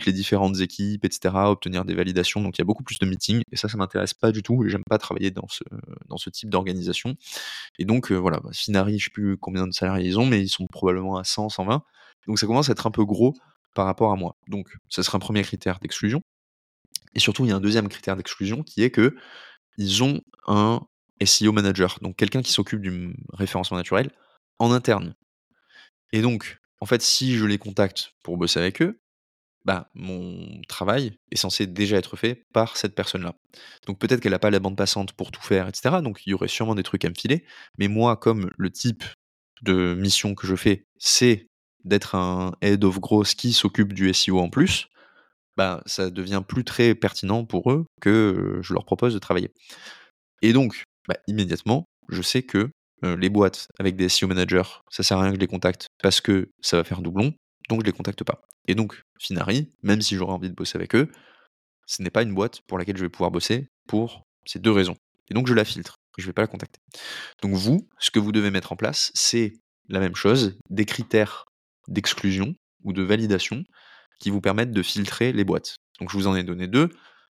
les 0.06 0.14
différentes 0.14 0.60
équipes 0.60 1.06
et 1.06 1.12
cetera, 1.12 1.52
obtenir 1.52 1.86
des 1.86 1.96
validations. 1.96 2.42
Donc 2.42 2.58
il 2.58 2.62
y 2.62 2.64
a 2.64 2.66
beaucoup 2.66 2.84
plus 2.84 3.00
de 3.00 3.06
meetings 3.06 3.42
et 3.52 3.56
ça, 3.56 3.70
ça 3.70 3.78
m'intéresse 3.78 4.14
pas 4.14 4.32
du 4.32 4.44
tout 4.44 4.66
et 4.66 4.70
j'aime 4.70 4.84
pas 4.84 4.98
travailler 4.98 5.32
dans 5.32 5.48
ce 5.48 5.64
dans 6.08 6.18
ce 6.18 6.30
type 6.30 6.50
d'organisation. 6.50 7.16
Et 7.78 7.86
donc 7.86 8.12
heu, 8.12 8.16
voilà, 8.16 8.40
bah, 8.40 8.50
Finari, 8.54 9.00
je 9.00 9.06
sais 9.06 9.12
plus 9.12 9.38
combien 9.38 9.68
de 9.68 9.74
salariés 9.74 10.08
ils 10.08 10.20
ont, 10.20 10.26
mais 10.26 10.42
ils 10.42 10.50
sont 10.50 10.68
probablement 10.68 11.18
à 11.18 11.24
100-120. 11.24 11.82
Donc 12.28 12.40
ça 12.40 12.48
commence 12.48 12.70
à 12.70 12.74
être 12.74 12.88
un 12.88 12.92
peu 12.92 13.06
gros 13.06 13.36
par 13.76 13.86
rapport 13.86 14.12
à 14.12 14.16
moi. 14.16 14.36
Donc 14.48 14.76
ça 14.90 15.04
serait 15.04 15.18
un 15.18 15.20
1er 15.20 15.44
critère 15.44 15.80
d'exclusion. 15.80 16.22
Et 17.16 17.20
surtout, 17.20 17.46
il 17.46 17.50
y 17.50 17.52
a 17.52 17.56
un 17.56 17.62
2e 17.62 17.88
critère 17.88 18.16
d'exclusion 18.16 18.64
qui 18.64 18.84
est 18.84 18.92
qu'ils 18.92 20.04
ont 20.04 20.22
un 20.48 20.82
SEO 21.24 21.52
manager, 21.52 21.98
donc 22.02 22.16
quelqu'un 22.16 22.42
qui 22.42 22.52
s'occupe 22.52 22.82
du, 22.82 23.14
référencement 23.34 23.78
naturel 23.78 24.12
en 24.58 24.72
interne. 24.72 25.16
Et 26.12 26.22
donc, 26.22 26.60
en 26.82 26.86
fait, 26.86 27.02
si 27.02 27.36
je 27.36 27.46
les 27.46 27.58
contacte 27.58 28.14
pour 28.24 28.38
bosser 28.38 28.60
avec 28.60 28.82
eux, 28.82 29.00
bah, 29.70 29.88
mon 29.94 30.60
travail 30.68 31.12
est 31.32 31.36
censé 31.36 31.68
déjà 31.68 31.98
être 31.98 32.16
fait 32.16 32.42
par 32.56 32.76
cette 32.76 32.96
personne-là. 32.96 33.36
Donc 33.86 34.00
peut-être 34.00 34.20
qu'elle 34.20 34.34
a 34.34 34.40
pas 34.40 34.50
la 34.50 34.58
bande 34.58 34.76
passante 34.76 35.14
pour 35.14 35.30
tout 35.30 35.44
faire 35.44 35.68
et 35.68 35.72
cetera, 35.76 36.02
donc 36.02 36.26
il 36.26 36.32
y 36.32 36.34
aurait 36.34 36.48
sûrement 36.48 36.74
des 36.74 36.82
trucs 36.82 37.06
à 37.06 37.10
me 37.10 37.14
filer. 37.14 37.46
Mais 37.78 37.88
moi, 37.88 38.18
comme 38.18 38.50
le 38.58 38.72
type 38.72 39.04
de 39.62 39.94
mission 39.94 40.34
que 40.34 40.48
je 40.48 40.56
fais, 40.56 40.86
c'est 40.98 41.46
d'être 41.84 42.16
un 42.16 42.54
head 42.64 42.84
of 42.84 43.00
growth 43.00 43.36
qui 43.36 43.54
s'occupe 43.54 43.94
du 43.94 44.12
SEO 44.12 44.40
en 44.40 44.50
plus, 44.50 44.88
bah, 45.56 45.84
ça 45.86 46.10
devient 46.10 46.42
plus 46.48 46.64
très 46.64 46.96
pertinent 46.96 47.46
pour 47.46 47.72
eux 47.72 47.86
que, 48.02 48.10
heu, 48.10 48.62
je 48.64 48.74
leur 48.74 48.86
propose 48.86 49.14
de 49.14 49.20
travailler. 49.20 49.52
Et 50.42 50.52
donc, 50.52 50.82
bah, 51.08 51.18
immédiatement, 51.28 51.86
je 52.08 52.24
sais 52.24 52.42
que, 52.42 52.72
heu, 53.04 53.14
les 53.14 53.30
boîtes 53.30 53.68
avec 53.78 53.96
des 53.96 54.10
SEO 54.10 54.28
managers, 54.28 54.82
ça 54.90 55.04
sert 55.04 55.20
à 55.20 55.22
rien 55.22 55.30
que 55.30 55.36
je 55.36 55.42
les 55.42 55.48
contacte 55.48 55.90
parce 56.02 56.22
que 56.22 56.50
ça 56.60 56.78
va 56.78 56.84
faire 56.84 57.04
doublon, 57.04 57.36
donc 57.70 57.82
je 57.82 57.86
les 57.86 57.94
contacte 57.94 58.24
pas. 58.24 58.42
Et 58.68 58.76
donc 58.76 59.04
Finari, 59.20 59.72
même 59.84 60.02
si 60.02 60.16
j'aurais 60.16 60.34
envie 60.34 60.50
de 60.50 60.56
bosser 60.56 60.78
avec 60.78 60.96
eux, 60.96 61.10
ce 61.86 62.02
n'est 62.02 62.10
pas 62.10 62.24
une 62.24 62.36
boîte 62.36 62.62
pour 62.62 62.78
laquelle 62.78 62.98
je 62.98 63.04
vais 63.04 63.10
pouvoir 63.10 63.32
bosser 63.32 63.70
pour 63.88 64.24
ces 64.46 64.60
2 64.60 64.72
raisons. 64.72 64.98
Et 65.30 65.34
donc 65.34 65.48
je 65.48 65.54
la 65.54 65.66
filtre, 65.66 65.96
je 66.18 66.26
vais 66.26 66.34
pas 66.34 66.42
la 66.42 66.48
contacter. 66.48 66.80
Donc 67.42 67.54
vous, 67.54 67.88
ce 68.00 68.12
que 68.12 68.20
vous 68.20 68.32
devez 68.32 68.52
mettre 68.52 68.72
en 68.72 68.76
place, 68.76 69.12
c'est 69.16 69.54
la 69.88 70.00
même 70.00 70.16
chose, 70.16 70.58
des 70.70 70.86
critères 70.86 71.46
d'exclusion 71.88 72.54
ou 72.84 72.94
de 72.94 73.02
validation 73.02 73.64
qui 74.20 74.30
vous 74.30 74.42
permettent 74.42 74.72
de 74.72 74.84
filtrer 74.84 75.32
les 75.34 75.44
boîtes. 75.44 75.78
Donc 76.00 76.12
je 76.12 76.18
vous 76.18 76.28
en 76.28 76.36
ai 76.36 76.44
donné 76.44 76.68
2, 76.68 76.90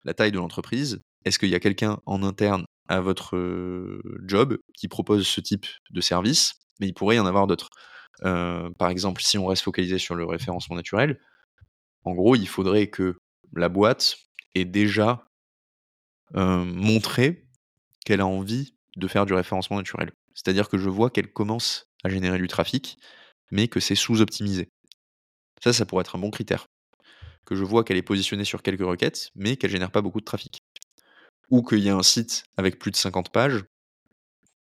la 0.06 0.14
taille 0.14 0.32
de 0.32 0.38
l'entreprise, 0.38 1.00
est-ce 1.26 1.40
qu'il 1.40 1.50
y 1.50 1.56
a 1.56 1.60
quelqu'un 1.60 2.00
en 2.06 2.24
interne 2.24 2.66
à 2.88 3.02
votre, 3.02 3.36
heu, 3.36 4.02
job 4.26 4.58
qui 4.74 4.88
propose 4.88 5.28
ce 5.28 5.42
type 5.42 5.66
de 5.92 6.02
service? 6.02 6.54
Mais 6.80 6.88
il 6.88 6.94
pourrait 6.94 7.18
y 7.18 7.20
en 7.20 7.26
avoir 7.26 7.46
d'autres. 7.48 7.70
Heu, 8.26 8.72
par 8.78 8.90
exemple, 8.90 9.22
si 9.22 9.38
on 9.38 9.46
reste 9.48 9.64
focalisé 9.64 9.98
sur 10.00 10.16
le 10.16 10.26
référencement 10.26 10.76
naturel, 10.76 11.20
en 12.06 12.14
gros, 12.14 12.36
il 12.36 12.48
faudrait 12.48 12.88
que 12.90 13.18
la 13.56 13.70
boîte 13.70 14.18
ait 14.56 14.66
déjà 14.66 15.26
heu, 16.36 16.64
montré 16.66 17.46
qu'elle 18.06 18.22
a 18.22 18.28
envie 18.28 18.76
de 18.98 19.08
faire 19.08 19.26
du 19.26 19.34
référencement 19.34 19.78
naturel. 19.78 20.12
C'est-à-dire 20.34 20.70
que 20.70 20.78
je 20.78 20.90
vois 20.90 21.10
qu'elle 21.10 21.32
commence 21.32 21.88
à 22.04 22.10
générer 22.10 22.38
du 22.38 22.48
trafic, 22.48 22.98
mais 23.52 23.68
que 23.68 23.80
c'est 23.80 23.96
sous-optimisé. 23.96 24.70
Ça, 25.64 25.74
ça 25.74 25.86
pourrait 25.86 26.02
être 26.02 26.16
un 26.16 26.20
bon 26.20 26.32
critère. 26.32 26.68
Que 27.46 27.56
je 27.56 27.64
vois 27.66 27.84
qu'elle 27.84 27.98
est 27.98 28.04
positionnée 28.04 28.46
sur 28.46 28.64
quelques 28.64 28.82
requêtes, 28.86 29.30
mais 29.36 29.58
qu'elle 29.58 29.72
génère 29.72 29.92
pas 29.92 30.02
beaucoup 30.02 30.20
de 30.22 30.26
trafic. 30.26 30.60
Ou 31.52 31.64
qu'il 31.64 31.80
y 31.80 31.90
a 31.90 31.96
un 31.96 32.04
site 32.04 32.44
avec 32.58 32.80
plus 32.80 32.92
de 32.92 32.98
50 32.98 33.32
pages 33.32 33.64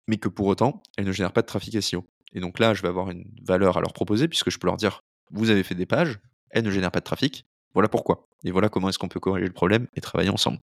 mais 0.07 0.17
que 0.17 0.29
pour 0.29 0.47
autant, 0.47 0.81
elle 0.97 1.03
ne 1.05 1.11
génère 1.11 1.33
pas 1.33 1.41
de 1.41 1.47
trafic 1.47 1.75
SEO. 1.75 2.07
Et 2.33 2.39
donc 2.39 2.59
là, 2.59 2.73
je 2.73 2.81
vais 2.81 2.87
avoir 2.87 3.09
une 3.09 3.25
valeur 3.43 3.77
à 3.77 3.81
leur 3.81 3.93
proposer 3.93 4.27
puisque 4.27 4.49
je 4.49 4.57
peux 4.57 4.67
leur 4.67 4.77
dire: 4.77 5.01
«Vous 5.31 5.49
avez 5.49 5.63
fait 5.63 5.75
des 5.75 5.85
pages, 5.85 6.19
elles 6.49 6.63
ne 6.63 6.71
génèrent 6.71 6.91
pas 6.91 6.99
de 6.99 7.05
trafic, 7.05 7.45
voilà 7.73 7.89
pourquoi 7.89 8.27
et 8.45 8.51
voilà 8.51 8.69
comment 8.69 8.89
est-ce 8.89 8.99
qu'on 8.99 9.07
peut 9.07 9.19
corriger 9.19 9.47
le 9.47 9.53
problème 9.53 9.87
et 9.95 10.01
travailler 10.01 10.29
ensemble». 10.29 10.59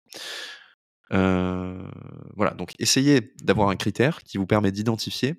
Heu, 1.12 1.91
voilà, 2.37 2.53
donc 2.55 2.75
essayez 2.79 3.33
d'avoir 3.43 3.68
un 3.68 3.77
critère 3.77 4.23
qui 4.23 4.39
vous 4.39 4.47
permet 4.47 4.71
d'identifier 4.73 5.35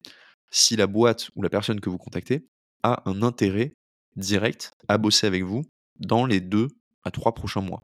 si 0.50 0.76
la 0.76 0.88
boîte 0.88 1.30
ou 1.36 1.42
la 1.42 1.50
personne 1.50 1.80
que 1.80 1.90
vous 1.90 1.98
contactez 1.98 2.48
a 2.84 3.10
un 3.10 3.22
intérêt 3.24 3.74
direct 4.18 4.74
à 4.90 4.98
bosser 4.98 5.28
avec 5.28 5.44
vous 5.44 5.64
dans 6.00 6.26
les 6.26 6.42
2 6.42 6.68
à 7.04 7.12
3 7.12 7.34
prochains 7.34 7.62
mois. 7.62 7.84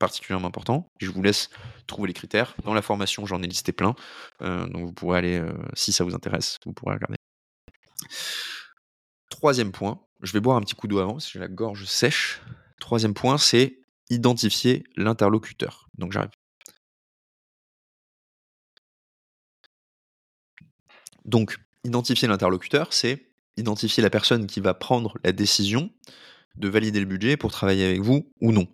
Particulièrement 0.00 0.48
important. 0.48 0.88
Je 0.98 1.10
vous 1.10 1.22
laisse 1.22 1.50
trouver 1.86 2.08
les 2.08 2.14
critères. 2.14 2.54
Dans 2.64 2.74
la 2.74 2.82
formation, 2.82 3.26
j'en 3.26 3.42
ai 3.42 3.46
listé 3.46 3.72
plein, 3.72 3.94
heu, 4.42 4.66
donc 4.68 4.86
vous 4.86 4.92
pourrez 4.92 5.18
aller, 5.18 5.38
heu, 5.38 5.54
si 5.74 5.92
ça 5.92 6.02
vous 6.02 6.14
intéresse, 6.14 6.58
vous 6.66 6.72
pourrez 6.72 6.94
regarder. 6.94 7.16
3e 9.30 9.72
point, 9.72 10.00
je 10.22 10.32
vais 10.32 10.40
boire 10.40 10.56
un 10.56 10.60
petit 10.60 10.74
coup 10.74 10.88
d'eau 10.88 10.98
avant 10.98 11.18
j'ai 11.18 11.38
la 11.38 11.48
gorge 11.48 11.84
sèche. 11.84 12.40
3e 12.80 13.14
point, 13.14 13.38
c'est 13.38 13.78
identifier 14.10 14.84
l'interlocuteur. 14.96 15.88
Donc 15.96 16.12
j'arrive. 16.12 16.30
Donc 21.24 21.58
identifier 21.84 22.28
l'interlocuteur, 22.28 22.92
c'est 22.92 23.26
identifier 23.56 24.02
la 24.02 24.10
personne 24.10 24.46
qui 24.46 24.60
va 24.60 24.74
prendre 24.74 25.16
la 25.22 25.32
décision 25.32 25.90
de 26.56 26.68
valider 26.68 27.00
le 27.00 27.06
budget 27.06 27.36
pour 27.36 27.50
travailler 27.50 27.84
avec 27.86 28.00
vous 28.00 28.30
ou 28.40 28.52
non. 28.52 28.66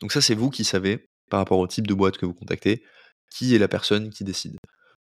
Donc 0.00 0.12
ça, 0.12 0.20
c'est 0.20 0.34
vous 0.34 0.50
qui 0.50 0.64
savez, 0.64 1.08
par 1.30 1.40
rapport 1.40 1.58
au 1.58 1.66
type 1.66 1.86
de 1.86 1.94
boîte 1.94 2.18
que 2.18 2.26
vous 2.26 2.34
contactez, 2.34 2.82
qui 3.30 3.54
est 3.54 3.58
la 3.58 3.68
personne 3.68 4.10
qui 4.10 4.24
décide. 4.24 4.56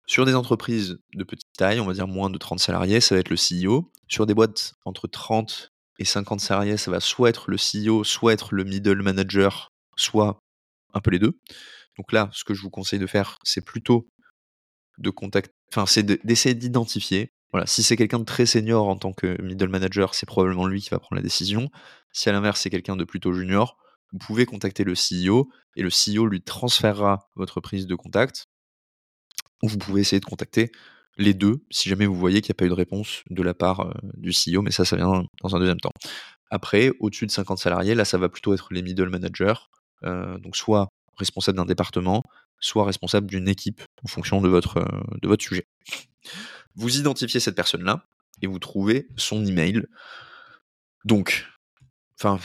Sur 0.08 0.26
des 0.26 0.36
entreprises 0.36 1.00
de 1.16 1.24
petite 1.24 1.52
taille, 1.58 1.80
on 1.80 1.86
va 1.86 1.94
dire 1.94 2.08
moins 2.08 2.30
de 2.30 2.38
30 2.38 2.60
salariés, 2.60 3.02
ça 3.02 3.16
va 3.16 3.22
être 3.22 3.30
le 3.30 3.38
CEO. 3.38 3.92
Sur 4.08 4.26
des 4.26 4.34
boîtes 4.34 4.74
entre 4.86 5.08
30 5.08 5.72
et 5.98 6.06
50 6.06 6.40
salariés, 6.40 6.78
ça 6.78 6.92
va 6.92 7.00
soit 7.00 7.30
être 7.30 7.50
le 7.50 7.58
CEO, 7.58 8.04
soit 8.04 8.34
être 8.34 8.54
le 8.54 8.64
middle 8.64 9.02
manager, 9.02 9.70
soit 9.96 10.40
un 10.94 11.00
peu 11.00 11.12
les 11.12 11.20
deux. 11.20 11.40
Donc 11.98 12.12
là, 12.12 12.30
ce 12.34 12.44
que 12.44 12.54
je 12.54 12.62
vous 12.62 12.70
conseille 12.70 13.00
de 13.00 13.08
faire, 13.08 13.38
c'est 13.44 13.66
plutôt 13.66 14.08
de 14.98 15.10
contacter, 15.10 15.52
enfin, 15.74 15.86
d'essayer 16.24 16.56
d'identifier. 16.56 17.30
Voilà, 17.52 17.66
si 17.68 17.84
c'est 17.84 17.96
quelqu'un 17.96 18.20
de 18.20 18.26
très 18.26 18.46
senior 18.46 18.88
en 18.88 18.98
tant 18.98 19.14
que 19.14 19.42
middle 19.42 19.70
manager, 19.70 20.14
c'est 20.14 20.26
probablement 20.26 20.68
lui 20.68 20.82
qui 20.82 20.90
va 20.90 21.00
prendre 21.00 21.16
la 21.16 21.22
décision. 21.22 21.70
Si 22.12 22.30
à 22.30 22.32
l'inverse, 22.32 22.62
c'est 22.62 22.70
quelqu'un 22.70 22.96
de 22.96 23.06
plutôt 23.06 23.34
junior, 23.34 23.78
vous 24.16 24.20
pouvez 24.20 24.46
contacter 24.46 24.86
le 24.86 24.94
CEO 24.94 25.50
et 25.76 25.84
le 25.84 25.90
CEO 25.90 26.26
lui 26.26 26.42
transférera 26.42 27.30
votre 27.36 27.60
prise 27.60 27.86
de 27.86 27.96
contact. 27.96 28.46
Ou 29.62 29.68
vous 29.68 29.78
pouvez 29.78 30.00
essayer 30.00 30.22
de 30.22 30.26
contacter 30.26 30.72
les 31.18 31.34
deux 31.34 31.66
si 31.70 31.90
jamais 31.90 32.06
vous 32.06 32.16
voyez 32.16 32.40
qu'il 32.40 32.54
n'y 32.54 32.56
a 32.56 32.60
pas 32.60 32.66
eu 32.66 32.70
de 32.70 32.74
réponse 32.74 33.24
de 33.30 33.44
la 33.44 33.54
part 33.54 33.94
du 34.14 34.32
CEO, 34.32 34.62
mais 34.62 34.72
ça, 34.72 34.86
ça 34.86 34.96
vient 34.96 35.26
dans 35.42 35.56
un 35.56 35.60
deuxième 35.60 35.82
temps. 35.82 35.92
Après, 36.50 36.92
au-dessus 37.02 37.26
de 37.26 37.32
50 37.32 37.58
salariés, 37.58 37.94
là, 37.94 38.06
ça 38.06 38.18
va 38.18 38.30
plutôt 38.30 38.54
être 38.54 38.74
les 38.74 38.82
middle 38.82 39.10
managers, 39.10 39.56
donc 40.04 40.56
soit 40.56 40.88
responsable 41.18 41.58
d'un 41.58 41.66
département, 41.66 42.24
soit 42.62 42.86
responsable 42.86 43.28
d'une 43.28 43.50
équipe 43.50 43.82
en 44.02 44.08
fonction 44.08 44.40
de 44.40 44.48
votre, 44.48 44.86
de 45.22 45.28
votre 45.28 45.44
sujet. 45.44 45.68
Vous 46.76 46.98
identifiez 46.98 47.42
cette 47.42 47.56
personne-là 47.56 48.06
et 48.42 48.48
vous 48.48 48.60
trouvez 48.60 49.10
son 49.18 49.46
email. 49.46 49.84
Donc, 51.04 51.46
enfin, 52.18 52.40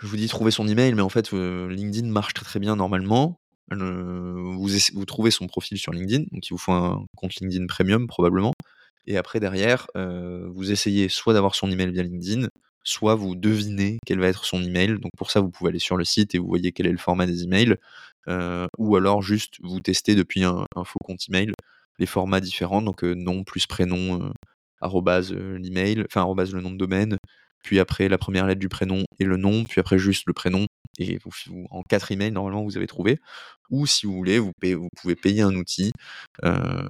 je 0.00 0.06
vous 0.06 0.16
dis 0.16 0.28
trouver 0.28 0.50
son 0.50 0.68
email, 0.68 0.94
mais 0.94 1.02
en 1.02 1.08
fait, 1.08 1.32
LinkedIn 1.32 2.08
marche 2.08 2.34
très 2.34 2.44
très 2.44 2.60
bien 2.60 2.76
normalement. 2.76 3.38
vous, 3.70 5.04
trouvez 5.06 5.30
son 5.30 5.46
profil 5.46 5.78
sur 5.78 5.92
LinkedIn, 5.92 6.24
donc 6.32 6.46
il 6.46 6.50
vous 6.50 6.58
faut 6.58 6.72
un 6.72 7.04
compte 7.16 7.34
LinkedIn 7.36 7.66
Premium 7.66 8.06
probablement. 8.06 8.52
Et 9.06 9.16
après, 9.16 9.40
derrière, 9.40 9.86
vous 9.94 10.70
essayez 10.70 11.08
soit 11.08 11.34
d'avoir 11.34 11.54
son 11.54 11.70
email 11.70 11.90
via 11.90 12.02
LinkedIn, 12.02 12.48
soit 12.82 13.14
vous 13.14 13.34
devinez 13.34 13.98
quel 14.06 14.20
va 14.20 14.28
être 14.28 14.44
son 14.44 14.62
email. 14.62 14.98
Donc 15.00 15.12
pour 15.16 15.30
ça, 15.30 15.40
vous 15.40 15.50
pouvez 15.50 15.70
aller 15.70 15.78
sur 15.78 15.96
le 15.96 16.04
site 16.04 16.34
et 16.34 16.38
vous 16.38 16.48
voyez 16.48 16.72
quel 16.72 16.86
est 16.86 16.92
le 16.92 16.98
format 16.98 17.26
des 17.26 17.44
emails. 17.44 17.76
ou 18.78 18.96
alors 18.96 19.22
juste 19.22 19.56
vous 19.62 19.80
testez 19.80 20.14
depuis 20.14 20.44
un, 20.44 20.66
faux 20.84 20.98
compte 21.04 21.20
email 21.28 21.52
les 21.98 22.06
formats 22.06 22.40
différents, 22.40 22.82
donc 22.82 23.02
nom 23.02 23.42
plus 23.44 23.66
prénom, 23.66 24.30
arrobase 24.80 25.32
l'email, 25.32 26.04
enfin 26.06 26.20
arrobase 26.20 26.52
le 26.52 26.60
nom 26.60 26.70
de 26.70 26.76
domaine, 26.76 27.16
puis 27.62 27.80
après 27.80 28.08
la 28.08 28.18
première 28.18 28.46
lettre 28.46 28.60
du 28.60 28.68
prénom 28.68 29.04
et 29.18 29.24
le 29.24 29.36
nom, 29.36 29.64
puis 29.64 29.80
après 29.80 29.98
juste 29.98 30.24
le 30.26 30.32
prénom, 30.32 30.66
et 30.98 31.18
vous, 31.24 31.32
en 31.70 31.82
quatre 31.82 32.12
emails, 32.12 32.32
normalement, 32.32 32.62
vous 32.62 32.76
avez 32.76 32.86
trouvé. 32.86 33.18
Ou 33.70 33.86
si 33.86 34.06
vous 34.06 34.14
voulez, 34.14 34.38
vous, 34.38 34.52
pouvez 34.96 35.16
payer 35.16 35.42
un 35.42 35.54
outil 35.54 35.92
euh, 36.44 36.88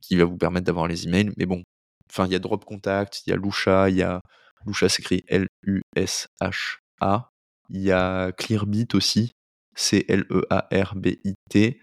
qui 0.00 0.16
va 0.16 0.24
vous 0.24 0.36
permettre 0.36 0.66
d'avoir 0.66 0.86
les 0.86 1.06
emails. 1.06 1.32
Mais 1.36 1.46
bon, 1.46 1.64
enfin, 2.10 2.26
il 2.26 2.32
y 2.32 2.36
a 2.36 2.38
Drop 2.38 2.64
Contact, 2.64 3.22
il 3.26 3.30
y 3.30 3.32
a 3.32 3.36
Lusha, 3.36 3.90
il 3.90 3.96
y 3.96 4.02
a 4.02 4.20
Lusha 4.66 4.88
s'écrit 4.88 5.24
L-U-S-H-A. 5.28 7.30
Il 7.70 7.80
y 7.80 7.90
a 7.90 8.30
Clearbit 8.32 8.88
aussi, 8.94 9.32
C-L-E-A-R-B-I-T. 9.74 11.80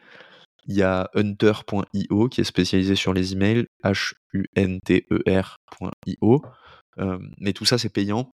Il 0.65 0.75
y 0.75 0.81
a 0.81 1.09
hunter.io 1.13 2.29
qui 2.29 2.39
est 2.39 2.45
spécialisé 2.45 2.95
sur 2.95 3.13
les 3.13 3.33
emails, 3.33 3.65
H-U-N-T-E-R.io 3.83 6.41
mais 6.97 7.53
tout 7.53 7.65
ça, 7.65 7.77
c'est 7.77 7.89
payant. 7.89 8.31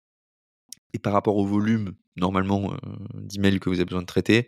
Et 0.93 0.99
par 0.99 1.13
rapport 1.13 1.35
au 1.35 1.45
volume, 1.45 1.93
normalement, 2.15 2.73
d'emails 3.13 3.59
que 3.59 3.69
vous 3.69 3.75
avez 3.75 3.85
besoin 3.85 4.01
de 4.01 4.07
traiter, 4.07 4.47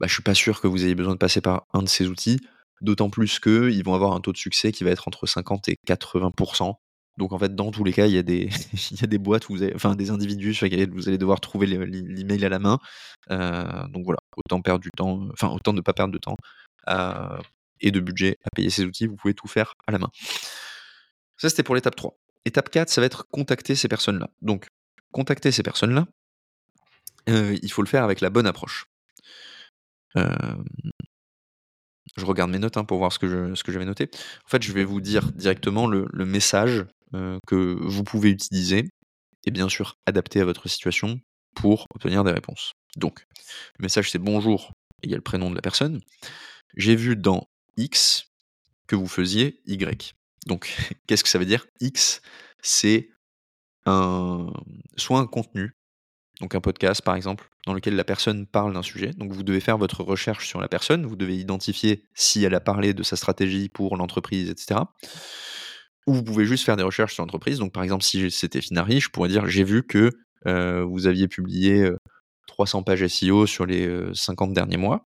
bah, 0.00 0.06
je 0.08 0.14
suis 0.14 0.22
pas 0.22 0.34
sûr 0.34 0.60
que 0.60 0.66
vous 0.66 0.84
ayez 0.84 0.94
besoin 0.94 1.12
de 1.12 1.18
passer 1.18 1.40
par 1.40 1.66
un 1.72 1.82
de 1.82 1.88
ces 1.88 2.08
outils. 2.08 2.40
D'autant 2.80 3.10
plus 3.10 3.38
qu'ils 3.38 3.84
vont 3.84 3.94
avoir 3.94 4.12
un 4.12 4.20
taux 4.20 4.32
de 4.32 4.36
succès 4.36 4.72
qui 4.72 4.82
va 4.82 4.90
être 4.90 5.06
entre 5.06 5.26
50 5.26 5.68
et 5.68 5.76
80%. 5.86 6.74
Donc 7.18 7.32
en 7.32 7.38
fait, 7.38 7.54
dans 7.54 7.70
tous 7.70 7.84
les 7.84 7.92
cas, 7.92 8.06
il 8.06 8.14
y 8.14 8.18
a 8.18 8.22
des, 8.22 8.48
y 8.90 9.04
a 9.04 9.06
des 9.06 9.18
boîtes 9.18 9.48
où 9.48 9.54
vous 9.54 9.64
enfin 9.74 9.94
des 9.94 10.10
individus 10.10 10.54
sur 10.54 10.64
lesquels 10.64 10.90
vous 10.90 11.08
allez 11.08 11.18
devoir 11.18 11.40
trouver 11.40 11.66
l'email 11.66 12.44
à 12.44 12.48
la 12.48 12.58
main. 12.58 12.78
donc 13.28 14.04
voilà, 14.04 14.18
autant 14.36 14.60
perdre 14.60 14.80
du 14.80 14.90
temps, 14.96 15.28
enfin 15.32 15.50
autant 15.50 15.72
ne 15.72 15.80
pas 15.80 15.92
perdre 15.92 16.12
de 16.12 16.18
temps 16.18 16.36
et 17.80 17.90
de 17.90 18.00
budget 18.00 18.38
à 18.44 18.50
payer 18.50 18.70
ces 18.70 18.84
outils, 18.84 19.06
vous 19.06 19.16
pouvez 19.16 19.34
tout 19.34 19.48
faire 19.48 19.74
à 19.86 19.92
la 19.92 19.98
main. 19.98 20.10
Ça, 21.36 21.48
c'était 21.48 21.62
pour 21.62 21.74
l'étape 21.74 21.96
3. 21.96 22.16
Étape 22.44 22.70
4, 22.70 22.88
ça 22.88 23.00
va 23.00 23.06
être 23.06 23.26
contacter 23.28 23.74
ces 23.74 23.88
personnes-là. 23.88 24.30
Donc, 24.40 24.66
contacter 25.12 25.52
ces 25.52 25.62
personnes-là, 25.62 26.06
euh, 27.28 27.56
il 27.62 27.70
faut 27.70 27.82
le 27.82 27.88
faire 27.88 28.04
avec 28.04 28.20
la 28.20 28.30
bonne 28.30 28.46
approche. 28.46 28.86
je 30.14 30.24
regarde 32.24 32.50
mes 32.50 32.58
notes 32.58 32.76
hein, 32.76 32.84
pour 32.84 32.98
voir 32.98 33.12
ce 33.12 33.18
que, 33.18 33.54
j'avais 33.68 33.84
noté. 33.84 34.10
En 34.44 34.48
fait, 34.48 34.62
je 34.62 34.72
vais 34.72 34.84
vous 34.84 35.00
dire 35.00 35.30
directement 35.32 35.86
le, 35.86 36.24
message 36.24 36.84
que 37.46 37.76
vous 37.80 38.04
pouvez 38.04 38.30
utiliser 38.30 38.88
et 39.44 39.50
bien 39.50 39.68
sûr 39.68 39.96
adapter 40.06 40.40
à 40.40 40.44
votre 40.44 40.68
situation 40.68 41.20
pour 41.54 41.86
obtenir 41.94 42.24
des 42.24 42.32
réponses. 42.32 42.72
Donc, 42.96 43.26
le 43.78 43.82
message 43.82 44.10
c'est 44.10 44.18
bonjour, 44.18 44.72
il 45.02 45.10
y 45.10 45.14
a 45.14 45.16
le 45.16 45.22
prénom 45.22 45.50
de 45.50 45.54
la 45.54 45.62
personne. 45.62 46.00
J'ai 46.76 46.96
vu 46.96 47.16
dans 47.16 47.48
X 47.76 48.30
que 48.86 48.96
vous 48.96 49.08
faisiez 49.08 49.60
Y. 49.66 50.14
Donc, 50.46 50.76
qu'est-ce 51.06 51.24
que 51.24 51.30
ça 51.30 51.38
veut 51.38 51.46
dire? 51.46 51.66
X, 51.80 52.22
c'est 52.62 53.08
un, 53.86 54.52
soit 54.96 55.18
un 55.18 55.26
contenu, 55.26 55.76
donc 56.40 56.54
un 56.54 56.60
podcast 56.60 57.02
par 57.02 57.16
exemple, 57.16 57.48
dans 57.66 57.74
lequel 57.74 57.96
la 57.96 58.04
personne 58.04 58.46
parle 58.46 58.72
d'un 58.72 58.82
sujet. 58.82 59.10
Donc, 59.10 59.32
vous 59.32 59.42
devez 59.42 59.60
faire 59.60 59.78
votre 59.78 60.02
recherche 60.02 60.46
sur 60.46 60.60
la 60.60 60.68
personne, 60.68 61.06
vous 61.06 61.16
devez 61.16 61.36
identifier 61.36 62.04
si 62.14 62.44
elle 62.44 62.54
a 62.54 62.60
parlé 62.60 62.94
de 62.94 63.02
sa 63.02 63.16
stratégie 63.16 63.68
pour 63.68 63.96
l'entreprise, 63.96 64.50
etc. 64.50 64.80
Ou 66.06 66.14
vous 66.14 66.24
pouvez 66.24 66.44
juste 66.44 66.64
faire 66.64 66.76
des 66.76 66.82
recherches 66.82 67.14
sur 67.14 67.22
l'entreprise. 67.22 67.58
Donc, 67.58 67.72
par 67.72 67.82
exemple, 67.82 68.02
si 68.02 68.30
c'était 68.30 68.60
Finari, 68.60 69.00
je 69.00 69.08
pourrais 69.08 69.28
dire 69.28 69.46
j'ai 69.46 69.62
vu 69.62 69.86
que 69.86 70.10
euh, 70.46 70.84
vous 70.84 71.06
aviez 71.06 71.28
publié 71.28 71.88
300 72.48 72.80
euh, 72.80 72.82
pages 72.82 73.06
SEO 73.06 73.46
sur 73.46 73.66
les 73.66 73.88
50 74.12 74.50
euh, 74.50 74.54
derniers 74.54 74.76
mois. 74.76 75.06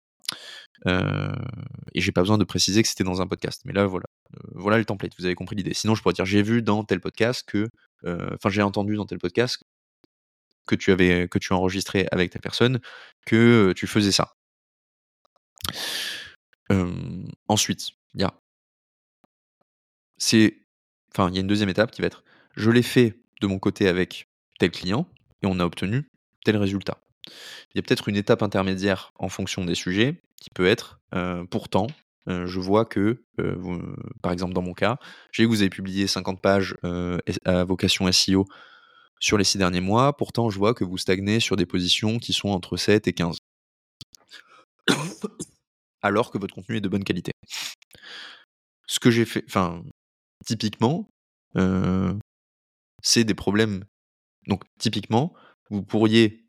Et 0.86 2.02
j'ai 2.02 2.12
pas 2.12 2.22
besoin 2.22 2.38
de 2.38 2.44
préciser 2.44 2.82
que 2.82 2.90
c'était 2.90 3.04
dans 3.04 3.22
un 3.22 3.28
podcast. 3.28 3.62
Mais 3.66 3.74
là, 3.74 3.86
voilà. 3.86 4.06
Euh, 4.36 4.40
voilà 4.56 4.78
le 4.78 4.86
template, 4.86 5.14
vous 5.18 5.26
avez 5.26 5.36
compris 5.36 5.56
l'idée. 5.56 5.74
Sinon, 5.74 5.96
je 5.96 6.02
pourrais 6.02 6.14
dire 6.14 6.26
j'ai 6.26 6.42
vu 6.42 6.62
dans 6.62 6.84
tel 6.84 7.00
podcast 7.00 7.44
que. 7.48 7.70
Euh, 8.06 8.32
enfin, 8.36 8.50
j'ai 8.50 8.62
entendu 8.62 8.96
dans 8.96 9.06
tel 9.06 9.20
podcast 9.20 9.64
que 10.66 10.76
tu 10.76 10.92
avais 10.92 11.28
que 11.28 11.40
tu 11.40 11.54
avec 12.12 12.32
ta 12.32 12.40
personne 12.40 12.80
que 13.26 13.74
tu 13.76 13.88
faisais 13.88 14.12
ça. 14.12 14.34
ensuite, 17.48 17.90
il 18.14 18.22
y 18.22 18.24
a 18.24 18.34
c'est 20.18 20.60
enfin 21.14 21.30
il 21.30 21.36
y 21.36 21.38
a 21.38 21.42
une 21.42 21.48
deuxième 21.48 21.70
étape 21.70 21.92
qui 21.92 22.02
va 22.02 22.08
être 22.08 22.24
je 22.56 22.70
l'ai 22.70 22.84
fait 22.84 23.20
de 23.42 23.48
mon 23.48 23.60
côté 23.60 23.88
avec 23.88 24.30
tel 24.60 24.72
client 24.72 25.08
et 25.42 25.48
on 25.48 25.60
a 25.60 25.66
obtenu 25.66 26.10
tel 26.46 26.58
résultat. 26.58 27.00
Il 27.74 27.78
y 27.78 27.80
a 27.80 27.82
peut-être 27.82 28.08
une 28.08 28.16
étape 28.16 28.42
intermédiaire 28.44 29.12
en 29.16 29.30
fonction 29.30 29.66
des 29.66 29.76
sujets 29.76 30.22
qui 30.38 30.50
peut 30.50 30.68
être 30.68 31.00
pourtant, 31.50 31.88
je 32.28 32.60
vois 32.60 32.86
que, 32.86 33.24
par 34.22 34.32
exemple 34.32 34.54
dans 34.54 34.62
mon 34.62 34.74
cas, 34.74 34.98
j'ai 35.32 35.44
que 35.44 35.50
vous 35.50 35.62
avez 35.62 35.70
publié 35.70 36.08
50 36.08 36.42
pages 36.42 36.76
à 37.46 37.64
vocation 37.64 38.12
SEO 38.12 38.46
sur 39.20 39.38
les 39.38 39.44
6 39.44 39.60
derniers 39.60 39.82
mois, 39.82 40.18
pourtant 40.18 40.50
je 40.50 40.58
vois 40.58 40.74
que 40.74 40.84
vous 40.84 40.98
stagnez 40.98 41.40
sur 41.40 41.56
des 41.56 41.66
positions 41.66 42.18
qui 42.18 42.34
sont 42.34 42.50
entre 42.50 42.78
7 42.78 43.08
et 43.08 43.14
15. 43.14 43.38
Alors 46.02 46.32
que 46.32 46.40
votre 46.40 46.56
contenu 46.56 46.78
est 46.78 46.82
de 46.82 46.90
bonne 46.90 47.04
qualité. 47.04 47.32
Ce 48.88 49.00
que 49.00 49.12
j'ai 49.12 49.26
fait, 49.26 49.44
enfin, 49.48 49.84
typiquement, 50.46 51.08
c'est 53.04 53.24
des 53.24 53.36
problèmes. 53.36 53.86
Donc, 54.48 54.64
typiquement, 54.80 55.36
vous 55.70 55.84
pourriez 55.84 56.48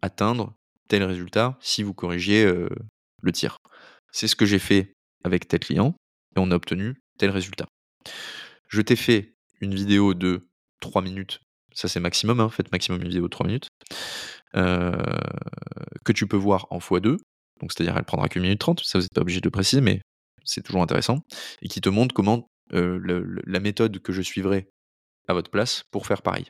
atteindre 0.00 0.54
tel 0.88 1.02
résultat 1.02 1.58
si 1.60 1.82
vous 1.82 1.94
corrigiez 1.94 2.44
le 2.44 3.32
tir. 3.32 3.56
C'est 4.12 4.28
ce 4.28 4.36
que 4.36 4.46
j'ai 4.46 4.60
fait 4.60 4.91
avec 5.24 5.48
tel 5.48 5.60
client 5.60 5.94
et 6.36 6.38
on 6.38 6.50
a 6.50 6.54
obtenu 6.54 7.00
tel 7.18 7.30
résultat. 7.30 7.66
Je 8.68 8.80
t'ai 8.80 8.96
fait 8.96 9.34
une 9.60 9.74
vidéo 9.74 10.14
de 10.14 10.48
3 10.80 11.02
minutes, 11.02 11.40
ça 11.74 11.88
c'est 11.88 12.00
maximum, 12.00 12.40
hein, 12.40 12.48
faites 12.48 12.72
maximum 12.72 13.00
une 13.02 13.08
vidéo 13.08 13.24
de 13.24 13.28
3 13.28 13.46
minutes, 13.46 13.68
que 14.54 16.12
tu 16.12 16.26
peux 16.26 16.36
voir 16.36 16.66
en 16.70 16.78
x2, 16.78 17.18
donc 17.60 17.72
c'est-à-dire 17.72 17.96
elle 17.96 18.04
prendra 18.04 18.28
que 18.28 18.38
minute 18.38 18.58
30, 18.58 18.80
ça 18.80 18.98
vous 18.98 19.02
n'êtes 19.04 19.14
pas 19.14 19.20
obligé 19.20 19.40
de 19.40 19.48
préciser, 19.48 19.80
mais 19.80 20.00
c'est 20.44 20.62
toujours 20.62 20.82
intéressant, 20.82 21.20
et 21.60 21.68
qui 21.68 21.80
te 21.80 21.88
montre 21.88 22.14
comment 22.14 22.46
la 22.70 23.60
méthode 23.60 24.00
que 24.00 24.12
je 24.12 24.22
suivrai 24.22 24.68
à 25.28 25.34
votre 25.34 25.50
place 25.50 25.84
pour 25.90 26.06
faire 26.06 26.22
pareil 26.22 26.46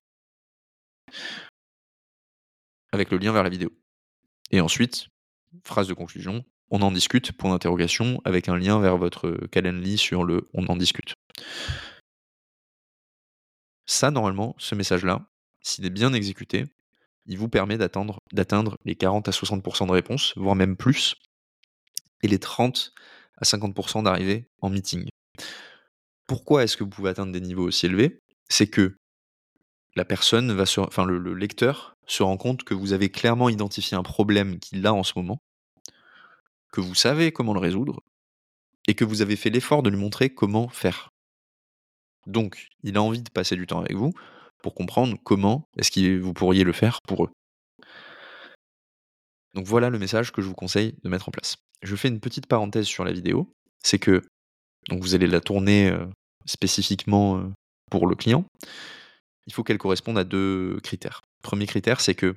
avec 2.92 3.10
le 3.10 3.18
lien 3.18 3.32
vers 3.32 3.42
la 3.42 3.50
vidéo. 3.50 3.70
Et 4.50 4.60
ensuite, 4.60 5.08
phrase 5.64 5.88
de 5.88 5.94
conclusion, 5.94 6.44
on 6.72 6.80
en 6.80 6.90
discute, 6.90 7.32
point 7.32 7.50
d'interrogation, 7.50 8.20
avec 8.24 8.48
un 8.48 8.56
lien 8.56 8.80
vers 8.80 8.96
votre 8.96 9.46
Calendly 9.52 9.98
sur 9.98 10.24
le 10.24 10.48
on 10.54 10.66
en 10.66 10.76
discute. 10.76 11.14
Ça, 13.86 14.10
normalement, 14.10 14.56
ce 14.58 14.74
message-là, 14.74 15.28
s'il 15.60 15.84
est 15.84 15.90
bien 15.90 16.14
exécuté, 16.14 16.64
il 17.26 17.38
vous 17.38 17.48
permet 17.48 17.76
d'atteindre 17.76 18.18
les 18.84 18.96
40 18.96 19.28
à 19.28 19.32
60% 19.32 19.86
de 19.86 19.92
réponses, 19.92 20.32
voire 20.36 20.56
même 20.56 20.76
plus, 20.76 21.14
et 22.22 22.28
les 22.28 22.38
30 22.38 22.94
à 23.36 23.44
50% 23.44 24.04
d'arrivée 24.04 24.48
en 24.60 24.70
meeting. 24.70 25.08
Pourquoi 26.26 26.64
est-ce 26.64 26.76
que 26.76 26.84
vous 26.84 26.90
pouvez 26.90 27.10
atteindre 27.10 27.32
des 27.32 27.40
niveaux 27.40 27.66
aussi 27.66 27.86
élevés? 27.86 28.18
C'est 28.48 28.68
que 28.68 28.96
la 29.94 30.06
personne 30.06 30.52
va 30.52 30.64
le 31.04 31.34
lecteur 31.34 31.94
se 32.06 32.22
rend 32.22 32.38
compte 32.38 32.64
que 32.64 32.72
vous 32.72 32.94
avez 32.94 33.10
clairement 33.10 33.50
identifié 33.50 33.96
un 33.96 34.02
problème 34.02 34.58
qu'il 34.58 34.86
a 34.86 34.94
en 34.94 35.02
ce 35.02 35.12
moment, 35.16 35.42
que 36.72 36.80
vous 36.80 36.94
savez 36.94 37.32
comment 37.32 37.52
le 37.52 37.60
résoudre 37.60 38.00
et 38.88 38.94
que 38.94 39.04
vous 39.04 39.22
avez 39.22 39.36
fait 39.36 39.50
l'effort 39.50 39.82
de 39.82 39.90
lui 39.90 39.98
montrer 39.98 40.30
comment 40.30 40.68
faire. 40.68 41.10
Donc, 42.26 42.68
il 42.82 42.96
a 42.96 43.02
envie 43.02 43.22
de 43.22 43.30
passer 43.30 43.56
du 43.56 43.66
temps 43.66 43.80
avec 43.80 43.94
vous 43.94 44.12
pour 44.62 44.74
comprendre 44.74 45.16
comment 45.22 45.68
est-ce 45.76 45.90
que 45.90 46.18
vous 46.18 46.32
pourriez 46.32 46.64
le 46.64 46.72
faire 46.72 46.98
pour 47.06 47.24
eux. 47.24 47.30
Donc 49.54 49.66
voilà 49.66 49.90
le 49.90 49.98
message 49.98 50.32
que 50.32 50.40
je 50.40 50.46
vous 50.46 50.54
conseille 50.54 50.94
de 51.02 51.08
mettre 51.08 51.28
en 51.28 51.32
place. 51.32 51.56
Je 51.82 51.96
fais 51.96 52.08
une 52.08 52.20
petite 52.20 52.46
parenthèse 52.46 52.86
sur 52.86 53.04
la 53.04 53.12
vidéo, 53.12 53.52
c'est 53.82 53.98
que 53.98 54.22
donc 54.88 55.02
vous 55.02 55.14
allez 55.14 55.26
la 55.26 55.40
tourner 55.40 55.90
euh, 55.90 56.06
spécifiquement 56.46 57.38
euh, 57.38 57.50
pour 57.90 58.06
le 58.06 58.16
client. 58.16 58.44
Il 59.46 59.52
faut 59.52 59.62
qu'elle 59.62 59.78
corresponde 59.78 60.16
à 60.16 60.24
deux 60.24 60.78
critères. 60.82 61.20
Premier 61.42 61.66
critère, 61.66 62.00
c'est 62.00 62.14
que 62.14 62.34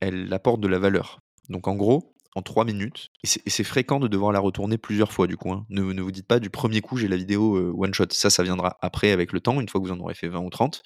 elle 0.00 0.32
apporte 0.32 0.60
de 0.60 0.68
la 0.68 0.78
valeur. 0.78 1.18
Donc 1.48 1.66
en 1.66 1.74
gros, 1.74 2.14
en 2.34 2.42
trois 2.42 2.64
minutes, 2.64 3.10
et 3.24 3.50
c'est 3.50 3.64
fréquent 3.64 3.98
de 4.00 4.08
devoir 4.08 4.32
la 4.32 4.38
retourner 4.38 4.78
plusieurs 4.78 5.12
fois 5.12 5.26
du 5.26 5.36
coup. 5.36 5.52
Hein. 5.52 5.66
Ne, 5.70 5.82
ne, 5.92 6.02
vous 6.02 6.12
dites 6.12 6.26
pas 6.26 6.38
du 6.38 6.50
premier 6.50 6.80
coup 6.80 6.96
j'ai 6.96 7.08
la 7.08 7.16
vidéo 7.16 7.56
euh, 7.56 7.72
one 7.76 7.94
shot. 7.94 8.06
Ça, 8.10 8.30
ça 8.30 8.42
viendra 8.42 8.78
après 8.82 9.10
avec 9.10 9.32
le 9.32 9.40
temps, 9.40 9.60
une 9.60 9.68
fois 9.68 9.80
que 9.80 9.86
vous 9.86 9.92
en 9.92 10.00
aurez 10.00 10.14
fait 10.14 10.28
20 10.28 10.40
ou 10.40 10.50
30. 10.50 10.82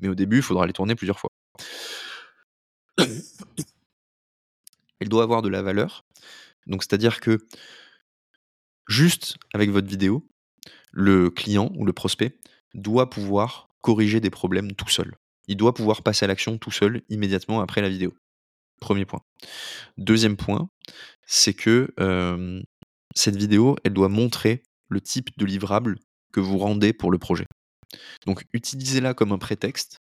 Mais 0.00 0.08
au 0.08 0.14
début, 0.14 0.38
il 0.38 0.42
faudra 0.42 0.66
les 0.66 0.72
tourner 0.72 0.94
plusieurs 0.94 1.18
fois. 1.20 1.30
Elle 5.00 5.08
doit 5.08 5.22
avoir 5.22 5.42
de 5.42 5.48
la 5.48 5.62
valeur. 5.62 6.04
Donc 6.66 6.82
c'est-à-dire 6.82 7.20
que 7.20 7.46
juste 8.88 9.36
avec 9.52 9.70
votre 9.70 9.88
vidéo, 9.88 10.26
le 10.92 11.30
client 11.30 11.70
ou 11.76 11.84
le 11.84 11.92
prospect 11.92 12.38
doit 12.74 13.10
pouvoir 13.10 13.68
corriger 13.80 14.20
des 14.20 14.30
problèmes 14.30 14.72
tout 14.72 14.88
seul. 14.88 15.14
Il 15.46 15.56
doit 15.56 15.74
pouvoir 15.74 16.02
passer 16.02 16.24
à 16.24 16.28
l'action 16.28 16.58
tout 16.58 16.70
seul 16.70 17.02
immédiatement 17.10 17.60
après 17.60 17.82
la 17.82 17.88
vidéo. 17.88 18.14
Premier 18.80 19.04
point. 19.04 19.20
Deuxième 19.96 20.36
point, 20.36 20.68
c'est 21.26 21.54
que 21.54 21.92
cette 23.14 23.36
vidéo, 23.36 23.76
elle 23.84 23.94
doit 23.94 24.08
montrer 24.08 24.62
le 24.88 25.00
type 25.00 25.30
de 25.38 25.46
livrable 25.46 25.98
que 26.32 26.40
vous 26.40 26.58
rendez 26.58 26.92
pour 26.92 27.10
le 27.10 27.18
projet. 27.18 27.46
Donc 28.26 28.44
utilisez-la 28.52 29.14
comme 29.14 29.32
un 29.32 29.38
prétexte 29.38 29.98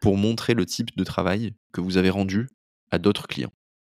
pour 0.00 0.16
montrer 0.16 0.54
le 0.54 0.66
type 0.66 0.96
de 0.96 1.04
travail 1.04 1.54
que 1.72 1.80
vous 1.80 1.96
avez 1.96 2.10
rendu 2.10 2.48
à 2.90 2.98
d'autres 2.98 3.26
clients. 3.28 3.52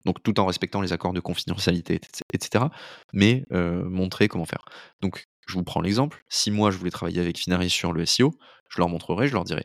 Donc 0.05 0.23
tout 0.23 0.39
en 0.39 0.47
respectant 0.47 0.81
les 0.81 0.93
accords 0.93 1.13
de 1.13 1.21
confidentialité, 1.21 2.01
etc. 2.33 2.67
Mais 3.13 3.45
montrer 3.51 4.29
comment 4.29 4.45
faire. 4.45 4.65
Donc 5.01 5.25
je 5.47 5.55
vous 5.55 5.65
prends 5.65 5.81
l'exemple. 5.81 6.23
Si 6.29 6.51
moi 6.51 6.71
je 6.71 6.77
voulais 6.77 6.91
travailler 6.91 7.21
avec 7.21 7.39
Finaris 7.39 7.71
sur 7.71 7.93
le 7.93 8.05
SEO, 8.07 8.33
je 8.69 8.79
leur 8.79 8.89
montrerai, 8.89 9.29
je 9.29 9.33
leur 9.33 9.45
dirai. 9.45 9.65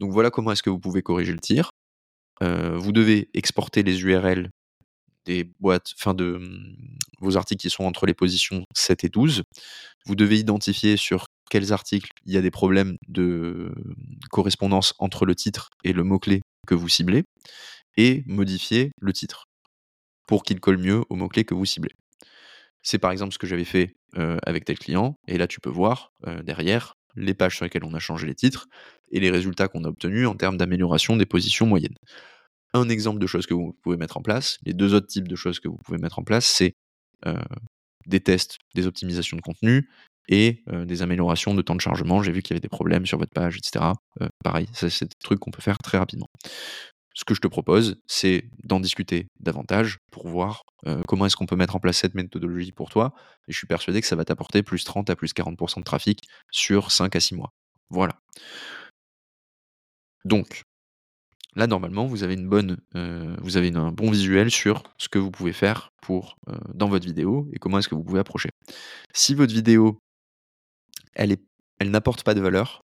Donc 0.00 0.10
voilà 0.12 0.30
comment 0.30 0.50
est-ce 0.52 0.62
que 0.62 0.70
vous 0.70 0.80
pouvez 0.80 1.02
corriger 1.02 1.32
le 1.32 1.38
tir. 1.38 1.70
Vous 2.40 2.92
devez 2.92 3.28
exporter 3.34 3.82
les 3.82 4.02
URL 4.02 4.50
des 5.26 5.44
boîtes, 5.60 5.92
enfin 5.98 6.14
de 6.14 6.38
mmh, 6.38 6.76
vos 7.20 7.36
articles 7.36 7.60
qui 7.60 7.70
sont 7.70 7.84
entre 7.84 8.06
les 8.06 8.14
positions 8.14 8.64
7 8.74 9.04
et 9.04 9.08
12. 9.10 9.42
Vous 10.06 10.14
devez 10.14 10.38
identifier 10.38 10.96
sur 10.96 11.26
quels 11.50 11.72
articles 11.72 12.10
il 12.24 12.32
y 12.32 12.38
a 12.38 12.40
des 12.40 12.50
problèmes 12.50 12.96
de 13.08 13.70
mmh, 13.76 14.28
correspondance 14.30 14.94
entre 14.98 15.26
le 15.26 15.34
titre 15.34 15.68
et 15.84 15.92
le 15.92 16.04
mot-clé 16.04 16.40
que 16.66 16.74
vous 16.74 16.88
ciblez, 16.88 17.24
et 17.96 18.22
modifier 18.26 18.92
le 19.00 19.12
titre 19.12 19.44
pour 20.26 20.42
qu'il 20.42 20.60
colle 20.60 20.78
mieux 20.78 21.02
au 21.10 21.16
mot-clé 21.16 21.44
que 21.44 21.54
vous 21.54 21.66
ciblez. 21.66 21.92
C'est 22.82 22.98
par 22.98 23.10
exemple 23.10 23.34
ce 23.34 23.38
que 23.38 23.46
j'avais 23.46 23.64
fait 23.64 23.94
avec 24.14 24.64
tel 24.64 24.78
client, 24.78 25.16
et 25.26 25.36
là 25.36 25.46
tu 25.46 25.60
peux 25.60 25.70
voir 25.70 26.12
derrière 26.44 26.94
les 27.16 27.34
pages 27.34 27.56
sur 27.56 27.64
lesquelles 27.64 27.84
on 27.84 27.94
a 27.94 27.98
changé 27.98 28.26
les 28.26 28.34
titres 28.34 28.68
et 29.10 29.20
les 29.20 29.30
résultats 29.30 29.68
qu'on 29.68 29.84
a 29.84 29.88
obtenus 29.88 30.26
en 30.26 30.34
termes 30.34 30.56
d'amélioration 30.56 31.16
des 31.16 31.26
positions 31.26 31.66
moyennes. 31.66 31.96
Un 32.72 32.88
exemple 32.88 33.18
de 33.18 33.26
choses 33.26 33.46
que 33.46 33.54
vous 33.54 33.76
pouvez 33.82 33.96
mettre 33.96 34.16
en 34.16 34.22
place, 34.22 34.58
les 34.64 34.72
deux 34.72 34.94
autres 34.94 35.08
types 35.08 35.28
de 35.28 35.36
choses 35.36 35.58
que 35.58 35.68
vous 35.68 35.78
pouvez 35.84 35.98
mettre 35.98 36.18
en 36.18 36.22
place, 36.22 36.46
c'est 36.46 36.74
des 38.06 38.20
tests, 38.20 38.58
des 38.74 38.86
optimisations 38.86 39.36
de 39.36 39.42
contenu 39.42 39.88
et 40.28 40.62
des 40.68 41.02
améliorations 41.02 41.54
de 41.54 41.62
temps 41.62 41.74
de 41.74 41.80
chargement. 41.80 42.22
J'ai 42.22 42.30
vu 42.30 42.42
qu'il 42.42 42.52
y 42.52 42.54
avait 42.54 42.60
des 42.60 42.68
problèmes 42.68 43.06
sur 43.06 43.18
votre 43.18 43.32
page, 43.32 43.56
etc. 43.56 43.92
pareil, 44.44 44.68
c'est 44.72 45.02
des 45.02 45.16
trucs 45.20 45.40
qu'on 45.40 45.50
peut 45.50 45.62
faire 45.62 45.78
très 45.78 45.98
rapidement. 45.98 46.28
Ce 47.14 47.24
que 47.24 47.34
je 47.34 47.40
te 47.40 47.48
propose, 47.48 47.96
c'est 48.06 48.44
d'en 48.62 48.80
discuter 48.80 49.26
davantage 49.40 49.98
pour 50.10 50.28
voir 50.28 50.62
comment 51.08 51.26
est-ce 51.26 51.36
qu'on 51.36 51.46
peut 51.46 51.56
mettre 51.56 51.76
en 51.76 51.80
place 51.80 51.98
cette 51.98 52.14
méthodologie 52.14 52.72
pour 52.72 52.88
toi. 52.88 53.12
Et 53.48 53.52
je 53.52 53.58
suis 53.58 53.66
persuadé 53.66 54.00
que 54.00 54.06
ça 54.06 54.16
va 54.16 54.24
t'apporter 54.24 54.62
plus 54.62 54.84
30 54.84 55.10
à 55.10 55.16
plus 55.16 55.32
40% 55.34 55.78
de 55.78 55.84
trafic 55.84 56.22
sur 56.50 56.92
5 56.92 57.14
à 57.16 57.20
6 57.20 57.34
mois. 57.34 57.52
Voilà. 57.90 58.20
Donc, 60.24 60.62
là, 61.56 61.66
normalement, 61.66 62.06
vous 62.06 62.22
avez, 62.22 62.34
une 62.34 62.48
bonne, 62.48 62.78
vous 62.94 63.56
avez 63.56 63.74
un 63.74 63.90
bon 63.90 64.10
visuel 64.10 64.50
sur 64.50 64.84
ce 64.96 65.08
que 65.08 65.18
vous 65.18 65.30
pouvez 65.30 65.52
faire 65.52 65.90
pour, 66.02 66.36
dans 66.74 66.88
votre 66.88 67.06
vidéo 67.06 67.48
et 67.52 67.58
comment 67.58 67.78
est-ce 67.78 67.88
que 67.88 67.94
vous 67.94 68.04
pouvez 68.04 68.20
approcher. 68.20 68.50
Si 69.12 69.34
votre 69.34 69.52
vidéo, 69.52 69.98
elle, 71.14 71.36
elle 71.80 71.90
n'apporte 71.90 72.22
pas 72.22 72.34
de 72.34 72.40
valeur, 72.40 72.82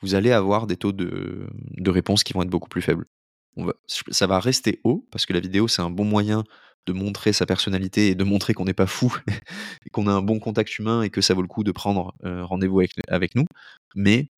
vous 0.00 0.14
allez 0.14 0.30
avoir 0.30 0.66
des 0.66 0.76
taux 0.76 0.92
de, 0.92 1.48
de 1.52 1.90
réponse 1.90 2.22
qui 2.22 2.32
vont 2.34 2.42
être 2.42 2.50
beaucoup 2.50 2.68
plus 2.68 2.82
faibles 2.82 3.06
ça 3.86 4.26
va 4.26 4.40
rester 4.40 4.80
haut 4.84 5.06
parce 5.10 5.26
que 5.26 5.32
la 5.32 5.40
vidéo, 5.40 5.68
c'est 5.68 5.82
un 5.82 5.90
bon 5.90 6.04
moyen 6.04 6.44
de 6.86 6.92
montrer 6.92 7.32
sa 7.32 7.46
personnalité 7.46 8.08
et 8.08 8.14
de 8.14 8.24
montrer 8.24 8.52
qu'on 8.52 8.66
n'est 8.66 8.74
pas 8.74 8.86
fou 8.86 9.16
et 9.86 9.90
qu'on 9.90 10.06
a 10.06 10.12
un 10.12 10.22
bon 10.22 10.38
contact 10.38 10.78
humain 10.78 11.02
et 11.02 11.10
que 11.10 11.20
ça 11.20 11.34
vaut 11.34 11.42
le 11.42 11.48
coup 11.48 11.64
de 11.64 11.72
prendre 11.72 12.12
rendez-vous 12.22 12.82
avec, 13.08 13.34
nous. 13.34 13.46
Mais 13.94 14.28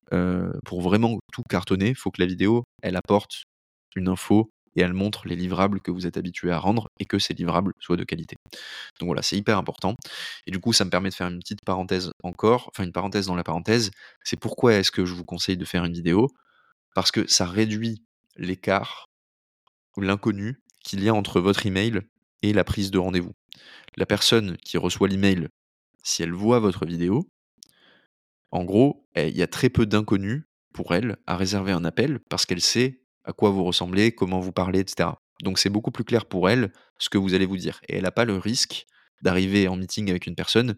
pour 0.64 0.80
vraiment 0.82 1.18
tout 1.32 1.42
cartonner, 1.48 1.88
il 1.88 1.96
faut 1.96 2.10
que 2.10 2.20
la 2.20 2.26
vidéo, 2.26 2.64
elle 2.82 2.96
apporte 2.96 3.44
une 3.96 4.08
info 4.08 4.50
et 4.76 4.82
elle 4.82 4.92
montre 4.92 5.26
les 5.26 5.36
livrables 5.36 5.80
que 5.80 5.90
vous 5.90 6.06
êtes 6.06 6.16
habitué 6.16 6.52
à 6.52 6.58
rendre 6.58 6.88
et 7.00 7.06
que 7.06 7.18
ces 7.18 7.34
livrables 7.34 7.72
soient 7.80 7.96
de 7.96 8.04
qualité. 8.04 8.36
Donc 9.00 9.08
voilà, 9.08 9.22
c'est 9.22 9.36
hyper 9.36 9.58
important. 9.58 9.96
Et 10.46 10.50
du 10.50 10.60
coup, 10.60 10.72
ça 10.72 10.84
me 10.84 10.90
permet 10.90 11.08
de 11.08 11.14
faire 11.14 11.28
une 11.28 11.38
petite 11.38 11.64
parenthèse 11.64 12.12
encore, 12.22 12.70
enfin 12.72 12.84
une 12.84 12.92
parenthèse 12.92 13.26
dans 13.26 13.34
la 13.34 13.44
parenthèse. 13.44 13.90
C'est 14.22 14.38
pourquoi 14.38 14.74
est-ce 14.74 14.92
que 14.92 15.04
je 15.04 15.14
vous 15.14 15.24
conseille 15.24 15.56
de 15.56 15.64
faire 15.64 15.84
une 15.84 15.94
vidéo? 15.94 16.28
Parce 16.94 17.10
que 17.10 17.26
ça 17.26 17.46
réduit 17.46 18.02
l'écart 18.36 19.05
ou 19.96 20.00
l'inconnu 20.00 20.60
qu'il 20.82 21.02
y 21.02 21.08
a 21.08 21.14
entre 21.14 21.40
votre 21.40 21.66
email 21.66 22.00
et 22.42 22.52
la 22.52 22.64
prise 22.64 22.90
de 22.90 22.98
rendez-vous. 22.98 23.32
La 23.96 24.06
personne 24.06 24.56
qui 24.58 24.78
reçoit 24.78 25.08
l'email, 25.08 25.48
si 26.02 26.22
elle 26.22 26.32
voit 26.32 26.60
votre 26.60 26.86
vidéo, 26.86 27.28
en 28.50 28.64
gros, 28.64 29.08
eh, 29.14 29.28
il 29.28 29.36
y 29.36 29.42
a 29.42 29.46
très 29.46 29.70
peu 29.70 29.86
d'inconnus 29.86 30.44
pour 30.72 30.94
elle 30.94 31.16
à 31.26 31.36
réserver 31.36 31.72
un 31.72 31.84
appel 31.84 32.20
parce 32.28 32.46
qu'elle 32.46 32.60
sait 32.60 33.00
à 33.24 33.32
quoi 33.32 33.50
vous 33.50 33.64
ressemblez, 33.64 34.12
comment 34.12 34.38
vous 34.38 34.52
parlez, 34.52 34.80
etc. 34.80 35.10
Donc 35.42 35.58
c'est 35.58 35.70
beaucoup 35.70 35.90
plus 35.90 36.04
clair 36.04 36.26
pour 36.26 36.48
elle 36.48 36.72
ce 36.98 37.08
que 37.08 37.18
vous 37.18 37.34
allez 37.34 37.46
vous 37.46 37.56
dire. 37.56 37.80
Et 37.88 37.96
elle 37.96 38.04
n'a 38.04 38.12
pas 38.12 38.24
le 38.24 38.36
risque 38.36 38.86
d'arriver 39.22 39.68
en 39.68 39.76
meeting 39.76 40.08
avec 40.10 40.26
une 40.26 40.34
personne 40.34 40.76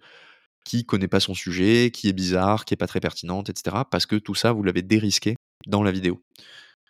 qui 0.64 0.84
connaît 0.84 1.08
pas 1.08 1.20
son 1.20 1.34
sujet, 1.34 1.90
qui 1.92 2.08
est 2.08 2.12
bizarre, 2.12 2.64
qui 2.64 2.74
est 2.74 2.76
pas 2.76 2.86
très 2.86 3.00
pertinente, 3.00 3.48
etc. 3.48 3.76
Parce 3.90 4.06
que 4.06 4.16
tout 4.16 4.34
ça, 4.34 4.52
vous 4.52 4.62
l'avez 4.62 4.82
dérisqué 4.82 5.36
dans 5.66 5.82
la 5.82 5.92
vidéo. 5.92 6.22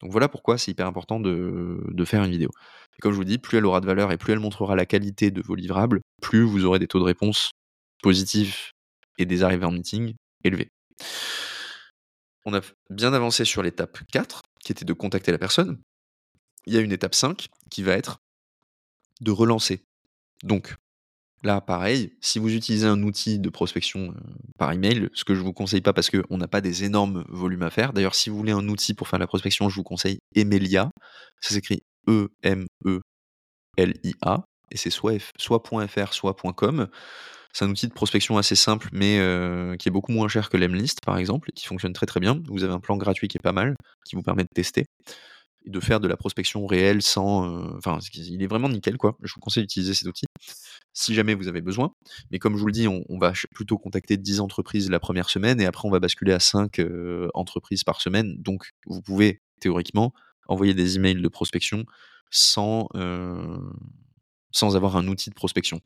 Donc 0.03 0.13
voilà 0.13 0.29
pourquoi 0.29 0.59
c'est 0.59 0.71
hyper 0.71 0.87
important 0.87 1.21
de, 1.21 2.05
faire 2.05 2.23
une 2.25 2.31
vidéo. 2.31 2.51
Comme 3.01 3.13
je 3.13 3.17
vous 3.17 3.25
dis, 3.25 3.39
plus 3.39 3.59
elle 3.59 3.67
aura 3.67 3.81
de 3.81 3.87
valeur 3.87 4.13
et 4.13 4.17
plus 4.17 4.33
elle 4.33 4.41
montrera 4.41 4.77
la 4.77 4.87
qualité 4.87 5.31
de 5.31 5.43
vos 5.43 5.55
livrables, 5.55 6.01
plus 6.21 6.43
vous 6.43 6.65
aurez 6.65 6.79
des 6.79 6.87
taux 6.87 6.99
de 6.99 7.05
réponse 7.05 7.51
positifs 8.03 8.73
et 9.19 9.27
des 9.27 9.43
arrivées 9.43 9.67
en 9.67 9.73
meeting 9.73 10.15
élevés. 10.45 10.69
On 12.45 12.55
a 12.55 12.61
bien 12.91 13.13
avancé 13.13 13.45
sur 13.45 13.63
l'étape 13.63 13.99
4, 14.13 14.43
qui 14.65 14.73
était 14.73 14.85
de 14.85 14.93
contacter 14.93 15.33
la 15.33 15.39
personne. 15.39 15.81
Il 16.67 16.75
y 16.75 16.79
a 16.79 16.81
une 16.81 16.93
étape 16.93 17.15
5 17.15 17.49
qui 17.71 17.83
va 17.83 17.93
être 17.93 18.19
de 19.21 19.31
relancer. 19.31 19.85
Donc, 20.45 20.75
Là, 21.45 21.61
pareil, 21.61 22.17
si 22.21 22.41
vous 22.41 22.53
utilisez 22.53 22.87
un 22.87 23.01
outil 23.05 23.39
de 23.39 23.49
prospection 23.49 24.13
par 24.59 24.73
email, 24.73 25.09
ce 25.15 25.25
que 25.25 25.37
je 25.37 25.41
vous 25.41 25.53
conseille 25.53 25.81
pas 25.81 25.93
parce 25.93 26.11
qu'on 26.11 26.37
n'a 26.37 26.49
pas 26.49 26.61
des 26.61 26.83
énormes 26.83 27.25
volumes 27.29 27.63
à 27.63 27.71
faire. 27.71 27.93
D'ailleurs, 27.93 28.17
si 28.17 28.29
vous 28.29 28.37
voulez 28.37 28.51
un 28.53 28.69
outil 28.69 28.93
pour 28.95 29.07
faire 29.07 29.21
la 29.21 29.29
prospection, 29.29 29.69
je 29.69 29.77
vous 29.77 29.85
conseille 29.85 30.19
Emelia. 30.35 30.91
Ça 31.41 31.55
s'écrit 31.55 31.83
E-M-E-L-I-A. 32.09 33.05
Et 34.71 34.77
c'est 34.77 34.91
soit, 34.91 35.19
soit 35.39 35.63
.fr, 35.89 36.13
soit 36.13 36.35
.com. 36.57 36.89
C'est 37.53 37.65
un 37.65 37.71
outil 37.71 37.87
de 37.87 37.95
prospection 37.95 38.37
assez 38.37 38.57
simple, 38.57 38.89
mais 38.93 39.21
qui 39.79 39.89
est 39.89 39.93
beaucoup 39.93 40.13
moins 40.13 40.27
cher 40.29 40.51
que 40.51 40.57
l'Emlist, 40.57 40.99
par 41.07 41.19
exemple, 41.19 41.51
et 41.51 41.53
qui 41.53 41.67
fonctionne 41.67 41.93
très 41.93 42.07
très 42.07 42.19
bien. 42.21 42.43
Vous 42.49 42.65
avez 42.65 42.73
un 42.73 42.81
plan 42.81 42.97
gratuit 42.97 43.29
qui 43.29 43.39
est 43.39 43.41
pas 43.43 43.53
mal, 43.53 43.77
qui 44.05 44.17
vous 44.17 44.23
permet 44.23 44.43
de 44.43 44.49
tester 44.53 44.87
et 45.65 45.71
de 45.71 45.81
faire 45.81 46.01
de 46.01 46.09
la 46.09 46.17
prospection 46.17 46.67
réelle 46.67 47.01
sans. 47.01 47.77
Enfin, 47.77 47.99
il 48.15 48.43
est 48.43 48.47
vraiment 48.49 48.69
nickel, 48.69 48.99
quoi. 48.99 49.17
Je 49.23 49.33
vous 49.33 49.41
conseille 49.41 49.63
d'utiliser 49.63 49.95
cet 49.95 50.09
outil. 50.09 50.27
Si 50.99 51.15
jamais 51.15 51.35
vous 51.35 51.47
avez 51.47 51.61
besoin. 51.61 51.95
Mais 52.33 52.41
comme 52.41 52.57
je 52.57 52.61
vous 52.61 52.67
le 52.67 52.73
dis, 52.73 52.89
on, 52.89 53.19
va 53.19 53.33
plutôt 53.55 53.79
contacter 53.79 54.17
10 54.17 54.41
entreprises 54.41 54.91
la 54.91 54.99
première 54.99 55.31
semaine 55.31 55.61
et 55.61 55.67
après 55.67 55.87
on 55.87 55.93
va 55.93 56.01
basculer 56.01 56.33
à 56.33 56.41
5 56.41 56.81
entreprises 57.35 57.85
par 57.85 58.01
semaine. 58.01 58.35
Donc 58.43 58.73
vous 58.87 59.01
pouvez 59.01 59.41
théoriquement 59.61 60.13
envoyer 60.49 60.75
des 60.75 60.97
emails 60.97 61.23
de 61.23 61.29
prospection 61.29 61.85
sans, 62.31 62.89
sans 64.51 64.77
avoir 64.77 64.97
un 64.97 65.07
outil 65.07 65.31
de 65.31 65.37
prospection. 65.37 65.81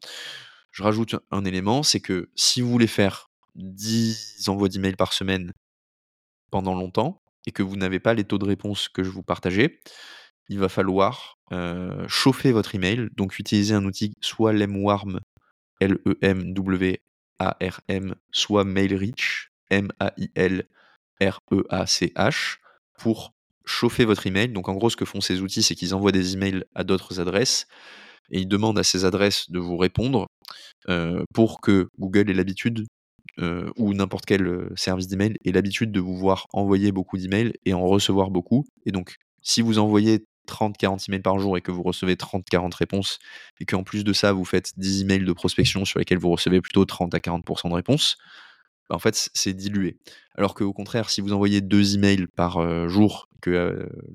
Je 0.71 0.83
rajoute 0.83 1.17
un 1.31 1.45
élément, 1.45 1.83
c'est 1.83 2.01
que 2.01 2.31
si 2.35 2.63
vous 2.63 2.71
voulez 2.71 2.87
faire 2.87 3.31
10 3.57 4.49
envois 4.49 4.71
d'emails 4.71 4.97
par 4.97 5.13
semaine 5.13 5.53
pendant 6.51 6.75
longtemps 6.75 7.23
et 7.47 7.53
que 7.53 7.63
vous 7.63 7.77
n'avez 7.77 8.01
pas 8.01 8.15
les 8.15 8.25
taux 8.25 8.39
de 8.39 8.47
réponse 8.47 8.89
que 8.89 9.05
je 9.05 9.11
vous 9.11 9.23
partageais, 9.23 9.81
il 10.49 10.59
va 10.59 10.69
falloir 10.69 11.37
chauffer 12.09 12.53
votre 12.53 12.75
email, 12.75 13.09
donc 13.17 13.39
utiliser 13.39 13.75
un 13.75 13.85
outil 13.85 14.13
soit 14.21 14.53
Lemwarm, 14.53 15.21
L-E-M-W-A-R-M, 15.81 16.95
soit 18.31 18.65
MailReach, 18.65 19.51
M-A-I-L-R-E-A-C-H, 19.71 20.67
pour 22.99 23.33
chauffer 23.65 24.05
votre 24.05 24.27
email. 24.27 24.49
Donc 24.49 24.69
en 24.69 24.75
gros, 24.75 24.91
ce 24.91 24.97
que 24.97 25.05
font 25.05 25.21
ces 25.21 25.41
outils, 25.41 25.63
c'est 25.63 25.75
qu'ils 25.75 25.95
envoient 25.95 26.13
des 26.13 26.35
emails 26.35 26.65
à 26.75 26.85
d'autres 26.85 27.21
adresses 27.21 27.67
et 28.31 28.41
ils 28.41 28.49
demandent 28.49 28.79
à 28.79 28.85
ces 28.85 29.05
adresses 29.05 29.51
de 29.51 29.59
vous 29.59 29.77
répondre 29.77 30.27
pour 31.35 31.61
que 31.61 31.89
Google 31.99 32.31
ait 32.31 32.35
l'habitude 32.35 32.87
ou 33.39 33.95
n'importe 33.95 34.25
quel 34.27 34.71
service 34.77 35.09
d'email 35.09 35.37
ait 35.45 35.53
l'habitude 35.53 35.93
de 35.93 36.01
vous 36.01 36.17
voir 36.17 36.47
envoyer 36.53 36.93
beaucoup 36.93 37.19
d'emails 37.19 37.53
et 37.65 37.75
en 37.75 37.87
recevoir 37.87 38.31
beaucoup. 38.31 38.65
Et 38.87 38.93
donc, 38.93 39.17
si 39.43 39.63
vous 39.63 39.79
envoyez 39.79 40.25
30-40 40.49 41.09
emails 41.09 41.23
par 41.23 41.39
jour 41.39 41.57
et 41.57 41.61
que 41.61 41.71
vous 41.71 41.83
recevez 41.83 42.15
30-40 42.15 42.75
réponses, 42.75 43.19
et 43.61 43.65
qu'en 43.65 43.83
plus 43.83 44.05
de 44.05 44.13
ça, 44.13 44.33
vous 44.33 44.45
faites 44.45 44.73
10 44.79 45.03
emails 45.03 45.25
de 45.25 45.33
prospection 45.33 45.85
sur 45.85 45.99
lesquels 45.99 46.19
vous 46.19 46.31
recevez 46.31 46.61
plutôt 46.61 46.85
30 46.85 47.15
à 47.15 47.19
40% 47.19 47.69
de 47.69 47.75
réponses, 47.75 48.17
bah, 48.89 48.97
en 48.97 48.99
fait, 48.99 49.31
c'est 49.35 49.55
dilué. 49.55 49.99
Alors 50.37 50.55
qu'au 50.55 50.73
contraire, 50.73 51.11
si 51.11 51.21
vous 51.21 51.33
envoyez 51.33 51.61
2 51.61 51.95
emails 51.95 52.27
par 52.35 52.89
jour, 52.89 53.29
que 53.41 53.51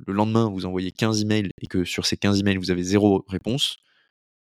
le 0.05 0.13
lendemain, 0.13 0.49
vous 0.49 0.65
envoyez 0.65 0.91
15 0.91 1.21
emails 1.21 1.49
et 1.61 1.67
que 1.67 1.83
sur 1.83 2.05
ces 2.05 2.17
15 2.17 2.39
emails, 2.39 2.57
vous 2.57 2.71
avez 2.71 2.83
zéro 2.83 3.25
réponse, 3.27 3.77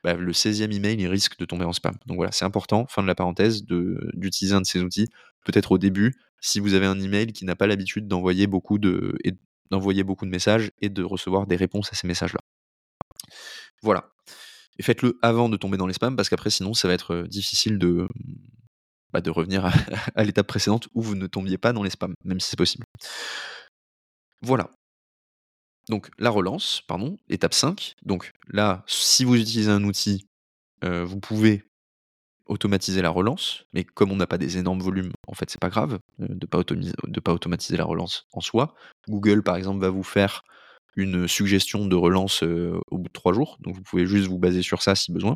bah, 0.03 0.13
le 0.13 0.31
16e 0.31 0.71
email, 0.71 0.97
il 0.99 1.07
risque 1.07 1.39
de 1.39 1.45
tomber 1.45 1.65
en 1.65 1.73
spam. 1.73 1.95
Donc 2.05 2.17
voilà, 2.17 2.31
c'est 2.31 2.45
important, 2.45 2.85
fin 2.87 3.01
de 3.01 3.07
la 3.07 3.15
parenthèse, 3.15 3.65
d'utiliser 3.65 4.55
un 4.55 4.61
de 4.61 4.65
ces 4.67 4.81
outils, 4.81 5.07
peut-être 5.45 5.71
au 5.71 5.77
début, 5.79 6.13
si 6.39 6.59
vous 6.59 6.75
avez 6.75 6.85
un 6.85 6.99
email 6.99 7.33
qui 7.33 7.43
n'a 7.45 7.55
pas 7.55 7.65
l'habitude 7.65 8.07
d'envoyer 8.07 8.45
beaucoup 8.45 8.77
de, 8.77 9.17
d'envoyer 9.71 10.03
beaucoup 10.03 10.25
de 10.25 10.31
messages 10.31 10.71
et 10.81 10.89
de 10.89 11.03
recevoir 11.03 11.47
des 11.47 11.55
réponses 11.55 11.91
à 11.91 11.95
ces 11.95 12.07
messages-là. 12.07 12.41
Voilà. 13.81 14.09
Et 14.77 14.83
faites-le 14.83 15.17
avant 15.21 15.49
de 15.49 15.57
tomber 15.57 15.77
dans 15.77 15.87
les 15.87 15.93
spams, 15.93 16.15
parce 16.15 16.29
qu'après, 16.29 16.49
sinon, 16.49 16.73
ça 16.73 16.87
va 16.87 16.93
être 16.93 17.23
difficile 17.23 17.79
de, 17.79 18.07
bah, 19.13 19.21
de 19.21 19.29
revenir 19.29 19.65
à, 20.15 20.23
l'étape 20.23 20.47
précédente 20.47 20.87
où 20.93 21.01
vous 21.01 21.15
ne 21.15 21.27
tombiez 21.27 21.57
pas 21.57 21.73
dans 21.73 21.83
les 21.83 21.89
spams, 21.89 22.13
même 22.23 22.39
si 22.39 22.49
c'est 22.49 22.57
possible. 22.57 22.85
Voilà. 24.41 24.69
Donc 25.87 26.09
la 26.17 26.29
relance, 26.29 26.81
pardon, 26.87 27.17
étape 27.29 27.53
5. 27.53 27.95
Donc 28.03 28.31
là, 28.47 28.83
si 28.87 29.23
vous 29.23 29.35
utilisez 29.35 29.71
un 29.71 29.83
outil, 29.83 30.27
vous 30.81 31.19
pouvez 31.19 31.63
automatiser 32.45 33.01
la 33.01 33.09
relance, 33.09 33.65
mais 33.73 33.83
comme 33.83 34.11
on 34.11 34.15
n'a 34.15 34.27
pas 34.27 34.37
des 34.37 34.57
énormes 34.57 34.81
volumes, 34.81 35.11
en 35.27 35.33
fait, 35.33 35.49
c'est 35.49 35.59
pas 35.59 35.69
grave 35.69 35.99
de 36.19 36.33
ne 36.33 36.45
pas, 36.45 36.63
pas, 37.23 37.33
automatiser 37.33 37.77
la 37.77 37.85
relance 37.85 38.27
en 38.33 38.41
soi. 38.41 38.75
Google, 39.09 39.41
par 39.43 39.55
exemple, 39.55 39.81
va 39.81 39.89
vous 39.89 40.03
faire 40.03 40.43
une 40.95 41.27
suggestion 41.27 41.87
de 41.87 41.95
relance 41.95 42.43
au 42.43 42.97
bout 42.97 43.07
de 43.07 43.13
trois 43.13 43.33
jours, 43.33 43.57
donc 43.61 43.75
vous 43.75 43.81
pouvez 43.81 44.05
juste 44.05 44.27
vous 44.27 44.39
baser 44.39 44.61
sur 44.61 44.81
ça 44.81 44.95
si 44.95 45.11
besoin, 45.11 45.35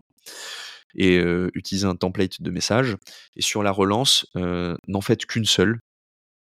et 0.95 1.17
utiliser 1.53 1.85
un 1.85 1.95
template 1.95 2.41
de 2.41 2.51
message. 2.51 2.95
Et 3.35 3.41
sur 3.41 3.63
la 3.63 3.71
relance, 3.71 4.25
n'en 4.35 5.01
faites 5.01 5.25
qu'une 5.25 5.45
seule. 5.45 5.79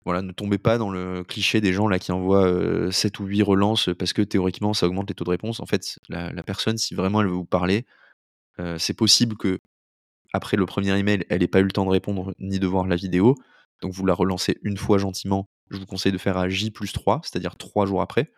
Voilà, 0.06 0.22
ne 0.24 0.32
tombez 0.32 0.58
pas 0.58 0.78
dans 0.78 0.90
le 0.90 1.24
cliché 1.24 1.62
des 1.62 1.74
gens 1.74 1.88
qui 2.00 2.12
envoient 2.12 2.92
7 2.92 3.20
ou 3.20 3.26
8 3.26 3.44
relances 3.44 3.90
parce 4.00 4.14
que 4.14 4.24
théoriquement 4.24 4.74
ça 4.74 4.88
augmente 4.88 5.10
les 5.10 5.14
taux 5.14 5.26
de 5.26 5.30
réponse. 5.30 5.60
En 5.60 5.68
fait, 5.68 6.00
la, 6.10 6.32
la 6.32 6.44
personne, 6.44 6.78
si 6.78 6.96
vraiment 6.96 7.22
elle 7.22 7.28
veut 7.28 7.34
vous 7.34 7.46
parler, 7.46 7.86
c'est 8.78 8.96
possible 8.96 9.38
que 9.38 9.60
après 10.34 10.58
le 10.58 10.66
premier 10.66 10.98
email, 10.98 11.26
elle 11.30 11.42
n'ait 11.42 11.48
pas 11.48 11.60
eu 11.60 11.64
le 11.64 11.72
temps 11.72 11.86
de 11.86 11.92
répondre 11.92 12.34
ni 12.40 12.60
de 12.60 12.68
voir 12.68 12.88
la 12.88 12.96
vidéo. 12.96 13.36
Donc 13.82 13.94
vous 13.94 14.06
la 14.06 14.14
relancez 14.14 14.58
une 14.64 14.78
fois 14.78 14.98
gentiment. 14.98 15.50
Je 15.70 15.78
vous 15.78 15.86
conseille 15.86 16.12
de 16.12 16.18
faire 16.18 16.38
à 16.38 16.50
J 16.50 16.72
plus 16.72 16.92
3, 16.94 17.22
c'est-à-dire 17.24 17.56
3 17.56 17.86
jours 17.86 18.02
après. 18.02 18.32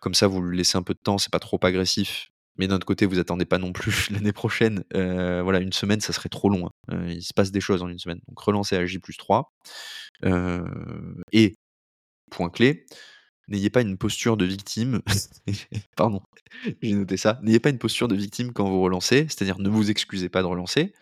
Comme 0.00 0.14
ça, 0.14 0.26
vous 0.26 0.42
lui 0.42 0.56
laissez 0.56 0.76
un 0.76 0.82
peu 0.82 0.94
de 0.94 0.98
temps, 0.98 1.18
c'est 1.18 1.30
pas 1.30 1.38
trop 1.38 1.58
agressif. 1.62 2.28
Mais 2.58 2.66
d'un 2.66 2.76
autre 2.76 2.86
côté, 2.86 3.06
vous 3.06 3.18
attendez 3.18 3.44
pas 3.44 3.58
non 3.58 3.72
plus 3.72 4.10
l'année 4.10 4.32
prochaine. 4.32 4.84
Euh, 4.94 5.42
voilà, 5.42 5.60
une 5.60 5.72
semaine, 5.72 6.00
ça 6.00 6.12
serait 6.12 6.28
trop 6.28 6.48
long. 6.48 6.66
Hein. 6.66 6.94
Euh, 6.94 7.12
il 7.12 7.22
se 7.22 7.32
passe 7.32 7.50
des 7.50 7.60
choses 7.60 7.82
en 7.82 7.88
une 7.88 7.98
semaine. 7.98 8.20
Donc 8.28 8.38
relancez 8.40 8.76
à 8.76 8.84
J 8.84 8.98
plus 8.98 9.16
3. 9.16 9.52
Euh, 10.24 10.64
et, 11.32 11.56
point 12.30 12.50
clé, 12.50 12.86
n'ayez 13.48 13.70
pas 13.70 13.82
une 13.82 13.96
posture 13.96 14.36
de 14.36 14.44
victime. 14.44 15.00
Pardon, 15.96 16.20
j'ai 16.82 16.92
noté 16.92 17.16
ça. 17.16 17.38
N'ayez 17.42 17.60
pas 17.60 17.70
une 17.70 17.78
posture 17.78 18.08
de 18.08 18.16
victime 18.16 18.52
quand 18.52 18.68
vous 18.68 18.82
relancez, 18.82 19.26
c'est-à-dire 19.28 19.58
ne 19.58 19.68
vous 19.68 19.90
excusez 19.90 20.28
pas 20.28 20.42
de 20.42 20.46
relancer. 20.46 20.92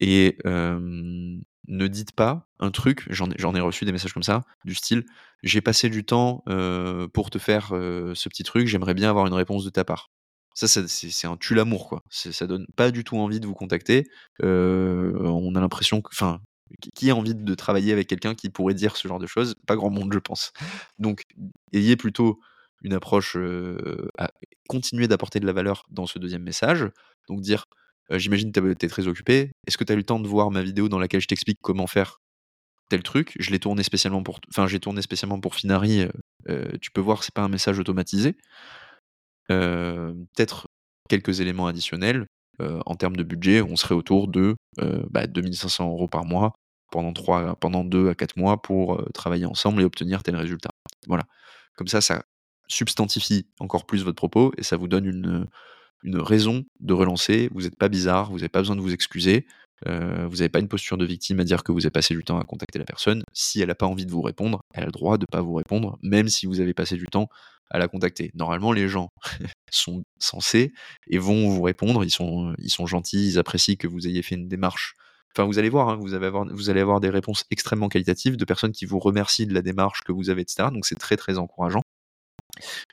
Et 0.00 0.38
ne 0.44 1.86
dites 1.88 2.12
pas 2.12 2.48
un 2.60 2.70
truc, 2.70 3.06
j'en 3.10 3.30
ai, 3.30 3.60
reçu 3.60 3.84
des 3.84 3.92
messages 3.92 4.12
comme 4.12 4.22
ça, 4.22 4.42
du 4.64 4.74
style 4.74 5.04
j'ai 5.42 5.60
passé 5.60 5.90
du 5.90 6.04
temps 6.04 6.42
pour 7.12 7.30
te 7.30 7.38
faire 7.38 7.68
ce 7.68 8.28
petit 8.28 8.42
truc, 8.42 8.66
j'aimerais 8.66 8.94
bien 8.94 9.10
avoir 9.10 9.26
une 9.26 9.34
réponse 9.34 9.64
de 9.64 9.70
ta 9.70 9.84
part. 9.84 10.10
Ça, 10.54 10.66
c'est 10.66 11.26
un 11.26 11.36
tue 11.36 11.54
l'amour, 11.54 11.88
quoi. 11.88 12.02
Ça 12.10 12.46
donne 12.46 12.66
pas 12.76 12.90
du 12.90 13.04
tout 13.04 13.18
envie 13.18 13.40
de 13.40 13.46
vous 13.46 13.54
contacter. 13.54 14.08
on 14.42 15.54
a 15.54 15.60
l'impression 15.60 16.00
que, 16.00 16.08
enfin, 16.12 16.40
qui 16.94 17.10
a 17.10 17.14
envie 17.14 17.34
de 17.34 17.54
travailler 17.54 17.92
avec 17.92 18.08
quelqu'un 18.08 18.34
qui 18.34 18.48
pourrait 18.50 18.74
dire 18.74 18.96
ce 18.96 19.06
genre 19.06 19.18
de 19.18 19.26
choses? 19.26 19.54
Pas 19.66 19.76
grand 19.76 19.90
monde, 19.90 20.12
je 20.12 20.18
pense. 20.18 20.52
Donc, 20.98 21.24
ayez 21.72 21.96
plutôt 21.96 22.40
une 22.82 22.94
approche 22.94 23.36
à 24.18 24.30
continuer 24.68 25.08
d'apporter 25.08 25.40
de 25.40 25.46
la 25.46 25.52
valeur 25.52 25.84
dans 25.90 26.06
ce 26.06 26.18
deuxième 26.18 26.42
message. 26.42 26.88
Donc, 27.28 27.40
dire 27.40 27.66
J'imagine 28.10 28.52
que 28.52 28.74
tu 28.74 28.86
es 28.86 28.88
très 28.88 29.08
occupé. 29.08 29.50
Est-ce 29.66 29.76
que 29.76 29.84
tu 29.84 29.92
as 29.92 29.94
eu 29.94 29.98
le 29.98 30.04
temps 30.04 30.20
de 30.20 30.28
voir 30.28 30.50
ma 30.50 30.62
vidéo 30.62 30.88
dans 30.88 30.98
laquelle 30.98 31.20
je 31.20 31.26
t'explique 31.26 31.58
comment 31.60 31.86
faire 31.86 32.18
tel 32.88 33.02
truc? 33.02 33.34
Je 33.38 33.50
l'ai 33.50 33.58
tourné 33.58 33.82
spécialement 33.82 34.22
pour. 34.22 34.40
Enfin, 34.50 34.66
j'ai 34.66 34.80
tourné 34.80 35.02
spécialement 35.02 35.40
pour 35.40 35.54
Finari. 35.54 36.06
tu 36.80 36.90
peux 36.92 37.00
voir, 37.00 37.24
c'est 37.24 37.34
pas 37.34 37.42
un 37.42 37.48
message 37.48 37.78
automatisé. 37.78 38.36
Peut-être 39.48 40.68
quelques 41.08 41.40
éléments 41.40 41.66
additionnels. 41.66 42.26
en 42.60 42.94
termes 42.94 43.16
de 43.16 43.24
budget, 43.24 43.62
on 43.62 43.76
serait 43.76 43.94
autour 43.94 44.28
de 44.28 44.54
bah, 45.10 45.26
2500 45.26 45.88
euros 45.88 46.08
par 46.08 46.24
mois 46.24 46.52
pendant, 46.92 47.12
3, 47.12 47.56
pendant 47.56 47.84
2 47.84 48.10
à 48.10 48.14
4 48.14 48.36
mois 48.36 48.62
pour 48.62 49.04
travailler 49.12 49.46
ensemble 49.46 49.82
et 49.82 49.84
obtenir 49.84 50.22
tel 50.22 50.36
résultat. 50.36 50.70
Voilà. 51.08 51.24
Comme 51.74 51.88
ça, 51.88 52.00
ça 52.00 52.24
substantifie 52.68 53.46
encore 53.60 53.86
plus 53.86 54.04
votre 54.04 54.16
propos 54.16 54.52
et 54.56 54.62
ça 54.62 54.76
vous 54.76 54.88
donne 54.88 55.06
une, 55.06 55.46
une 56.06 56.18
raison 56.18 56.64
de 56.80 56.94
relancer. 56.94 57.50
Vous 57.52 57.62
n'êtes 57.62 57.76
pas 57.76 57.88
bizarre, 57.88 58.30
vous 58.30 58.38
n'avez 58.38 58.48
pas 58.48 58.60
besoin 58.60 58.76
de 58.76 58.80
vous 58.80 58.94
excuser. 58.94 59.46
Euh, 59.86 60.26
vous 60.28 60.36
n'avez 60.36 60.48
pas 60.48 60.60
une 60.60 60.68
posture 60.68 60.96
de 60.96 61.04
victime 61.04 61.40
à 61.40 61.44
dire 61.44 61.62
que 61.62 61.70
vous 61.70 61.84
avez 61.84 61.90
passé 61.90 62.14
du 62.14 62.24
temps 62.24 62.38
à 62.38 62.44
contacter 62.44 62.78
la 62.78 62.86
personne. 62.86 63.22
Si 63.34 63.60
elle 63.60 63.68
n'a 63.68 63.74
pas 63.74 63.86
envie 63.86 64.06
de 64.06 64.10
vous 64.10 64.22
répondre, 64.22 64.62
elle 64.72 64.84
a 64.84 64.86
le 64.86 64.92
droit 64.92 65.18
de 65.18 65.24
ne 65.24 65.26
pas 65.26 65.42
vous 65.42 65.54
répondre, 65.54 65.98
même 66.02 66.28
si 66.28 66.46
vous 66.46 66.60
avez 66.60 66.72
passé 66.72 66.96
du 66.96 67.06
temps 67.06 67.28
à 67.70 67.78
la 67.78 67.88
contacter. 67.88 68.30
Normalement, 68.34 68.72
les 68.72 68.88
gens 68.88 69.10
sont 69.70 70.04
censés 70.18 70.72
et 71.08 71.18
vont 71.18 71.50
vous 71.50 71.62
répondre. 71.62 72.04
Ils 72.04 72.10
sont, 72.10 72.54
ils 72.58 72.70
sont 72.70 72.86
gentils, 72.86 73.28
ils 73.32 73.38
apprécient 73.38 73.76
que 73.76 73.88
vous 73.88 74.06
ayez 74.06 74.22
fait 74.22 74.36
une 74.36 74.48
démarche. 74.48 74.94
Enfin, 75.34 75.44
vous 75.44 75.58
allez 75.58 75.68
voir, 75.68 75.90
hein, 75.90 75.96
vous, 75.96 76.14
avoir, 76.14 76.46
vous 76.46 76.70
allez 76.70 76.80
avoir 76.80 77.00
des 77.00 77.10
réponses 77.10 77.44
extrêmement 77.50 77.88
qualitatives 77.88 78.36
de 78.36 78.44
personnes 78.46 78.72
qui 78.72 78.86
vous 78.86 78.98
remercient 78.98 79.46
de 79.46 79.52
la 79.52 79.60
démarche 79.60 80.00
que 80.02 80.12
vous 80.12 80.30
avez, 80.30 80.42
etc. 80.42 80.68
Donc 80.72 80.86
c'est 80.86 80.98
très 80.98 81.16
très 81.16 81.36
encourageant. 81.36 81.82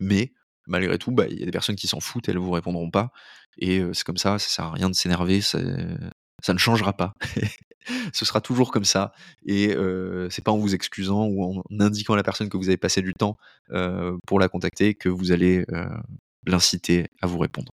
Mais 0.01 0.33
malgré 0.67 0.97
tout, 0.97 1.11
bah, 1.11 1.25
il 1.29 1.39
y 1.39 1.43
a 1.43 1.45
des 1.45 1.51
personnes 1.51 1.75
qui 1.75 1.87
s'en 1.87 1.99
foutent, 1.99 2.29
elles 2.29 2.37
vous 2.37 2.51
répondront 2.51 2.89
pas. 2.89 3.11
Et 3.57 3.81
c'est 3.93 4.03
comme 4.03 4.17
ça, 4.17 4.39
ça 4.39 4.49
sert 4.49 4.65
à 4.65 4.71
rien 4.71 4.89
de 4.89 4.95
s'énerver, 4.95 5.41
ça, 5.41 5.59
ne 5.59 6.57
changera 6.57 6.93
pas. 6.93 7.13
Ce 8.13 8.23
sera 8.23 8.39
toujours 8.39 8.71
comme 8.71 8.85
ça. 8.85 9.11
Et 9.45 9.75
c'est 10.29 10.43
pas 10.43 10.51
en 10.51 10.57
vous 10.57 10.73
excusant 10.73 11.25
ou 11.25 11.43
en 11.43 11.63
indiquant 11.79 12.13
à 12.13 12.17
la 12.17 12.23
personne 12.23 12.49
que 12.49 12.57
vous 12.57 12.69
avez 12.69 12.77
passé 12.77 13.01
du 13.01 13.13
temps 13.13 13.37
pour 14.25 14.39
la 14.39 14.47
contacter 14.47 14.95
que 14.95 15.09
vous 15.09 15.31
allez 15.31 15.65
l'inciter 16.47 17.07
à 17.21 17.27
vous 17.27 17.37
répondre. 17.37 17.71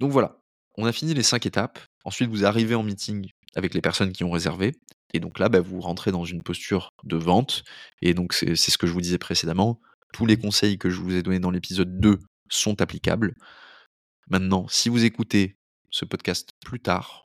Donc 0.00 0.10
voilà, 0.10 0.40
on 0.76 0.84
a 0.84 0.92
fini 0.92 1.14
les 1.14 1.22
cinq 1.22 1.46
étapes. 1.46 1.78
Ensuite, 2.04 2.30
vous 2.30 2.44
arrivez 2.44 2.74
en 2.74 2.82
meeting 2.82 3.30
avec 3.54 3.74
les 3.74 3.80
personnes 3.80 4.12
qui 4.12 4.24
ont 4.24 4.30
réservé. 4.30 4.74
Et 5.14 5.20
donc 5.20 5.38
là, 5.38 5.48
bah, 5.48 5.60
vous 5.60 5.80
rentrez 5.80 6.12
dans 6.12 6.24
une 6.24 6.42
posture 6.42 6.90
de 7.04 7.16
vente. 7.16 7.64
Et 8.02 8.14
donc 8.14 8.32
c'est 8.34 8.56
ce 8.56 8.78
que 8.78 8.86
je 8.86 8.92
vous 8.92 9.00
disais 9.00 9.18
précédemment 9.18 9.80
tous 10.12 10.26
les 10.26 10.36
conseils 10.36 10.78
que 10.78 10.90
je 10.90 11.00
vous 11.00 11.14
ai 11.14 11.22
donnés 11.22 11.40
dans 11.40 11.50
l'épisode 11.50 12.00
2 12.00 12.18
sont 12.48 12.80
applicables. 12.80 13.34
Maintenant, 14.28 14.66
si 14.68 14.88
vous 14.88 15.04
écoutez 15.04 15.56
ce 15.90 16.04
podcast 16.04 16.50
plus 16.64 16.80
tard, 16.80 17.28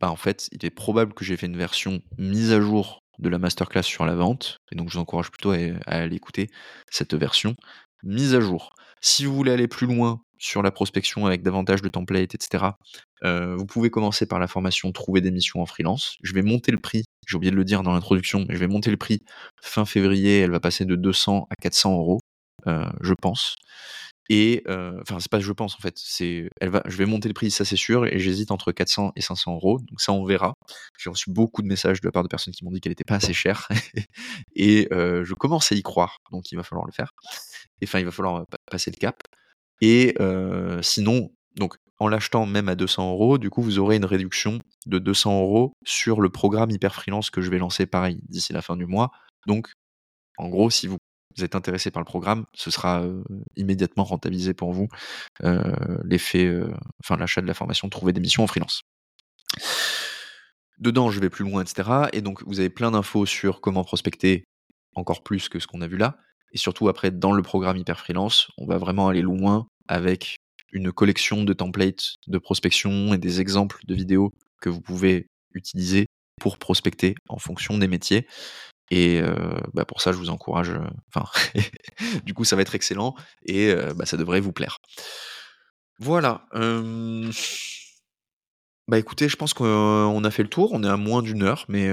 bah 0.00 0.10
en 0.10 0.16
fait, 0.16 0.48
il 0.52 0.64
est 0.64 0.70
probable 0.70 1.14
que 1.14 1.24
j'ai 1.24 1.36
fait 1.36 1.46
une 1.46 1.56
version 1.56 2.02
mise 2.18 2.52
à 2.52 2.60
jour 2.60 3.02
de 3.18 3.28
la 3.28 3.38
masterclass 3.38 3.82
sur 3.82 4.04
la 4.04 4.14
vente, 4.14 4.58
et 4.70 4.74
donc 4.74 4.88
je 4.88 4.94
vous 4.94 5.00
encourage 5.00 5.30
plutôt 5.30 5.52
à, 5.52 5.56
aller 5.86 6.16
écouter 6.16 6.50
cette 6.90 7.14
version 7.14 7.54
mise 8.02 8.34
à 8.34 8.40
jour. 8.40 8.72
Si 9.00 9.24
vous 9.24 9.34
voulez 9.34 9.52
aller 9.52 9.68
plus 9.68 9.86
loin 9.86 10.20
sur 10.42 10.60
la 10.60 10.72
prospection 10.72 11.24
avec 11.24 11.42
davantage 11.42 11.82
de 11.82 11.88
templates, 11.88 12.34
etc., 12.34 12.64
euh, 13.24 13.54
vous 13.56 13.64
pouvez 13.64 13.90
commencer 13.90 14.26
par 14.26 14.40
la 14.40 14.48
formation 14.48 14.90
Trouver 14.90 15.20
des 15.20 15.30
missions 15.30 15.62
en 15.62 15.66
freelance. 15.66 16.16
Je 16.22 16.34
vais 16.34 16.42
monter 16.42 16.72
le 16.72 16.78
prix, 16.78 17.04
j'ai 17.28 17.36
oublié 17.36 17.52
de 17.52 17.56
le 17.56 17.64
dire 17.64 17.84
dans 17.84 17.92
l'introduction, 17.92 18.44
mais 18.48 18.54
je 18.54 18.60
vais 18.60 18.66
monter 18.66 18.90
le 18.90 18.96
prix 18.96 19.22
fin 19.62 19.84
février, 19.84 20.40
elle 20.40 20.50
va 20.50 20.58
passer 20.58 20.84
de 20.84 20.96
200 20.96 21.46
à 21.48 21.54
400 21.54 21.96
euros, 21.96 22.18
euh, 22.66 22.90
je 23.00 23.14
pense. 23.14 23.54
Et 24.30 24.64
euh, 24.66 24.98
enfin, 25.02 25.20
c'est 25.20 25.30
pas 25.30 25.38
je 25.38 25.52
pense 25.52 25.76
en 25.76 25.78
fait, 25.78 25.96
je 26.00 26.96
vais 26.96 27.06
monter 27.06 27.28
le 27.28 27.34
prix, 27.34 27.52
ça 27.52 27.64
c'est 27.64 27.76
sûr, 27.76 28.06
et 28.06 28.18
j'hésite 28.18 28.50
entre 28.50 28.72
400 28.72 29.12
et 29.14 29.20
500 29.20 29.54
euros, 29.54 29.78
donc 29.78 30.00
ça 30.00 30.12
on 30.12 30.24
verra. 30.24 30.54
J'ai 30.98 31.10
reçu 31.10 31.30
beaucoup 31.30 31.62
de 31.62 31.68
messages 31.68 32.00
de 32.00 32.08
la 32.08 32.12
part 32.12 32.24
de 32.24 32.28
personnes 32.28 32.52
qui 32.52 32.64
m'ont 32.64 32.72
dit 32.72 32.80
qu'elle 32.80 32.92
était 32.92 33.04
pas 33.04 33.16
assez 33.16 33.34
chère, 33.34 33.68
et 34.56 34.88
je 34.90 35.34
commence 35.34 35.70
à 35.70 35.76
y 35.76 35.82
croire, 35.82 36.16
donc 36.32 36.50
il 36.50 36.56
va 36.56 36.64
falloir 36.64 36.86
le 36.86 36.92
faire. 36.92 37.12
Enfin, 37.84 38.00
il 38.00 38.04
va 38.04 38.10
falloir 38.10 38.44
passer 38.66 38.90
le 38.90 38.96
cap. 38.96 39.22
Et 39.82 40.14
sinon, 40.80 41.30
donc 41.56 41.76
en 41.98 42.08
l'achetant 42.08 42.46
même 42.46 42.68
à 42.68 42.74
200 42.74 43.10
euros, 43.10 43.36
du 43.36 43.50
coup 43.50 43.62
vous 43.62 43.78
aurez 43.78 43.96
une 43.96 44.04
réduction 44.04 44.58
de 44.86 44.98
200 44.98 45.42
euros 45.42 45.72
sur 45.84 46.20
le 46.20 46.30
programme 46.30 46.70
hyper 46.70 46.94
freelance 46.94 47.30
que 47.30 47.42
je 47.42 47.50
vais 47.50 47.58
lancer 47.58 47.84
pareil 47.84 48.18
d'ici 48.28 48.54
la 48.54 48.62
fin 48.62 48.76
du 48.76 48.86
mois. 48.86 49.10
Donc 49.46 49.72
en 50.38 50.48
gros, 50.48 50.70
si 50.70 50.86
vous 50.86 50.96
êtes 51.40 51.54
intéressé 51.54 51.90
par 51.90 52.00
le 52.00 52.06
programme, 52.06 52.46
ce 52.54 52.70
sera 52.70 53.04
immédiatement 53.56 54.04
rentabilisé 54.04 54.54
pour 54.54 54.72
vous 54.72 54.88
l'effet, 56.04 56.58
enfin 57.02 57.16
l'achat 57.16 57.42
de 57.42 57.46
la 57.46 57.54
formation, 57.54 57.88
trouver 57.88 58.12
des 58.12 58.20
missions 58.20 58.44
en 58.44 58.46
freelance. 58.46 58.82
Dedans, 60.78 61.10
je 61.10 61.20
vais 61.20 61.30
plus 61.30 61.44
loin, 61.44 61.62
etc. 61.62 62.08
Et 62.12 62.22
donc, 62.22 62.42
vous 62.44 62.58
avez 62.58 62.70
plein 62.70 62.90
d'infos 62.90 63.24
sur 63.24 63.60
comment 63.60 63.84
prospecter 63.84 64.44
encore 64.96 65.22
plus 65.22 65.48
que 65.48 65.60
ce 65.60 65.68
qu'on 65.68 65.80
a 65.80 65.86
vu 65.86 65.96
là. 65.96 66.16
Et 66.52 66.58
surtout, 66.58 66.88
après, 66.88 67.12
dans 67.12 67.32
le 67.32 67.42
programme 67.42 67.76
Hyper 67.76 68.00
Freelance, 68.00 68.50
on 68.58 68.66
va 68.66 68.78
vraiment 68.78 69.06
aller 69.06 69.22
loin 69.22 69.68
avec 69.88 70.38
une 70.72 70.90
collection 70.92 71.44
de 71.44 71.52
templates 71.52 72.16
de 72.26 72.38
prospection 72.38 73.14
et 73.14 73.18
des 73.18 73.40
exemples 73.40 73.80
de 73.86 73.94
vidéos 73.94 74.32
que 74.60 74.68
vous 74.68 74.80
pouvez 74.80 75.26
utiliser 75.54 76.06
pour 76.40 76.58
prospecter 76.58 77.14
en 77.28 77.38
fonction 77.38 77.78
des 77.78 77.88
métiers. 77.88 78.26
Et 78.90 79.22
bah, 79.74 79.84
pour 79.84 80.00
ça, 80.00 80.12
je 80.12 80.18
vous 80.18 80.30
encourage. 80.30 80.72
Enfin, 81.14 81.26
du 82.24 82.34
coup, 82.34 82.44
ça 82.44 82.56
va 82.56 82.62
être 82.62 82.74
excellent 82.74 83.14
et 83.44 83.74
bah, 83.96 84.06
ça 84.06 84.16
devrait 84.16 84.40
vous 84.40 84.52
plaire. 84.52 84.78
Voilà. 85.98 86.46
Bah 88.88 88.98
écoutez, 88.98 89.28
je 89.28 89.36
pense 89.36 89.54
qu'on 89.54 90.24
a 90.24 90.30
fait 90.30 90.42
le 90.42 90.48
tour. 90.48 90.72
On 90.72 90.82
est 90.82 90.88
à 90.88 90.96
moins 90.96 91.22
d'une 91.22 91.42
heure, 91.42 91.64
mais 91.68 91.86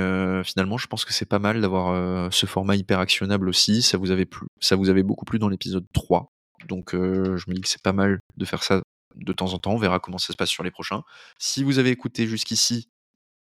finalement, 0.43 0.77
je 0.77 0.87
pense 0.87 1.05
que 1.05 1.13
c'est 1.13 1.25
pas 1.25 1.39
mal 1.39 1.61
d'avoir 1.61 2.33
ce 2.33 2.45
format 2.45 2.75
hyper 2.75 2.99
actionnable 2.99 3.49
aussi. 3.49 3.81
Ça 3.81 3.97
vous 3.97 4.11
avait 4.11 4.25
plu, 4.25 4.47
ça 4.59 4.75
vous 4.75 4.89
avait 4.89 5.03
beaucoup 5.03 5.25
plu 5.25 5.39
dans 5.39 5.49
l'épisode 5.49 5.85
3. 5.93 6.31
Donc, 6.67 6.91
je 6.93 7.49
me 7.49 7.53
dis 7.53 7.61
que 7.61 7.67
c'est 7.67 7.81
pas 7.81 7.93
mal 7.93 8.19
de 8.37 8.45
faire 8.45 8.63
ça 8.63 8.81
de 9.15 9.33
temps 9.33 9.53
en 9.53 9.59
temps. 9.59 9.73
On 9.73 9.77
verra 9.77 9.99
comment 9.99 10.17
ça 10.17 10.33
se 10.33 10.37
passe 10.37 10.49
sur 10.49 10.63
les 10.63 10.71
prochains. 10.71 11.03
Si 11.37 11.63
vous 11.63 11.79
avez 11.79 11.89
écouté 11.89 12.27
jusqu'ici, 12.27 12.89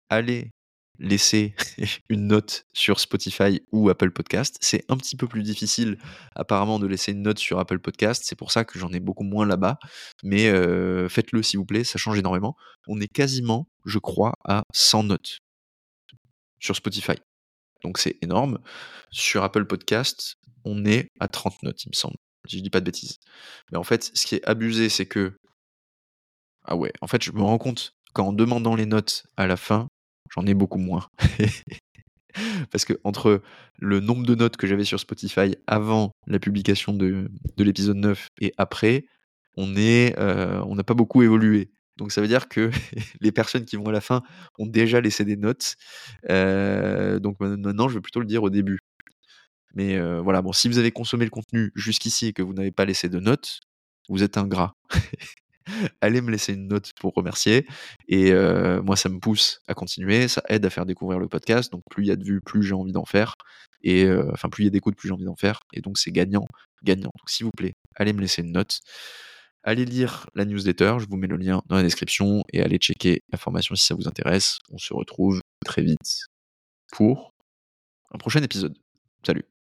allez 0.10 0.52
laisser 1.00 1.56
une 2.10 2.28
note 2.28 2.66
sur 2.74 3.00
Spotify 3.00 3.62
ou 3.72 3.90
Apple 3.90 4.12
Podcast. 4.12 4.58
C'est 4.62 4.84
un 4.90 4.98
petit 4.98 5.16
peu 5.16 5.28
plus 5.28 5.44
difficile 5.44 5.98
apparemment 6.36 6.80
de 6.80 6.88
laisser 6.88 7.12
une 7.12 7.22
note 7.22 7.40
sur 7.40 7.60
Apple 7.60 7.80
Podcast. 7.80 8.24
C'est 8.26 8.36
pour 8.36 8.52
ça 8.52 8.66
que 8.66 8.80
j'en 8.80 8.92
ai 8.92 9.00
beaucoup 9.00 9.24
moins 9.24 9.46
là-bas. 9.46 9.78
Mais 10.24 10.52
faites-le 11.10 11.44
s'il 11.44 11.60
vous 11.60 11.66
plaît, 11.66 11.84
ça 11.84 11.98
change 11.98 12.18
énormément. 12.18 12.56
On 12.88 13.00
est 13.00 13.08
quasiment, 13.08 13.68
je 13.86 14.00
crois, 14.00 14.34
à 14.46 14.64
100 14.74 15.04
notes 15.04 15.40
sur 16.60 16.76
Spotify. 16.76 17.16
Donc 17.84 17.98
c'est 18.00 18.18
énorme. 18.22 18.60
Sur 19.12 19.44
Apple 19.44 19.66
Podcast, 19.66 20.36
on 20.66 20.86
est 20.86 21.10
à 21.20 21.28
30 21.28 21.64
notes, 21.64 21.84
il 21.86 21.90
me 21.90 21.96
semble. 21.96 22.18
Je 22.48 22.60
dis 22.60 22.70
pas 22.70 22.80
de 22.80 22.86
bêtises. 22.86 23.20
Mais 23.72 23.78
en 23.78 23.84
fait, 23.84 24.12
ce 24.14 24.26
qui 24.26 24.36
est 24.36 24.46
abusé, 24.46 24.90
c'est 24.90 25.06
que... 25.06 25.34
Ah 26.64 26.76
ouais, 26.76 26.92
en 27.02 27.08
fait, 27.08 27.24
je 27.24 27.32
me 27.32 27.42
rends 27.42 27.58
compte 27.58 27.94
qu'en 28.14 28.34
demandant 28.34 28.76
les 28.76 28.86
notes 28.86 29.26
à 29.38 29.48
la 29.48 29.58
fin, 29.58 29.88
j'en 30.30 30.46
ai 30.46 30.54
beaucoup 30.54 30.80
moins. 30.80 31.08
Parce 32.72 32.86
que 32.86 32.94
entre 33.04 33.42
le 33.80 34.00
nombre 34.00 34.26
de 34.26 34.36
notes 34.36 34.58
que 34.58 34.68
j'avais 34.68 34.84
sur 34.84 35.00
Spotify 35.00 35.56
avant 35.66 36.12
la 36.28 36.40
publication 36.40 36.94
de, 36.94 37.30
l'épisode 37.58 37.98
9 37.98 38.28
et 38.42 38.54
après, 38.58 39.06
euh, 39.58 40.62
on 40.66 40.76
n'a 40.76 40.84
pas 40.84 40.94
beaucoup 40.94 41.24
évolué. 41.24 41.72
Donc 41.98 42.12
ça 42.12 42.22
veut 42.22 42.28
dire 42.28 42.48
que 42.48 42.70
les 43.22 43.32
personnes 43.32 43.66
qui 43.66 43.76
vont 43.76 43.88
à 43.88 43.92
la 43.92 44.02
fin 44.02 44.22
ont 44.60 44.68
déjà 44.68 45.02
laissé 45.02 45.26
des 45.26 45.38
notes. 45.38 45.76
Euh, 46.30 47.20
donc 47.20 47.40
maintenant, 47.40 47.90
je 47.90 47.96
vais 47.96 48.02
plutôt 48.02 48.20
le 48.20 48.28
dire 48.28 48.44
au 48.44 48.50
début. 48.50 48.80
Mais 49.76 50.00
voilà, 50.22 50.42
bon, 50.42 50.52
si 50.54 50.68
vous 50.68 50.78
avez 50.78 50.92
consommé 50.92 51.26
le 51.26 51.32
contenu 51.32 51.72
jusqu'ici 51.76 52.28
et 52.28 52.34
que 52.34 52.42
vous 52.42 52.54
n'avez 52.54 52.72
pas 52.72 52.86
laissé 52.86 53.10
de 53.10 53.20
notes, 53.20 53.60
vous 54.10 54.24
êtes 54.24 54.38
un 54.38 54.48
gras. 54.48 54.74
allez 56.02 56.22
me 56.22 56.32
laisser 56.32 56.54
une 56.54 56.68
note 56.68 56.94
pour 57.00 57.14
remercier. 57.14 57.68
Et 58.08 58.32
moi, 58.82 58.96
ça 58.96 59.10
me 59.10 59.20
pousse 59.20 59.62
à 59.68 59.74
continuer, 59.74 60.28
ça 60.28 60.42
aide 60.50 60.66
à 60.66 60.70
faire 60.70 60.86
découvrir 60.86 61.20
le 61.20 61.28
podcast. 61.28 61.72
Donc, 61.72 61.84
plus 61.90 62.06
il 62.06 62.08
y 62.08 62.12
a 62.12 62.16
de 62.16 62.24
vues, 62.24 62.42
plus 62.42 62.64
j'ai 62.64 62.74
envie 62.74 62.94
d'en 62.94 63.06
faire. 63.06 63.34
Et 63.84 64.10
enfin, 64.34 64.50
plus 64.50 64.64
il 64.64 64.66
y 64.66 64.70
a 64.70 64.72
d'écoute, 64.72 64.96
plus 64.96 65.10
j'ai 65.10 65.14
envie 65.14 65.26
d'en 65.26 65.36
faire. 65.36 65.60
Et 65.74 65.82
donc, 65.82 65.98
c'est 65.98 66.12
gagnant, 66.12 66.46
gagnant. 66.84 67.12
Donc, 67.18 67.30
s'il 67.30 67.46
vous 67.46 67.52
plaît, 67.56 67.74
allez 67.96 68.14
me 68.14 68.22
laisser 68.22 68.42
une 68.42 68.52
note. 68.52 68.80
Allez 69.64 69.84
lire 69.84 70.30
la 70.34 70.46
newsletter, 70.46 70.96
je 71.00 71.08
vous 71.10 71.18
mets 71.18 71.28
le 71.28 71.36
lien 71.36 71.62
dans 71.68 71.76
la 71.76 71.84
description 71.84 72.42
et 72.54 72.62
allez 72.62 72.78
checker 72.78 73.22
la 73.34 73.38
formation 73.38 73.76
si 73.76 73.86
ça 73.86 73.96
vous 73.96 74.08
intéresse. 74.08 74.60
On 74.72 74.78
se 74.78 74.94
retrouve 74.94 75.42
très 75.66 75.82
vite 75.82 76.28
pour 76.94 77.34
un 78.12 78.18
prochain 78.18 78.42
épisode. 78.42 78.78
Salut 79.26 79.57